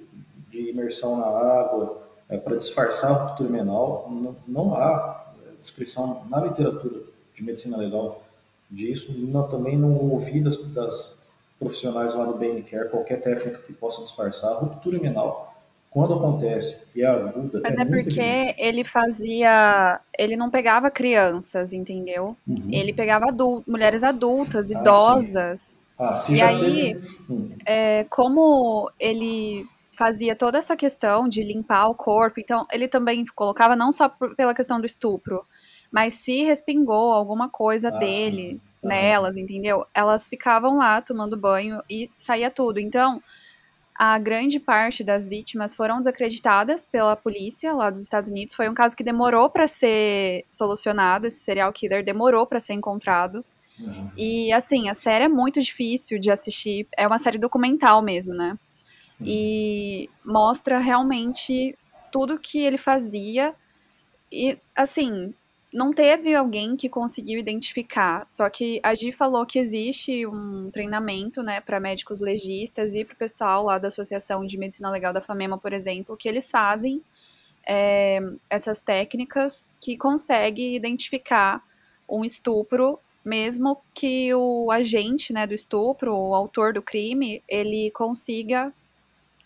[0.50, 4.08] de imersão na água é, para disfarçar a ruptura menal.
[4.10, 5.22] Não, não há
[5.60, 7.02] descrição na literatura
[7.34, 8.22] de medicina legal
[8.70, 11.16] disso, não, também não ouvi das, das
[11.62, 14.50] profissionais lá do BNCare qualquer técnica que possa disfarçar.
[14.50, 15.54] A ruptura imenal,
[15.88, 17.60] quando acontece e é aguda.
[17.62, 18.54] Mas é, é porque evidente.
[18.58, 20.00] ele fazia.
[20.18, 22.36] Ele não pegava crianças, entendeu?
[22.46, 22.68] Uhum.
[22.70, 25.80] Ele pegava adult, mulheres adultas, ah, idosas.
[25.98, 27.16] Ah, e aí, teve...
[27.30, 27.50] hum.
[27.64, 29.64] é, como ele
[29.96, 34.34] fazia toda essa questão de limpar o corpo, então ele também colocava não só por,
[34.34, 35.44] pela questão do estupro,
[35.92, 38.71] mas se respingou alguma coisa ah, dele sim.
[38.82, 39.86] Nelas, entendeu?
[39.94, 42.80] Elas ficavam lá tomando banho e saía tudo.
[42.80, 43.22] Então,
[43.94, 48.54] a grande parte das vítimas foram desacreditadas pela polícia lá dos Estados Unidos.
[48.54, 53.44] Foi um caso que demorou para ser solucionado, esse serial killer demorou para ser encontrado.
[53.78, 54.10] Uhum.
[54.16, 58.58] E assim, a série é muito difícil de assistir, é uma série documental mesmo, né?
[59.20, 59.26] Uhum.
[59.26, 61.76] E mostra realmente
[62.10, 63.54] tudo que ele fazia.
[64.30, 65.34] E assim,
[65.72, 68.24] não teve alguém que conseguiu identificar.
[68.28, 73.14] Só que a Gi falou que existe um treinamento, né, para médicos legistas e para
[73.14, 77.02] o pessoal lá da Associação de Medicina Legal da FAMEMA, por exemplo, que eles fazem
[77.66, 78.20] é,
[78.50, 81.62] essas técnicas que conseguem identificar
[82.08, 88.72] um estupro, mesmo que o agente, né, do estupro, o autor do crime, ele consiga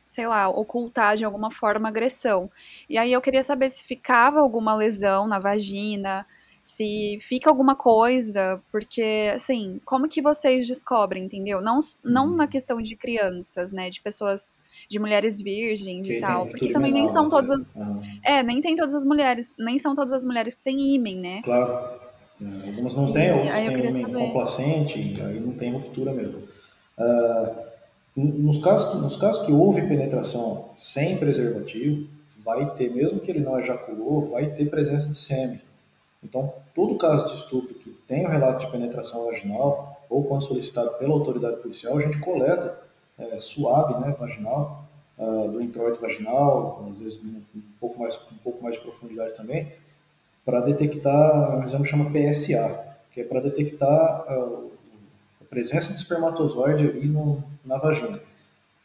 [0.06, 2.48] sei lá, ocultar de alguma forma agressão.
[2.88, 6.24] E aí eu queria saber se ficava alguma lesão na vagina,
[6.62, 11.60] se fica alguma coisa, porque, assim, como que vocês descobrem, entendeu?
[11.60, 12.50] Não, não na uhum.
[12.50, 14.54] questão de crianças, né, de pessoas,
[14.88, 17.64] de mulheres virgens que e tal, porque também nem são todas as...
[17.74, 18.00] Uhum.
[18.24, 21.42] É, nem tem todas as mulheres, nem são todas as mulheres que têm ímen, né?
[21.42, 22.00] Claro.
[22.40, 26.48] É, algumas não têm, outras têm ímen complacente, aí não tem ruptura mesmo.
[26.98, 27.65] Uh,
[28.16, 32.08] nos casos, que, nos casos que houve penetração sem preservativo,
[32.42, 35.60] vai ter, mesmo que ele não ejaculou, vai ter presença de sêmen.
[36.22, 40.90] Então, todo caso de estupro que tem o relato de penetração vaginal, ou quando solicitado
[40.98, 42.78] pela autoridade policial, a gente coleta
[43.18, 44.86] é, suave né, vaginal,
[45.18, 49.34] uh, do introito vaginal, às vezes um, um, pouco mais, um pouco mais de profundidade
[49.34, 49.72] também,
[50.44, 54.70] para detectar, um exame chama PSA, que é para detectar uh,
[55.56, 58.20] presença de espermatozoide ali no, na vagina.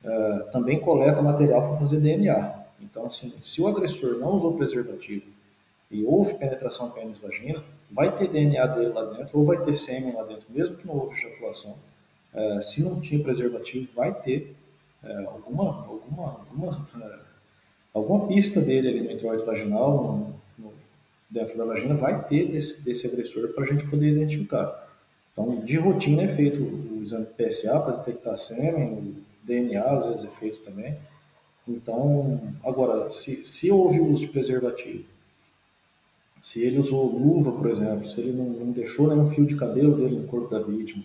[0.01, 2.63] Uh, também coleta material para fazer DNA.
[2.79, 5.25] Então, assim, se o agressor não usou preservativo
[5.91, 7.61] e houve penetração pênis-vagina,
[7.91, 10.95] vai ter DNA dele lá dentro, ou vai ter sêmen lá dentro, mesmo que não
[10.95, 11.75] houve ejaculação.
[12.33, 14.55] Uh, se não tinha preservativo, vai ter
[15.03, 16.87] uh, alguma, alguma, alguma,
[17.93, 20.01] alguma pista dele ali no introito vaginal,
[20.57, 20.73] no, no,
[21.29, 24.89] dentro da vagina, vai ter desse, desse agressor para a gente poder identificar.
[25.31, 30.25] Então, de rotina é feito o exame PSA para detectar sêmen, o DNA às vezes
[30.25, 30.95] é feito também.
[31.67, 35.05] Então, agora, se, se houve o uso de preservativo,
[36.41, 39.95] se ele usou luva, por exemplo, se ele não, não deixou nenhum fio de cabelo
[39.95, 41.03] dele no corpo da vítima,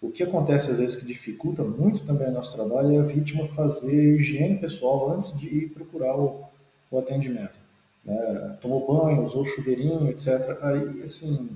[0.00, 3.48] o que acontece às vezes que dificulta muito também o nosso trabalho é a vítima
[3.48, 6.44] fazer higiene pessoal antes de ir procurar o,
[6.88, 7.58] o atendimento.
[8.04, 8.56] Né?
[8.60, 10.56] Tomou banho, usou chuveirinho, etc.
[10.62, 11.50] Aí, assim,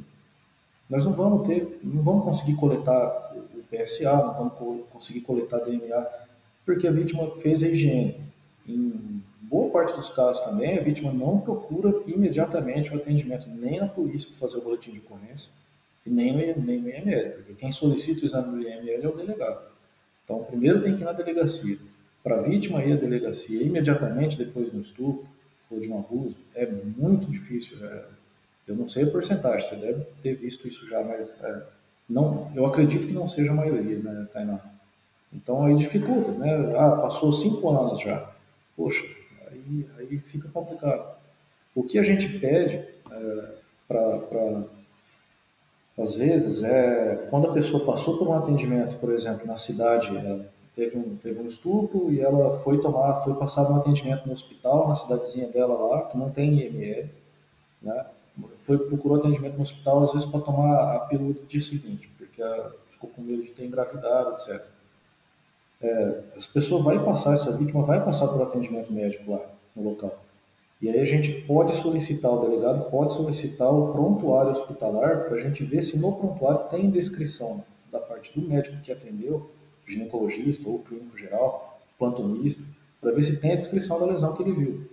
[0.92, 6.06] nós não vamos ter, não vamos conseguir coletar o PSA, não vamos conseguir coletar DNA,
[6.66, 8.20] porque a vítima fez a higiene.
[8.68, 13.88] Em boa parte dos casos também, a vítima não procura imediatamente o atendimento, nem na
[13.88, 15.48] polícia para fazer o boletim de ocorrência,
[16.04, 19.16] e nem no, nem no IML, porque quem solicita o exame do IML é o
[19.16, 19.72] delegado.
[20.24, 21.78] Então, primeiro tem que ir na delegacia.
[22.22, 25.26] Para a vítima ir à delegacia imediatamente depois do estupro
[25.70, 27.82] ou de um abuso, é muito difícil.
[27.82, 28.04] É,
[28.66, 31.62] eu não sei a porcentagem, você deve ter visto isso já, mas é,
[32.08, 34.60] não, eu acredito que não seja a maioria, né, Tainá?
[35.32, 36.74] Então aí dificulta, né?
[36.76, 38.30] Ah, passou cinco anos já.
[38.76, 39.04] Poxa,
[39.50, 41.16] aí, aí fica complicado.
[41.74, 43.44] O que a gente pede é,
[43.88, 44.64] para
[45.98, 50.10] às vezes é quando a pessoa passou por um atendimento, por exemplo, na cidade,
[50.74, 54.88] teve um, teve um estupro e ela foi tomar, foi passar um atendimento no hospital,
[54.88, 57.08] na cidadezinha dela lá, que não tem IML,
[57.82, 58.06] né?
[58.58, 62.42] Foi procurou atendimento no hospital às vezes para tomar a pílula do dia seguinte, porque
[62.86, 64.64] ficou com medo de ter engravidado, etc.
[65.80, 69.40] É, essa pessoa vai passar, essa vítima vai passar por atendimento médico lá
[69.74, 70.22] no local.
[70.80, 75.40] E aí a gente pode solicitar, o delegado pode solicitar o prontuário hospitalar para a
[75.40, 79.50] gente ver se no prontuário tem descrição da parte do médico que atendeu,
[79.86, 82.64] ginecologista ou clínico geral, plantonista,
[83.00, 84.90] para ver se tem a descrição da lesão que ele viu.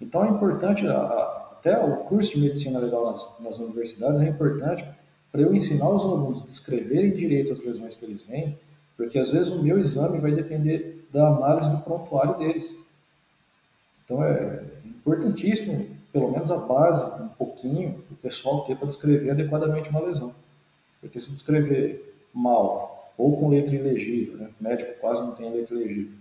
[0.00, 4.88] Então é importante a, até o curso de medicina legal nas, nas universidades é importante
[5.32, 8.56] para eu ensinar os alunos a descreverem direito as lesões que eles veem,
[8.96, 12.76] porque às vezes o meu exame vai depender da análise do prontuário deles.
[14.04, 19.90] Então é importantíssimo pelo menos a base, um pouquinho, o pessoal ter para descrever adequadamente
[19.90, 20.32] uma lesão.
[21.00, 24.48] Porque se descrever mal, ou com letra ilegível, né?
[24.58, 26.12] médico quase não tem letra ilegível,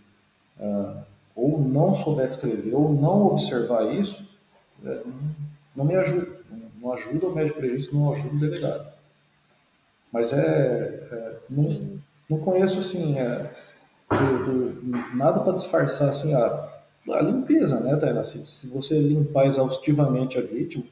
[0.60, 1.02] uh,
[1.34, 4.35] ou não souber descrever, ou não observar isso,
[5.76, 6.36] não me ajuda.
[6.82, 8.94] Não ajuda o médico legista, não ajuda o delegado.
[10.12, 10.38] Mas é.
[11.12, 12.00] é não,
[12.30, 13.18] não, conheço assim.
[13.18, 13.52] É,
[14.10, 16.70] do, do, nada para disfarçar assim, a,
[17.10, 18.24] a limpeza, né, Tainá?
[18.24, 20.84] Se, se, você limpar exaustivamente a vítima,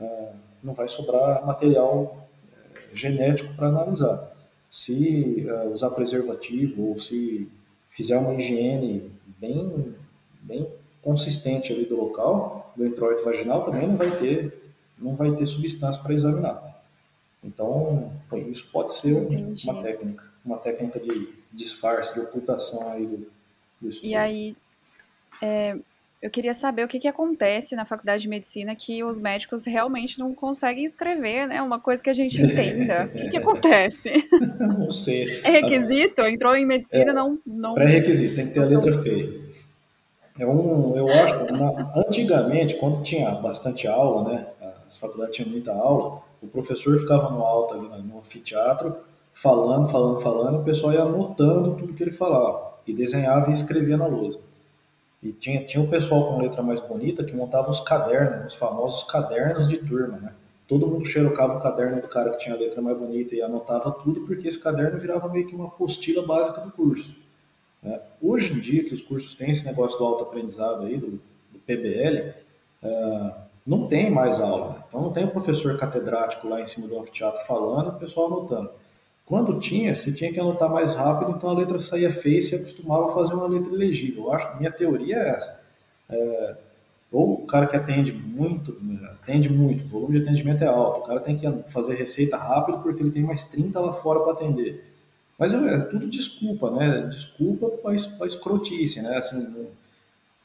[0.00, 0.32] é,
[0.62, 4.32] não vai sobrar material é, genético para analisar.
[4.68, 7.48] Se é, usar preservativo ou se
[7.90, 9.94] fizer uma higiene bem,
[10.42, 10.68] bem
[11.00, 16.02] consistente ali do local, do introito vaginal, também não vai ter, não vai ter substância
[16.02, 16.82] para examinar.
[17.42, 18.12] Então,
[18.48, 23.28] isso pode ser uma técnica, uma técnica de disfarce, de ocultação aí do,
[23.80, 24.06] do estudo.
[24.06, 24.56] E aí,
[25.42, 25.76] é,
[26.22, 30.20] eu queria saber o que, que acontece na faculdade de medicina que os médicos realmente
[30.20, 31.60] não conseguem escrever, né?
[31.60, 33.06] Uma coisa que a gente entenda.
[33.06, 34.12] o que, que acontece?
[34.60, 35.40] Não sei.
[35.42, 36.22] É requisito?
[36.22, 37.40] Entrou em medicina, é, não.
[37.44, 37.74] não...
[37.74, 39.42] Pré-requisito, tem que ter a letra feia.
[40.38, 44.46] É um, eu acho na, antigamente, quando tinha bastante aula, né?
[44.86, 48.96] As faculdades tinham muita aula, o professor ficava no alto ali no anfiteatro,
[49.32, 53.96] falando, falando, falando, o pessoal ia anotando tudo que ele falava, e desenhava e escrevia
[53.96, 54.40] na lousa.
[55.22, 59.04] E tinha, tinha o pessoal com letra mais bonita que montava os cadernos, os famosos
[59.04, 60.34] cadernos de turma, né?
[60.66, 63.90] Todo mundo xerocava o caderno do cara que tinha a letra mais bonita e anotava
[63.92, 67.14] tudo, porque esse caderno virava meio que uma apostila básica do curso.
[67.82, 68.00] Né?
[68.20, 71.20] Hoje em dia, que os cursos têm esse negócio do autoaprendizado aí, do,
[71.52, 72.34] do PBL,
[72.82, 73.32] uh,
[73.66, 74.70] não tem mais aula.
[74.70, 74.84] Né?
[74.88, 78.70] Então não tem o professor catedrático lá em cima do anfiteatro falando, o pessoal anotando.
[79.24, 82.56] Quando tinha, você tinha que anotar mais rápido, então a letra saía feia e você
[82.56, 84.24] acostumava a fazer uma letra legível.
[84.24, 85.62] Eu acho que minha teoria é essa.
[86.10, 86.56] É,
[87.10, 88.76] ou o cara que atende muito,
[89.22, 92.78] atende muito, o volume de atendimento é alto, o cara tem que fazer receita rápido
[92.78, 94.91] porque ele tem mais 30 lá fora para atender.
[95.38, 97.06] Mas é tudo desculpa, né?
[97.08, 99.16] Desculpa para escrotice, né?
[99.16, 99.66] Assim,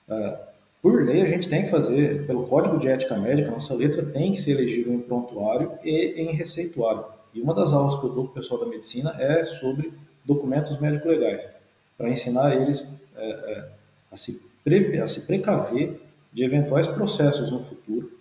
[0.09, 0.39] é,
[0.81, 4.31] por lei, a gente tem que fazer, pelo Código de Ética Médica, nossa letra tem
[4.31, 7.03] que ser elegível em prontuário e em receituário.
[7.33, 9.93] E uma das aulas que eu dou para o pessoal da medicina é sobre
[10.23, 11.49] documentos médico-legais,
[11.97, 13.69] para ensinar eles é, é,
[14.11, 15.99] a, se prever, a se precaver
[16.31, 18.11] de eventuais processos no futuro,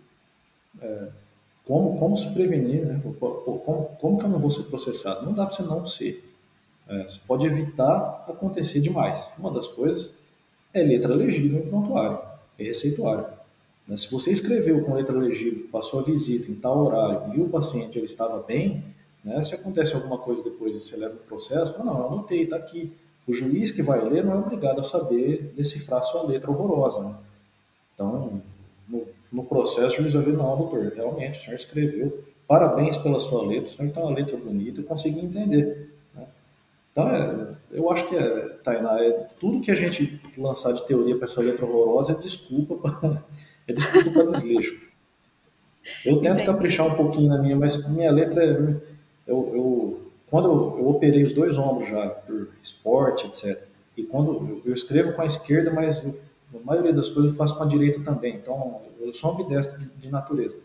[0.81, 1.09] é,
[1.65, 3.01] como, como se prevenir, né?
[3.03, 5.25] como, como que eu não vou ser processado?
[5.25, 6.26] Não dá para você não ser.
[6.89, 9.29] É, você pode evitar acontecer demais.
[9.39, 10.17] Uma das coisas
[10.73, 12.19] é letra legível em prontuário
[12.59, 13.27] é receituário.
[13.87, 13.97] Né?
[13.97, 17.99] Se você escreveu com letra legível, passou a visita em tal horário, viu o paciente,
[17.99, 18.85] ele estava bem,
[19.23, 19.43] né?
[19.43, 22.93] se acontece alguma coisa depois você leva o processo, fala, não, eu anotei, está aqui.
[23.27, 27.01] O juiz que vai ler não é obrigado a saber decifrar sua letra horrorosa.
[27.01, 27.15] Né?
[27.95, 28.41] Então,
[28.89, 33.19] no, no, processo, o juiz vai ver, não, doutor, realmente, o senhor escreveu, parabéns pela
[33.19, 35.93] sua letra, o senhor tem uma letra bonita, eu consegui entender.
[36.97, 41.15] Então, é, eu acho que é, Tainá, é, tudo que a gente lançar de teoria
[41.15, 43.23] para essa letra horrorosa é desculpa para
[43.69, 44.81] é desculpa desleixo.
[46.07, 46.47] Eu tento Entendi.
[46.47, 48.51] caprichar um pouquinho na minha, mas minha letra é,
[49.27, 50.01] eu, eu
[50.31, 53.69] quando eu, eu, operei os dois ombros já por esporte, etc.
[53.95, 56.19] E quando eu, eu escrevo com a esquerda, mas eu,
[56.55, 58.37] a maioria das coisas eu faço com a direita também.
[58.37, 60.57] Então, eu sou ambidestro de, de natureza.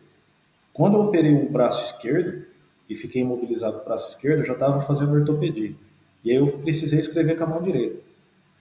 [0.71, 2.45] Quando eu operei o braço esquerdo
[2.89, 5.75] e fiquei imobilizado o braço esquerdo, eu já estava fazendo ortopedia.
[6.23, 7.98] E aí eu precisei escrever com a mão direita.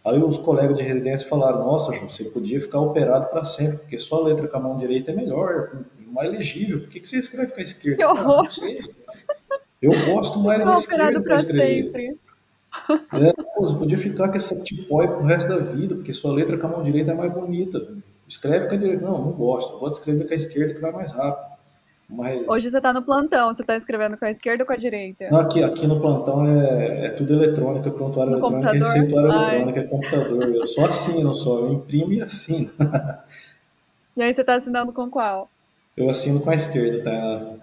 [0.04, 3.98] Aí os colegas de residência falaram: Nossa, João, você podia ficar operado para sempre, porque
[3.98, 5.70] sua letra com a mão direita é melhor,
[6.10, 6.80] mais legível.
[6.80, 7.96] Por que, que você escreve com a esquerda?
[7.96, 8.42] Que horror.
[8.44, 8.80] Não, sei.
[9.80, 11.84] Eu gosto mais da esquerda para escrever.
[11.84, 12.18] Sempre.
[12.88, 16.56] É, pô, você podia ficar com essa tipóia pro resto da vida, porque sua letra
[16.56, 17.94] com a mão direita é mais bonita.
[18.28, 19.04] Escreve com a direita.
[19.04, 19.78] Não, não gosto.
[19.78, 21.49] Pode escrever com a esquerda que vai mais rápido.
[22.10, 22.46] Mas...
[22.48, 25.30] Hoje você está no plantão, você está escrevendo com a esquerda ou com a direita?
[25.30, 29.78] Não, aqui, aqui no plantão é, é tudo eletrônica, prontuário no eletrônico, é receituário eletrônico,
[29.78, 30.42] é computador.
[30.42, 32.70] Eu só assino só, eu imprimo e assino.
[34.16, 35.48] E aí você está assinando com qual?
[35.96, 37.54] Eu assino com a esquerda, tá?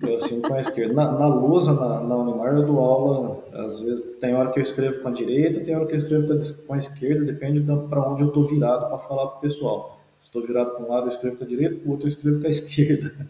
[0.00, 0.92] Eu assino com a esquerda.
[0.92, 4.62] Na, na lousa, na, na Unimar, eu dou aula, às vezes, tem hora que eu
[4.62, 6.28] escrevo com a direita, tem hora que eu escrevo
[6.66, 9.98] com a esquerda, depende para onde eu estou virado para falar para o pessoal.
[10.20, 12.10] Se estou virado para um lado, eu escrevo com a direita, para o outro, eu
[12.10, 13.26] escrevo com a esquerda.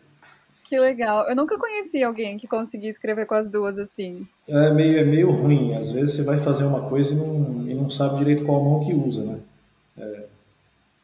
[0.66, 1.28] Que legal.
[1.28, 4.26] Eu nunca conheci alguém que conseguia escrever com as duas assim.
[4.48, 5.76] É meio, é meio ruim.
[5.76, 8.80] Às vezes você vai fazer uma coisa e não, e não sabe direito qual mão
[8.80, 9.38] que usa, né?
[9.96, 10.24] É,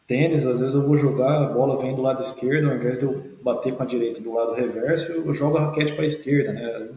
[0.04, 3.04] tênis, às vezes eu vou jogar, a bola vem do lado esquerdo, ao invés de
[3.04, 6.52] eu bater com a direita do lado reverso, eu jogo a raquete para a esquerda,
[6.52, 6.88] né?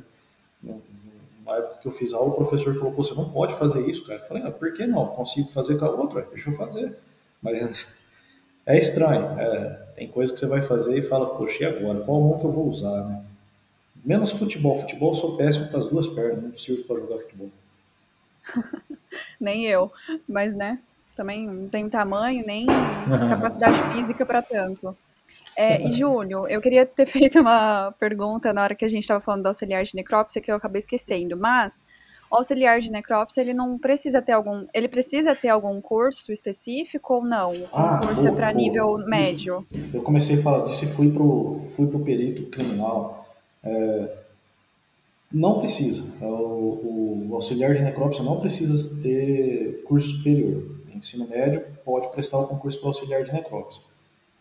[1.46, 4.04] Na época que eu fiz aula, o professor falou: Pô, você não pode fazer isso,
[4.08, 4.20] cara.
[4.20, 5.04] Eu falei: ah, por que não?
[5.04, 6.98] Eu consigo fazer com a outra, deixa eu fazer.
[7.44, 8.04] Mas
[8.66, 9.40] é estranho.
[9.40, 12.02] É, tem coisa que você vai fazer e fala, poxa, e agora?
[12.02, 13.24] Qual mão que eu vou usar, né?
[14.04, 14.80] Menos futebol.
[14.80, 17.50] Futebol eu sou péssimo com as duas pernas, não sirvo para jogar futebol.
[19.40, 19.92] nem eu,
[20.28, 20.80] mas né,
[21.16, 22.68] também não tenho tamanho nem
[23.30, 24.96] capacidade física para tanto.
[25.56, 29.22] É, e Júlio, eu queria ter feito uma pergunta na hora que a gente estava
[29.22, 31.82] falando do auxiliar de necrópsia que eu acabei esquecendo, mas
[32.32, 37.16] o auxiliar de necrópsia ele não precisa ter algum, ele precisa ter algum curso específico
[37.16, 37.54] ou não?
[37.54, 39.66] O ah, curso é para nível médio.
[39.94, 43.28] Eu comecei a falar disso e fui pro fui pro perito criminal.
[43.64, 44.18] É,
[45.32, 46.14] não precisa.
[46.22, 50.64] É, o, o, auxiliar de necrópsia não precisa ter curso superior.
[50.94, 53.82] Ensino médio pode prestar o concurso para auxiliar de necrópsia.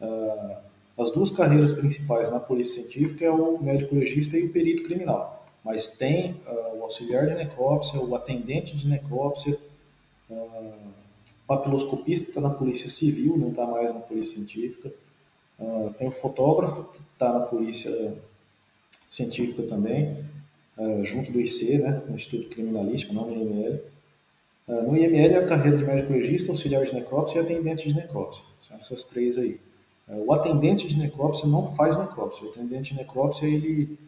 [0.01, 0.57] Uh,
[0.97, 5.44] as duas carreiras principais na polícia científica é o médico legista e o perito criminal.
[5.65, 9.59] Mas tem uh, o auxiliar de necrópsia, o atendente de necrópsia,
[10.29, 10.73] uh,
[11.47, 14.93] papiloscopista está na polícia civil, não está mais na polícia científica.
[15.59, 18.15] Uh, tem o fotógrafo que está na polícia
[19.09, 20.25] científica também,
[20.77, 23.81] uh, junto do IC, né, no Instituto Criminalístico, não no IML.
[24.67, 28.43] No IML é a carreira de médico legista, auxiliar de necrópsia e atendente de necrópsia.
[28.67, 29.61] São essas três aí.
[30.09, 32.47] O atendente de necrópsia não faz necrópsia.
[32.47, 33.99] O atendente de necrópsia ele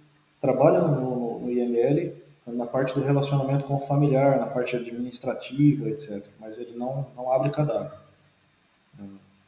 [0.40, 2.12] trabalha no, no, IML
[2.46, 6.24] na parte do relacionamento com o familiar, na parte administrativa, etc.
[6.38, 7.98] Mas ele não, não abre cadáver.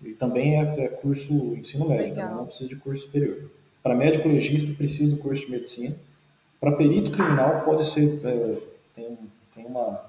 [0.02, 3.50] E também é, é curso ensino médio, também não precisa de curso superior.
[3.82, 5.96] Para médico legista precisa do curso de medicina.
[6.60, 8.58] Para perito criminal pode ser é,
[8.94, 9.18] tem,
[9.54, 10.07] tem uma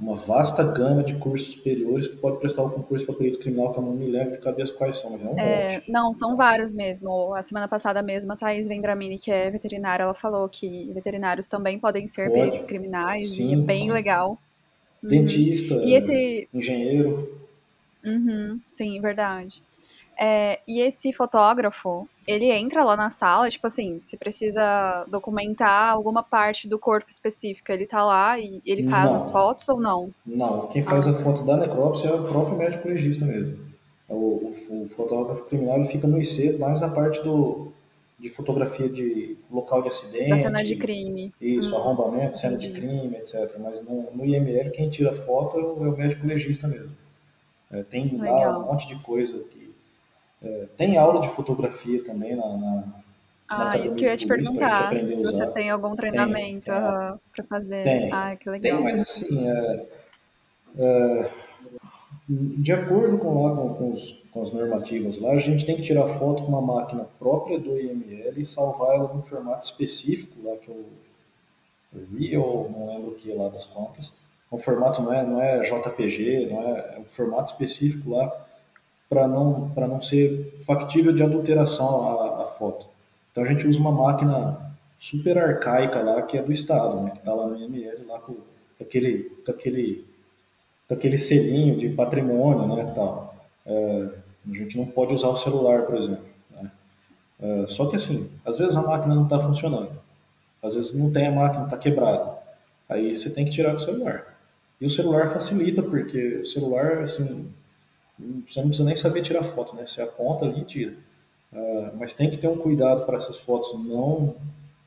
[0.00, 3.78] uma vasta gama de cursos superiores que pode prestar o concurso para perito criminal, que
[3.78, 5.90] eu não me lembro de cabeça quais são, mas é um é, monte.
[5.90, 7.34] Não, são vários mesmo.
[7.34, 11.78] A semana passada mesmo, a Thaís Vendramini, que é veterinária, ela falou que veterinários também
[11.78, 12.40] podem ser pode.
[12.40, 13.92] peritos criminais, sim, e é bem sim.
[13.92, 14.38] legal.
[15.02, 15.08] Uhum.
[15.10, 15.96] Dentista, uhum.
[15.96, 16.48] esse...
[16.52, 17.38] engenheiro.
[18.04, 19.62] Uhum, sim, verdade.
[20.22, 26.22] É, e esse fotógrafo, ele entra lá na sala, tipo assim, se precisa documentar alguma
[26.22, 29.16] parte do corpo específica, ele tá lá e ele faz não.
[29.16, 30.10] as fotos ou não?
[30.26, 31.12] Não, quem faz ah.
[31.12, 33.58] a foto da necrópsia é o próprio médico legista mesmo.
[34.10, 34.16] É o,
[34.68, 37.72] o, o fotógrafo criminal ele fica no IC, mais na parte do,
[38.18, 40.28] de fotografia de local de acidente.
[40.28, 41.32] Da cena de crime.
[41.40, 43.56] Isso, hum, arrombamento, cena de crime, etc.
[43.58, 46.94] Mas no, no, IML quem tira foto é o, é o médico legista mesmo.
[47.70, 48.52] É, tem Legal.
[48.52, 49.59] lá um monte de coisa que
[50.42, 52.84] é, tem aula de fotografia também na, na
[53.52, 54.90] ah, isso que eu ia te perguntar.
[54.90, 57.82] Se você tem algum treinamento uh, para fazer.
[57.82, 58.76] Tem, ah, que legal.
[58.76, 59.86] Tem, mas assim, é,
[60.78, 61.30] é,
[62.28, 65.82] de acordo com, lá, com, com, os, com as normativas lá, a gente tem que
[65.82, 70.56] tirar foto com uma máquina própria do IML e salvar ela num formato específico lá,
[70.56, 70.86] que é o
[72.16, 74.12] Real, não lembro o que lá das contas.
[74.48, 78.46] O formato não é, não é JPG, não é, é um formato específico lá
[79.10, 82.86] para não, para não ser factível de adulteração a, a, foto.
[83.32, 87.18] Então a gente usa uma máquina super arcaica lá, que é do Estado, né, que
[87.18, 88.36] está lá no IML, lá com
[88.80, 90.06] aquele, com aquele,
[90.86, 93.34] com aquele selinho de patrimônio, né, tal.
[93.66, 94.08] É,
[94.48, 96.24] a gente não pode usar o celular, por exemplo.
[96.52, 96.70] Né?
[97.40, 99.90] É, só que assim, às vezes a máquina não está funcionando,
[100.62, 102.38] às vezes não tem a máquina, está quebrada.
[102.88, 104.38] Aí você tem que tirar o celular.
[104.80, 107.52] E o celular facilita, porque o celular, assim,
[108.46, 109.86] você não precisa nem saber tirar foto, né?
[109.86, 110.96] Você aponta ali e tira.
[111.52, 114.36] Uh, mas tem que ter um cuidado para essas fotos não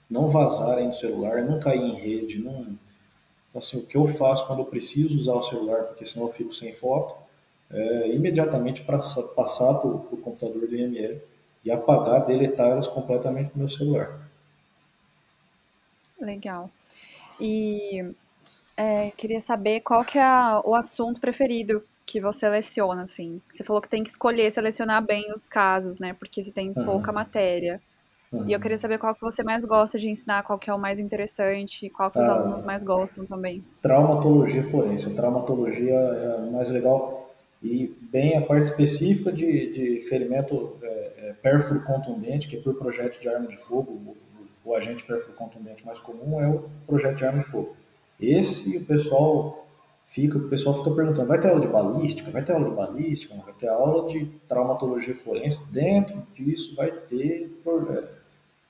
[0.10, 2.62] não vazarem do celular, não cair em rede, não.
[3.50, 6.32] Então, assim, o que eu faço quando eu preciso usar o celular, porque senão eu
[6.32, 7.16] fico sem foto,
[7.72, 11.20] é imediatamente passar, passar para o computador do IML
[11.66, 14.30] e apagar, deletar elas completamente do meu celular.
[16.20, 16.70] Legal.
[17.40, 18.14] E
[18.78, 21.84] é, queria saber qual que é o assunto preferido
[22.14, 23.42] que você seleciona, assim?
[23.50, 26.14] Você falou que tem que escolher, selecionar bem os casos, né?
[26.14, 26.86] Porque você tem uhum.
[26.86, 27.82] pouca matéria.
[28.32, 28.48] Uhum.
[28.48, 30.78] E eu queria saber qual que você mais gosta de ensinar, qual que é o
[30.78, 33.66] mais interessante, qual que os ah, alunos mais gostam também.
[33.82, 35.16] Traumatologia forense.
[35.16, 37.34] Traumatologia é mais legal
[37.64, 42.76] e bem a parte específica de, de ferimento é, é, pérfuro contundente, que é por
[42.76, 47.18] projeto de arma de fogo, o, o agente pérfuro contundente mais comum é o projeto
[47.18, 47.76] de arma de fogo.
[48.20, 49.63] Esse o pessoal
[50.14, 52.30] fica, o pessoal fica perguntando, vai ter aula de balística?
[52.30, 53.36] Vai ter aula de balística?
[53.36, 55.72] Vai ter aula de traumatologia forense?
[55.74, 57.52] Dentro disso vai ter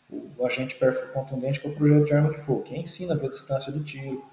[0.10, 3.18] o agente perfil contundente, que é o projeto de arma de fogo, que ensina a
[3.18, 4.24] ver a distância do tiro,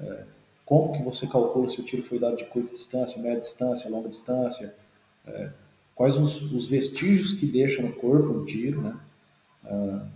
[0.00, 0.24] é,
[0.64, 4.08] como que você calcula se o tiro foi dado de curta distância, média distância, longa
[4.08, 4.74] distância,
[5.26, 5.50] é,
[5.94, 8.96] quais os, os, vestígios que deixa no corpo um tiro, né?
[9.64, 10.06] Ah,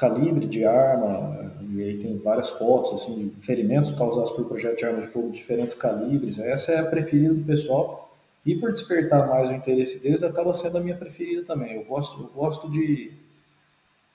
[0.00, 5.02] calibre de arma, e aí tem várias fotos, assim, ferimentos causados por projeto de arma
[5.02, 6.38] de fogo de diferentes calibres.
[6.38, 8.08] Essa é a preferida do pessoal,
[8.46, 11.74] E por despertar mais o interesse deles, acaba sendo a minha preferida também.
[11.74, 13.12] Eu gosto, eu gosto de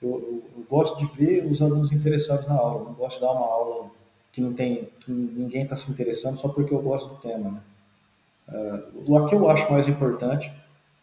[0.02, 2.80] eu, eu, eu, gosto de ver os alunos interessados na aula.
[2.80, 3.90] Eu não gosto de dar uma aula
[4.32, 7.50] que não tem, que ninguém está se interessando só porque eu gosto do tema.
[7.52, 8.82] Né?
[9.06, 10.52] Uh, a que eu acho mais importante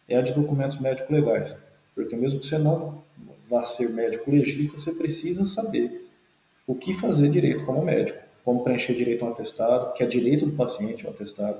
[0.10, 1.57] é a de documentos médico-legais,
[1.95, 3.01] porque mesmo que você não
[3.53, 6.09] vá ser médico legista, você precisa saber
[6.65, 10.53] o que fazer direito como médico, como preencher direito um atestado, que é direito do
[10.53, 11.59] paciente um atestado,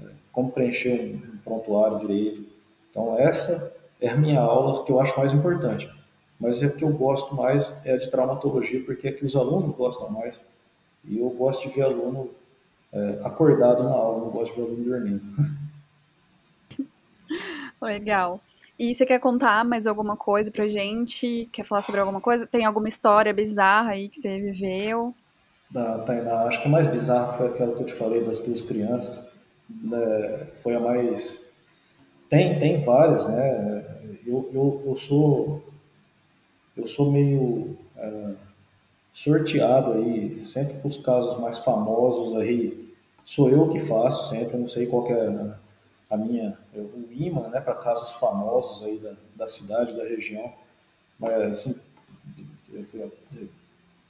[0.00, 2.44] é, como preencher um prontuário direito.
[2.90, 5.88] Então essa é a minha aula que eu acho mais importante
[6.42, 9.76] mas é que eu gosto mais é a de traumatologia, porque é que os alunos
[9.76, 10.40] gostam mais.
[11.04, 12.30] E eu gosto de ver aluno
[12.92, 15.22] é, acordado na aula, não gosto de ver aluno dormindo.
[17.80, 18.40] Legal.
[18.78, 21.48] E você quer contar mais alguma coisa pra gente?
[21.52, 22.46] Quer falar sobre alguma coisa?
[22.46, 25.14] Tem alguma história bizarra aí que você viveu?
[25.70, 28.60] Da Tainá, acho que a mais bizarra foi aquela que eu te falei das duas
[28.60, 29.24] crianças.
[29.92, 31.46] É, foi a mais.
[32.28, 33.84] Tem, tem várias, né?
[34.26, 35.62] Eu, eu, eu sou
[36.76, 38.32] eu sou meio é,
[39.12, 42.92] sorteado aí, sempre para os casos mais famosos aí,
[43.24, 45.54] sou eu que faço sempre, não sei qual é
[46.12, 50.52] a minha, o imã, né, para casos famosos aí da, da cidade, da região,
[51.18, 51.80] mas assim,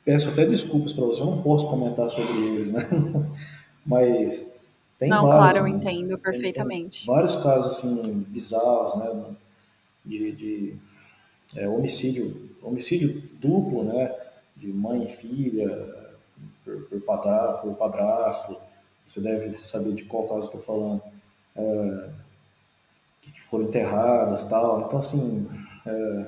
[0.04, 2.80] peço até desculpas para você, eu não posso comentar sobre eles, né,
[3.86, 4.52] mas
[4.98, 5.70] tem não, vários, claro, eu né?
[5.70, 7.06] entendo perfeitamente.
[7.06, 9.36] Tem, vários casos assim bizarros, né,
[10.04, 10.76] de, de
[11.56, 14.12] é, homicídio, homicídio duplo, né,
[14.56, 15.70] de mãe e filha,
[16.64, 18.56] por, por, padra, por padrasto,
[19.06, 21.00] você deve saber de qual caso estou falando,
[21.56, 22.08] é,
[23.20, 24.82] que, foram enterradas tal.
[24.82, 25.48] Então, assim,
[25.86, 26.26] é,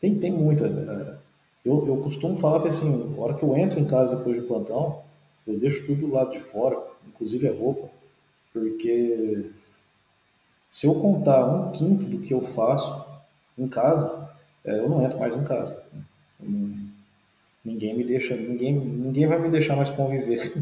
[0.00, 0.64] tem, tem muito.
[0.64, 1.16] É,
[1.64, 4.48] eu, eu costumo falar que, assim, a hora que eu entro em casa depois do
[4.48, 5.02] plantão,
[5.46, 7.88] eu deixo tudo do lado de fora, inclusive a roupa,
[8.52, 9.50] porque
[10.68, 13.06] se eu contar um quinto do que eu faço
[13.58, 14.30] em casa,
[14.64, 15.82] é, eu não entro mais em casa.
[17.64, 20.52] ninguém me deixa, ninguém, ninguém vai me deixar mais conviver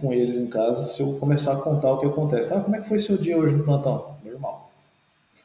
[0.00, 2.52] com eles em casa se eu começar a contar o que acontece.
[2.52, 4.16] Ah, como é que foi seu dia hoje no plantão?
[4.24, 4.70] Normal.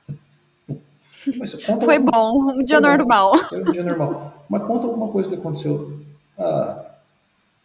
[1.83, 3.31] foi bom, um dia normal.
[3.31, 4.45] Bom, foi um dia normal.
[4.49, 5.99] Mas conta alguma coisa que aconteceu.
[6.37, 6.85] Ah,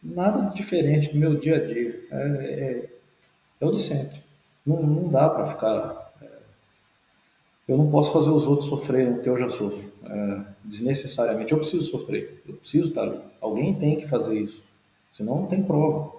[0.02, 2.00] nada diferente do meu dia a dia.
[2.10, 2.90] É, é,
[3.60, 4.20] é o de sempre.
[4.66, 6.10] Não, não dá para ficar
[7.70, 9.92] eu não posso fazer os outros sofrerem o que eu já sofro.
[10.04, 11.52] É, desnecessariamente.
[11.52, 12.42] Eu preciso sofrer.
[12.44, 13.20] Eu preciso estar ali.
[13.40, 14.60] Alguém tem que fazer isso.
[15.12, 16.10] Senão não tem prova.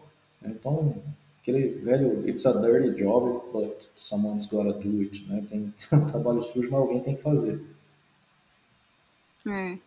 [0.44, 0.96] Então,
[1.42, 5.26] aquele velho it's a dirty job, but someone's gotta do it.
[5.28, 5.44] Né?
[5.50, 7.62] Tem, tem um trabalho sujo, mas alguém tem que fazer.
[9.48, 9.78] É.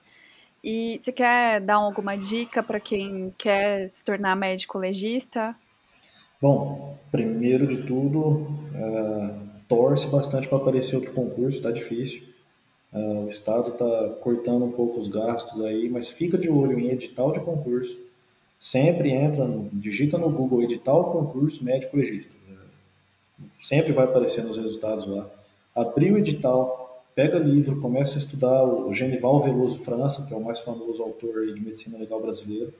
[0.62, 5.54] E você quer dar alguma dica para quem quer se tornar médico legista?
[6.40, 12.22] Bom, primeiro de tudo, uh, torce bastante para aparecer outro concurso, está difícil.
[12.92, 16.90] Uh, o Estado está cortando um pouco os gastos aí, mas fica de olho em
[16.90, 17.98] edital de concurso.
[18.58, 22.34] Sempre entra, no, digita no Google edital concurso médico legista.
[23.62, 25.28] Sempre vai aparecer nos resultados lá.
[25.74, 30.42] Abriu o edital, pega livro, começa a estudar o Genival Veloso França, que é o
[30.42, 32.72] mais famoso autor de medicina legal brasileiro.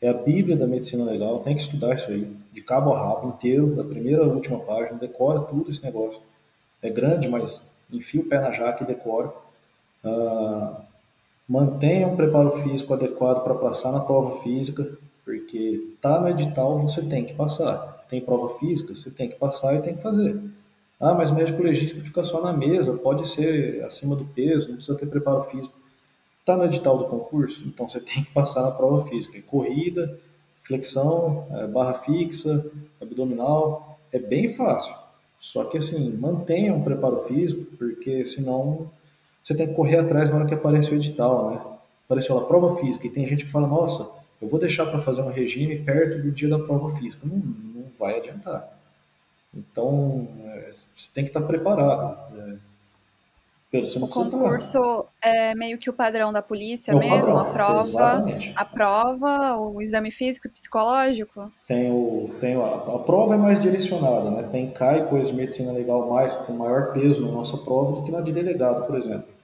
[0.00, 3.28] É a Bíblia da medicina legal, tem que estudar isso aí, de cabo a rabo,
[3.28, 6.20] inteiro, da primeira à última página, decora tudo esse negócio.
[6.82, 9.32] É grande, mas enfia o pé na jaca e decora.
[10.04, 10.76] Uh,
[11.48, 17.02] mantenha um preparo físico adequado para passar na prova física, porque tá no edital, você
[17.02, 18.06] tem que passar.
[18.08, 20.40] Tem prova física, você tem que passar e tem que fazer.
[21.00, 24.96] Ah, mas médico legista fica só na mesa, pode ser acima do peso, não precisa
[24.96, 25.74] ter preparo físico.
[26.38, 27.64] Está no edital do concurso?
[27.66, 29.36] Então você tem que passar na prova física.
[29.36, 30.16] É corrida,
[30.62, 32.64] flexão, é, barra fixa,
[33.02, 33.98] abdominal.
[34.12, 34.94] É bem fácil.
[35.40, 38.88] Só que assim, mantenha um preparo físico, porque senão
[39.42, 41.60] você tem que correr atrás na hora que aparece o edital, né?
[42.04, 45.22] Apareceu lá, prova física, e tem gente que fala, nossa, eu vou deixar para fazer
[45.22, 47.26] um regime perto do dia da prova física.
[47.26, 48.76] Não, não vai adiantar.
[49.54, 52.34] Então, é, você tem que estar preparado.
[52.34, 52.58] Né?
[53.72, 58.52] o concurso é meio que o padrão da polícia é mesmo, padrão, a prova, exatamente.
[58.56, 61.50] a prova, o exame físico e psicológico.
[61.66, 64.44] Tem o, tem a, a prova é mais direcionada, né?
[64.44, 68.10] Tem CAI, coisa de medicina legal mais com maior peso na nossa prova do que
[68.10, 69.35] na de delegado, por exemplo.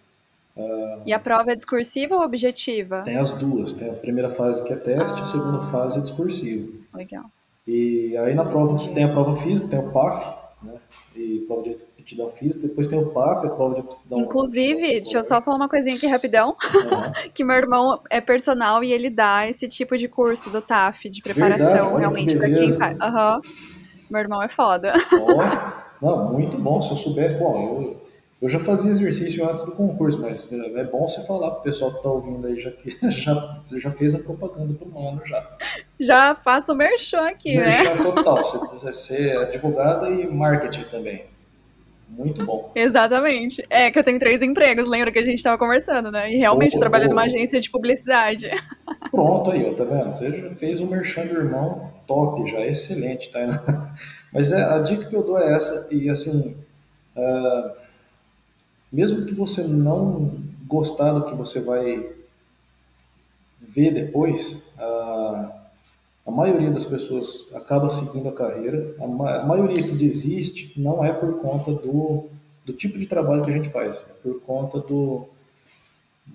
[0.56, 3.02] Uh, e a prova é discursiva ou objetiva?
[3.02, 6.02] Tem as duas, tem a primeira fase que é teste, ah, a segunda fase é
[6.02, 6.68] discursiva.
[6.94, 7.24] Legal.
[7.66, 10.26] E aí na prova tem a prova física, tem o PAF,
[10.62, 10.74] né?
[11.16, 14.18] E prova de aptidão física, depois tem o PAP, a prova de aptidão.
[14.18, 17.12] Inclusive, deixa eu só falar uma coisinha aqui rapidão, uhum.
[17.32, 21.22] que meu irmão é personal e ele dá esse tipo de curso do TAF, de
[21.22, 22.98] preparação, Verdade, realmente, para quem faz.
[22.98, 23.40] Uhum.
[24.10, 24.92] Meu irmão é foda.
[25.12, 26.82] Oh, Não, muito bom.
[26.82, 28.02] Se eu soubesse, bom, eu,
[28.42, 31.92] eu já fazia exercício antes do concurso, mas é bom você falar para o pessoal
[31.92, 35.48] que está ouvindo aí, já que já, já fez a propaganda para o mano já.
[36.00, 37.94] Já faço o merchan aqui, merchan né?
[37.94, 38.36] Merchan total.
[38.38, 41.24] Você, você é advogada e marketing também.
[42.08, 42.72] Muito bom.
[42.74, 43.64] Exatamente.
[43.70, 46.30] É que eu tenho três empregos, lembra que a gente estava conversando, né?
[46.30, 48.50] E realmente oh, trabalho oh, numa agência de publicidade.
[49.10, 50.10] Pronto aí, ó, tá vendo?
[50.10, 53.46] Você já fez o um merchan do irmão top, já excelente, tá?
[54.34, 56.56] Mas é, a dica que eu dou é essa, e assim,
[57.16, 57.81] uh,
[58.92, 62.12] mesmo que você não gostar do que você vai
[63.60, 65.50] ver depois, uh,
[66.26, 68.94] a maioria das pessoas acaba seguindo a carreira.
[69.00, 72.28] A, a, maioria que desiste não é por conta do,
[72.64, 75.26] do tipo de trabalho que a gente faz, é por conta do,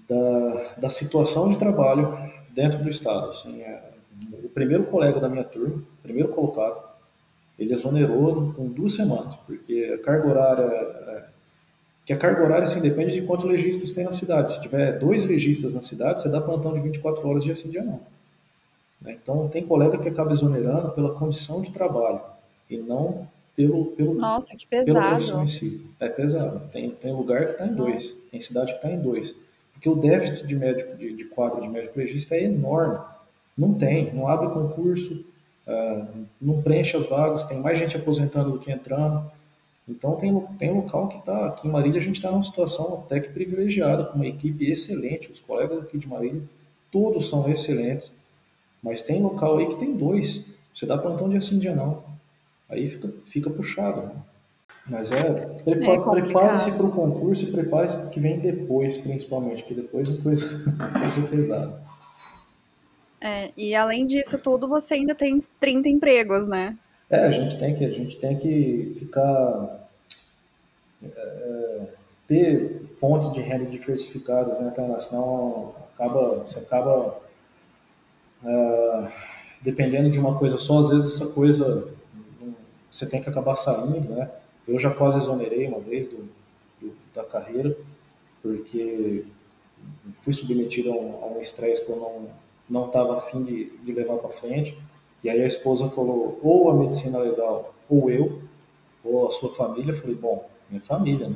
[0.07, 2.17] da, da situação de trabalho
[2.53, 3.29] dentro do Estado.
[3.29, 3.91] Assim, é,
[4.43, 6.87] o primeiro colega da minha turma, primeiro colocado,
[7.57, 11.36] ele exonerou com duas semanas, porque a carga horária.
[12.07, 14.53] Que a carga horária assim, depende de quantos legistas tem na cidade.
[14.53, 17.83] Se tiver dois legistas na cidade, você dá plantão de 24 horas dia sim, dia
[17.83, 17.99] não.
[19.01, 19.17] Né?
[19.21, 22.21] Então, tem colega que acaba exonerando pela condição de trabalho
[22.69, 23.27] e não
[23.57, 25.41] pelo, pelo, Nossa, que pesado.
[25.41, 25.85] em si.
[25.99, 26.61] É pesado.
[26.71, 28.21] Tem, tem lugar que está em dois, Nossa.
[28.31, 29.35] tem cidade que está em dois.
[29.73, 32.99] Porque o déficit de, médico, de, de quadro de médico legista é enorme.
[33.57, 35.25] Não tem, não abre concurso,
[35.67, 39.29] uh, não preenche as vagas, tem mais gente aposentando do que entrando.
[39.87, 43.19] Então tem, tem local que está, aqui em Marília a gente está numa situação até
[43.19, 46.41] que privilegiada, com uma equipe excelente, os colegas aqui de Marília,
[46.91, 48.11] todos são excelentes,
[48.83, 50.45] mas tem local aí que tem dois.
[50.73, 52.03] Você dá plantão dia sim, dia não.
[52.69, 54.01] Aí fica, fica puxado.
[54.01, 54.11] Né?
[54.89, 55.31] Mas é,
[55.63, 60.09] prepa é prepare-se para o concurso e prepare-se para que vem depois, principalmente, que depois
[60.09, 60.45] é coisa,
[61.01, 61.81] coisa pesada.
[63.19, 66.77] É, e além disso tudo, você ainda tem 30 empregos, né?
[67.09, 69.89] É, a gente tem que, a gente tem que ficar.
[71.03, 71.87] É,
[72.27, 74.99] ter fontes de renda diversificadas, né, Tana?
[74.99, 77.17] Senão acaba, você acaba
[78.43, 79.11] é,
[79.61, 81.87] dependendo de uma coisa só, às vezes essa coisa
[82.91, 84.29] você tem que acabar saindo, né?
[84.67, 86.29] Eu já quase exonerei uma vez do,
[86.81, 87.75] do da carreira,
[88.41, 89.25] porque
[90.15, 94.29] fui submetido a um estresse que eu não não estava afim de, de levar para
[94.29, 94.77] frente.
[95.27, 98.43] E aí a esposa falou, ou a medicina legal, ou eu,
[99.03, 99.91] ou a sua família.
[99.91, 101.35] Eu falei, bom, minha família, né?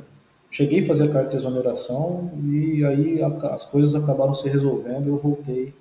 [0.50, 5.08] Cheguei a fazer a carta de exoneração e aí a, as coisas acabaram se resolvendo
[5.08, 5.74] eu voltei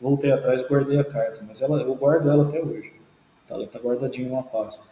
[0.00, 2.92] voltei atrás guardei a carta, mas ela, eu guardo ela até hoje.
[3.46, 4.88] Tá, ela está guardadinha numa pasta.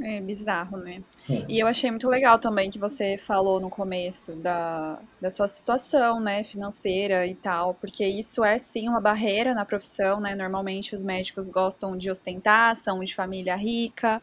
[0.00, 1.02] É bizarro, né?
[1.28, 1.44] É.
[1.48, 6.18] E eu achei muito legal também que você falou no começo da, da sua situação,
[6.18, 10.34] né, financeira e tal, porque isso é sim uma barreira na profissão, né?
[10.34, 14.22] Normalmente os médicos gostam de ostentar, são de família rica,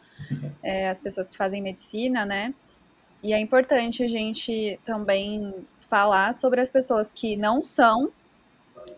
[0.64, 2.54] é, as pessoas que fazem medicina, né?
[3.22, 5.54] E é importante a gente também
[5.88, 8.12] falar sobre as pessoas que não são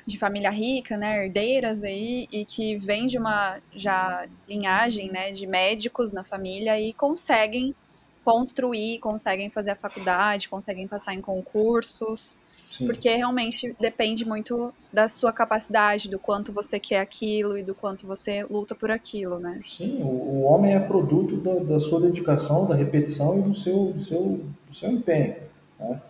[0.06, 5.46] de família rica, né, herdeiras aí, e que vem de uma já linhagem, né, de
[5.48, 7.76] médicos na família e conseguem
[8.24, 12.38] construir, conseguem fazer a faculdade, conseguem passar em concursos,
[12.70, 12.86] Sim.
[12.86, 18.08] porque realmente depende muito da sua capacidade, do quanto você quer aquilo e do quanto
[18.08, 19.60] você luta por aquilo, né?
[19.64, 23.92] Sim, o, o homem é produto da, da, sua dedicação, da repetição e do seu,
[23.92, 25.36] do seu, do seu empenho,
[25.80, 26.02] né?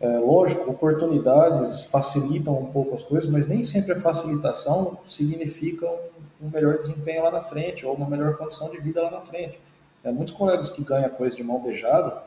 [0.00, 6.46] É, lógico, oportunidades facilitam um pouco as coisas, mas nem sempre a facilitação significa um,
[6.46, 9.60] um melhor desempenho lá na frente ou uma melhor condição de vida lá na frente.
[10.02, 12.22] É, muitos colegas que ganham coisa de mão beijada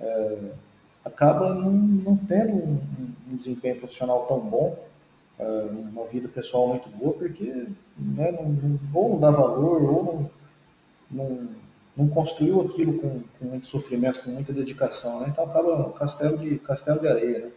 [0.00, 0.38] é,
[1.04, 2.80] acaba não, não tendo um,
[3.32, 4.78] um, desempenho profissional tão bom,
[5.38, 7.66] é, uma vida pessoal muito boa, porque
[7.98, 10.30] né, não, ou não dá valor, ou
[11.10, 11.48] não, não
[11.96, 15.28] não construiu aquilo com, com, muito sofrimento, com muita dedicação, né?
[15.30, 17.50] Então acaba um castelo de castelo de areia, né?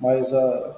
[0.00, 0.76] Mas a,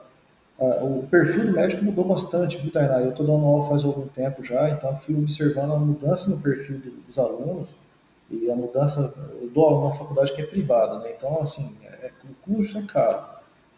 [0.61, 3.01] a, o perfil do médico mudou bastante, viu, Tainá?
[3.01, 6.81] Eu estou dando aula faz algum tempo já, então fui observando a mudança no perfil
[7.07, 7.71] dos alunos
[8.31, 9.15] e a mudança
[9.53, 11.13] do aluno na faculdade que é privada, né?
[11.17, 13.25] Então, assim, é, o curso é caro,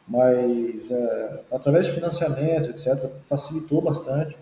[0.08, 4.36] mas é, através de financiamento, etc., facilitou bastante.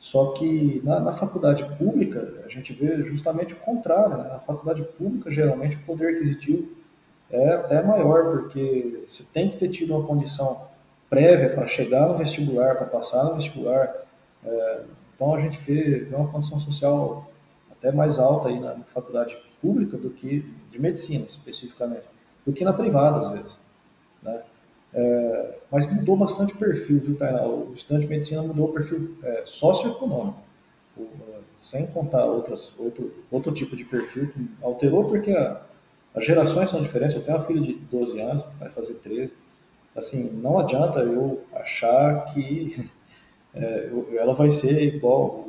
[0.00, 4.16] Só que na, na, faculdade pública, a gente vê justamente o contrário.
[4.16, 4.28] Né?
[4.28, 6.68] Na faculdade pública, geralmente, o poder aquisitivo
[7.30, 10.68] é até maior, porque você tem que ter tido uma condição
[11.10, 13.92] prévia para chegar no vestibular, para passar no vestibular.
[14.44, 14.82] É,
[15.14, 17.28] então, a gente vê, vê, uma condição social
[17.70, 22.06] até mais alta aí na, na faculdade pública do que de medicina, especificamente,
[22.46, 23.58] do que na privada, às vezes.
[24.22, 24.42] Né?
[24.98, 27.46] É, mas mudou bastante o perfil, viu, Tainá?
[27.46, 30.40] O estudante de medicina mudou o perfil é, socioeconômico,
[30.96, 31.06] o,
[31.60, 35.62] sem contar outras, outro, outro tipo de perfil que alterou porque a,
[36.14, 37.14] as gerações são diferentes.
[37.14, 39.34] Eu tenho uma filha de 12 anos, vai fazer 13.
[39.94, 42.90] Assim, não adianta eu achar que
[43.54, 45.48] é, ela vai ser igual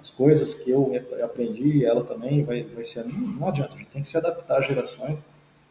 [0.00, 0.92] as coisas que eu
[1.24, 3.04] aprendi, ela também vai, vai ser.
[3.04, 5.24] Não, não adianta, a gente tem que se adaptar às gerações,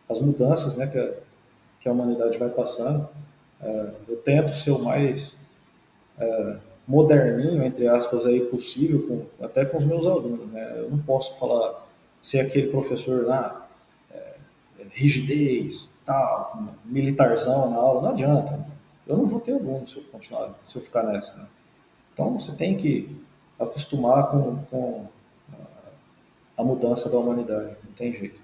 [0.10, 1.14] às mudanças né, que, a,
[1.84, 3.10] que a humanidade vai passando.
[3.62, 5.36] É, eu tento ser o mais
[6.18, 6.56] é,
[6.88, 10.50] moderninho, entre aspas, aí possível, com, até com os meus alunos.
[10.50, 10.76] Né?
[10.78, 11.86] Eu não posso falar,
[12.22, 13.68] ser aquele professor lá,
[14.10, 14.36] é,
[14.80, 18.66] é, rigidez, tal, militarzão na aula, não adianta.
[19.06, 21.36] Eu não vou ter aluno se eu continuar, se eu ficar nessa.
[21.36, 21.48] Né?
[22.14, 23.14] Então você tem que
[23.60, 25.06] acostumar com, com
[26.56, 28.42] a mudança da humanidade, não tem jeito.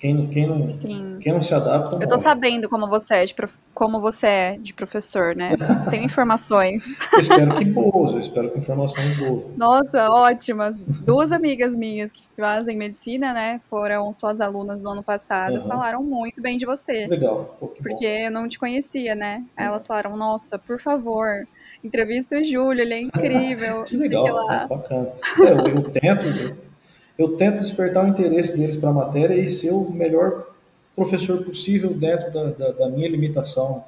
[0.00, 1.18] Quem, quem, não, Sim.
[1.20, 1.98] quem não se adapta.
[2.00, 3.54] Eu tô sabendo como você é de, prof...
[3.74, 5.50] como você é de professor, né?
[5.90, 6.96] Tenho informações.
[7.12, 9.54] eu espero que boas, eu espero que informações boas.
[9.58, 10.78] Nossa, ótimas.
[10.78, 13.60] Duas amigas minhas que fazem medicina, né?
[13.68, 15.68] Foram suas alunas no ano passado, uhum.
[15.68, 17.06] falaram muito bem de você.
[17.06, 17.54] Legal.
[17.60, 18.24] Pô, porque bom.
[18.24, 19.44] eu não te conhecia, né?
[19.54, 21.46] Aí elas falaram, nossa, por favor,
[21.84, 23.84] entrevista o Júlio, ele é incrível.
[23.84, 25.12] que legal, que bacana.
[25.40, 26.24] É, eu, eu tento.
[26.24, 26.69] Eu
[27.20, 30.46] eu tento despertar o interesse deles para a matéria e ser o melhor
[30.96, 33.84] professor possível dentro da, da, da minha limitação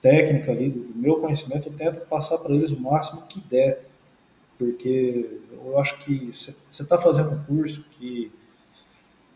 [0.00, 3.86] técnica ali, do, do meu conhecimento, eu tento passar para eles o máximo que der,
[4.58, 8.30] porque eu acho que você está fazendo um curso que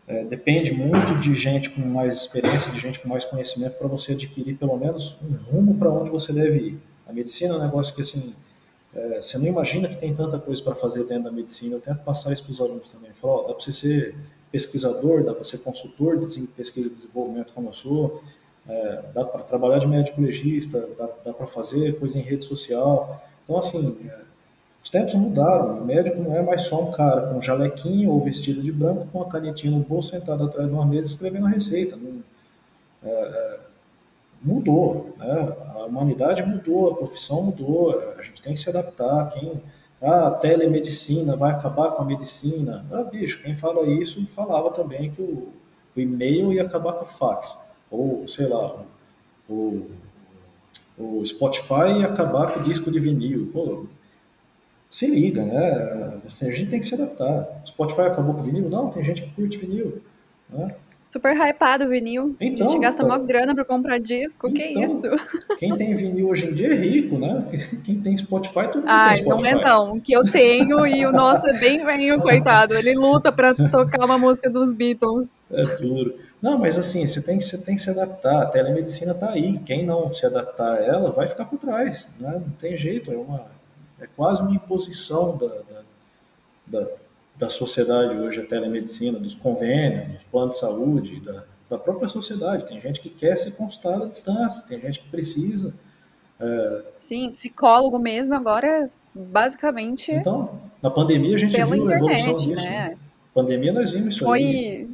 [0.07, 4.13] é, depende muito de gente com mais experiência, de gente com mais conhecimento, para você
[4.13, 6.79] adquirir pelo menos um rumo para onde você deve ir.
[7.07, 8.35] A medicina é um negócio que, assim,
[8.99, 11.75] é, você não imagina que tem tanta coisa para fazer dentro da medicina.
[11.75, 13.11] Eu tento passar isso para os alunos também.
[13.13, 14.15] Falar, dá para você ser
[14.51, 18.23] pesquisador, dá para ser consultor de pesquisa e desenvolvimento como eu sou,
[18.67, 23.23] é, dá para trabalhar de médico legista, dá, dá para fazer coisa em rede social.
[23.43, 24.19] Então, assim, é,
[24.83, 25.79] os tempos mudaram.
[25.79, 29.07] O médico não é mais só um cara com um jalequinho ou vestido de branco
[29.11, 31.95] com uma canetinha no bolso sentado atrás de uma mesa escrevendo a receita.
[31.95, 32.21] Não,
[33.03, 33.68] é, é
[34.41, 35.55] mudou, né?
[35.75, 39.29] A humanidade mudou, a profissão mudou, a gente tem que se adaptar.
[39.29, 39.61] Quem
[40.01, 42.85] ah, a telemedicina vai acabar com a medicina?
[42.91, 45.49] Ah, bicho, quem fala isso falava também que o,
[45.95, 48.81] o e-mail ia acabar com o fax, ou sei lá,
[49.49, 49.87] o,
[50.97, 53.49] o Spotify ia acabar com o disco de vinil.
[53.51, 53.85] Pô,
[54.89, 56.19] se liga, né?
[56.25, 57.61] Assim, a gente tem que se adaptar.
[57.65, 58.69] Spotify acabou com vinil?
[58.69, 60.01] Não, tem gente que curte vinil.
[60.49, 60.75] Né?
[61.09, 62.35] Super hypado o vinil.
[62.39, 65.07] Então, a gente gasta então, uma grana para comprar disco, então, que isso?
[65.57, 67.45] Quem tem vinil hoje em dia é rico, né?
[67.83, 69.51] Quem tem Spotify, todo mundo Ai, tem Spotify.
[69.51, 69.93] não é não.
[69.93, 72.75] O que eu tenho e o nosso é bem velho, coitado.
[72.75, 75.41] Ele luta para tocar uma música dos Beatles.
[75.51, 76.13] É duro.
[76.39, 78.43] Não, mas assim, você tem, você tem que se adaptar.
[78.43, 79.57] A telemedicina está aí.
[79.65, 82.11] Quem não se adaptar a ela vai ficar por trás.
[82.19, 82.33] Né?
[82.33, 83.11] Não tem jeito.
[83.11, 83.47] É, uma,
[83.99, 85.81] é quase uma imposição da, da,
[86.67, 86.87] da
[87.39, 92.65] da sociedade hoje, a telemedicina, dos convênios, dos planos de saúde, da, da própria sociedade.
[92.65, 95.73] Tem gente que quer ser consultada à distância, tem gente que precisa.
[96.37, 96.83] É...
[96.97, 98.85] Sim, psicólogo mesmo agora,
[99.15, 100.11] basicamente.
[100.11, 102.55] Então, na pandemia a gente viu internet, a evolução disso.
[102.55, 102.89] Né?
[102.89, 102.97] né?
[103.33, 104.89] Pandemia nós vimos isso foi, aí.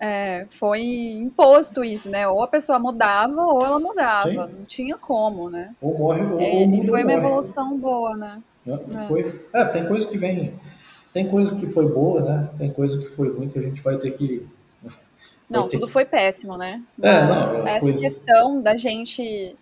[0.00, 2.26] É, foi imposto isso, né?
[2.26, 4.30] Ou a pessoa mudava ou ela mudava.
[4.30, 4.36] Sim.
[4.36, 5.74] Não tinha como, né?
[5.82, 7.26] Ou morre ou, é, ou E foi uma morre.
[7.26, 8.42] evolução boa, né?
[8.66, 9.46] É, foi.
[9.52, 10.54] É, tem coisa que vem
[11.12, 12.50] tem coisa que foi boa, né?
[12.58, 14.46] Tem coisa que foi ruim que a gente vai ter que.
[15.48, 15.92] Não, tudo que...
[15.92, 16.82] foi péssimo, né?
[17.00, 18.00] É, Mas não, essa coisa...
[18.00, 19.54] questão da gente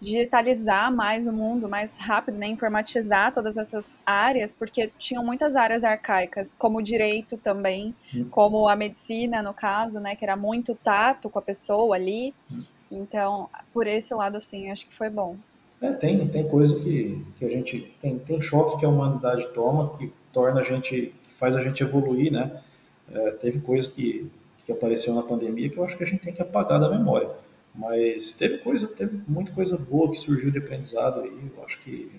[0.00, 2.46] digitalizar mais o mundo, mais rápido, né?
[2.46, 8.26] informatizar todas essas áreas, porque tinham muitas áreas arcaicas, como o direito também, hum.
[8.30, 10.14] como a medicina, no caso, né?
[10.14, 12.34] Que era muito tato com a pessoa ali.
[12.52, 12.62] Hum.
[12.90, 15.36] Então, por esse lado, sim, acho que foi bom.
[15.80, 17.94] É, tem, tem coisa que, que a gente.
[18.00, 21.82] Tem, tem choque que a humanidade toma que torna a gente, que faz a gente
[21.82, 22.62] evoluir, né?
[23.10, 26.32] É, teve coisa que, que apareceu na pandemia que eu acho que a gente tem
[26.32, 27.30] que apagar da memória.
[27.74, 31.50] Mas teve coisa, teve muita coisa boa que surgiu de aprendizado aí.
[31.56, 32.10] Eu acho que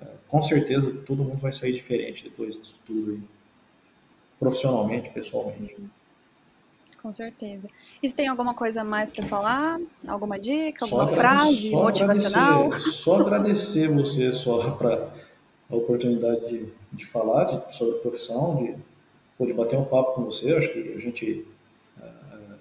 [0.00, 3.20] é, com certeza todo mundo vai sair diferente depois disso tudo aí.
[4.38, 5.76] Profissionalmente, pessoalmente.
[7.02, 7.68] Com certeza.
[8.02, 9.80] E se tem alguma coisa mais para falar?
[10.08, 10.84] Alguma dica?
[10.84, 12.66] Alguma frase motivacional?
[12.66, 15.08] Agradecer, só agradecer você só para
[15.70, 18.56] a oportunidade de, de falar de, sobre a profissão,
[19.38, 20.54] de, de bater um papo com você.
[20.54, 21.46] Acho que a gente.
[21.98, 22.56] Uh,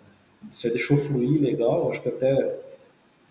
[0.49, 1.90] você deixou fluir legal.
[1.90, 2.56] Acho que até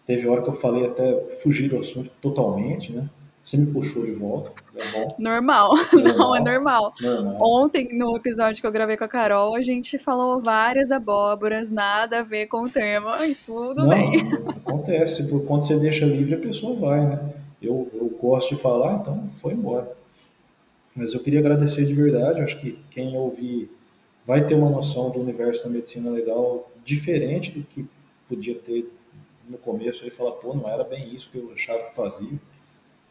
[0.06, 3.08] teve hora que eu falei até fugir do assunto totalmente, né?
[3.42, 4.52] Você me puxou de volta.
[4.74, 5.74] É normal.
[5.74, 5.74] normal.
[6.16, 6.94] Não, é normal.
[6.98, 7.38] normal.
[7.42, 12.20] Ontem, no episódio que eu gravei com a Carol, a gente falou várias abóboras, nada
[12.20, 14.32] a ver com o tema, e tudo Não, bem.
[14.48, 17.34] Acontece, por quando você deixa livre, a pessoa vai, né?
[17.66, 19.96] Eu, eu gosto de falar, então foi embora.
[20.94, 23.70] Mas eu queria agradecer de verdade, acho que quem ouvir
[24.24, 27.86] vai ter uma noção do universo da medicina legal diferente do que
[28.28, 28.90] podia ter
[29.48, 30.04] no começo.
[30.04, 32.38] Aí falar, pô, não era bem isso que eu achava que fazia.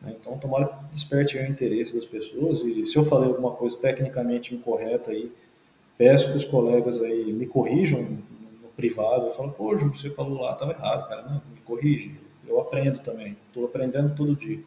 [0.02, 0.16] Né?
[0.20, 2.62] Então, tomara que desperte o interesse das pessoas.
[2.62, 5.32] E se eu falei alguma coisa tecnicamente incorreta aí,
[5.98, 9.28] peço que os colegas aí me corrijam no privado.
[9.28, 11.22] Eu falo, pô, Júlio, você falou lá, estava errado, cara.
[11.24, 12.16] Não, me corrige.
[12.48, 13.38] Eu aprendo também.
[13.48, 14.60] Estou aprendendo todo dia.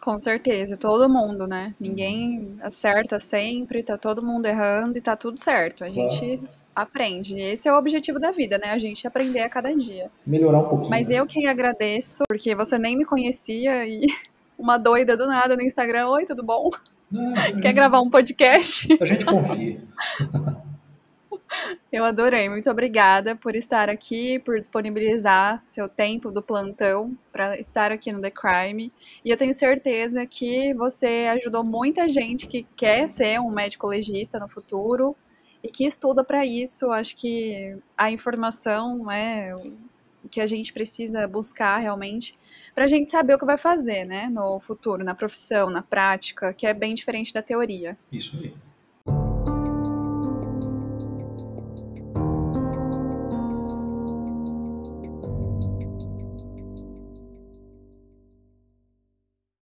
[0.00, 1.74] Com certeza, todo mundo, né?
[1.78, 5.84] Ninguém acerta sempre, tá todo mundo errando e tá tudo certo.
[5.84, 6.10] A claro.
[6.10, 6.42] gente
[6.74, 7.38] aprende.
[7.38, 8.70] Esse é o objetivo da vida, né?
[8.70, 10.10] A gente aprender a cada dia.
[10.26, 10.90] Melhorar um pouquinho.
[10.90, 11.16] Mas né?
[11.16, 14.06] eu quem agradeço, porque você nem me conhecia e
[14.58, 16.08] uma doida do nada no Instagram.
[16.08, 16.70] Oi, tudo bom?
[17.14, 18.88] Ah, Quer gravar um podcast?
[19.00, 19.80] A gente confia.
[21.90, 22.48] Eu adorei.
[22.48, 28.20] Muito obrigada por estar aqui, por disponibilizar seu tempo do plantão para estar aqui no
[28.20, 28.92] The Crime.
[29.24, 34.38] E eu tenho certeza que você ajudou muita gente que quer ser um médico legista
[34.38, 35.16] no futuro
[35.62, 36.90] e que estuda para isso.
[36.90, 39.54] Acho que a informação é
[40.24, 42.38] o que a gente precisa buscar realmente
[42.74, 46.54] para a gente saber o que vai fazer, né, no futuro, na profissão, na prática,
[46.54, 47.98] que é bem diferente da teoria.
[48.10, 48.54] Isso aí.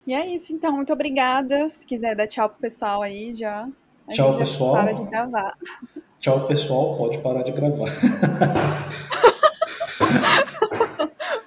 [0.06, 0.72] E é isso, então.
[0.72, 1.68] Muito obrigada.
[1.68, 3.68] Se quiser dar tchau pro pessoal aí, já.
[4.12, 4.74] Tchau, pessoal.
[4.74, 5.58] Para de gravar.
[6.20, 6.96] Tchau, pessoal.
[6.96, 7.90] Pode parar de gravar.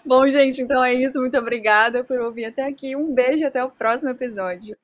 [0.06, 1.20] Bom, gente, então é isso.
[1.20, 2.96] Muito obrigada por ouvir até aqui.
[2.96, 4.76] Um beijo e até o próximo episódio.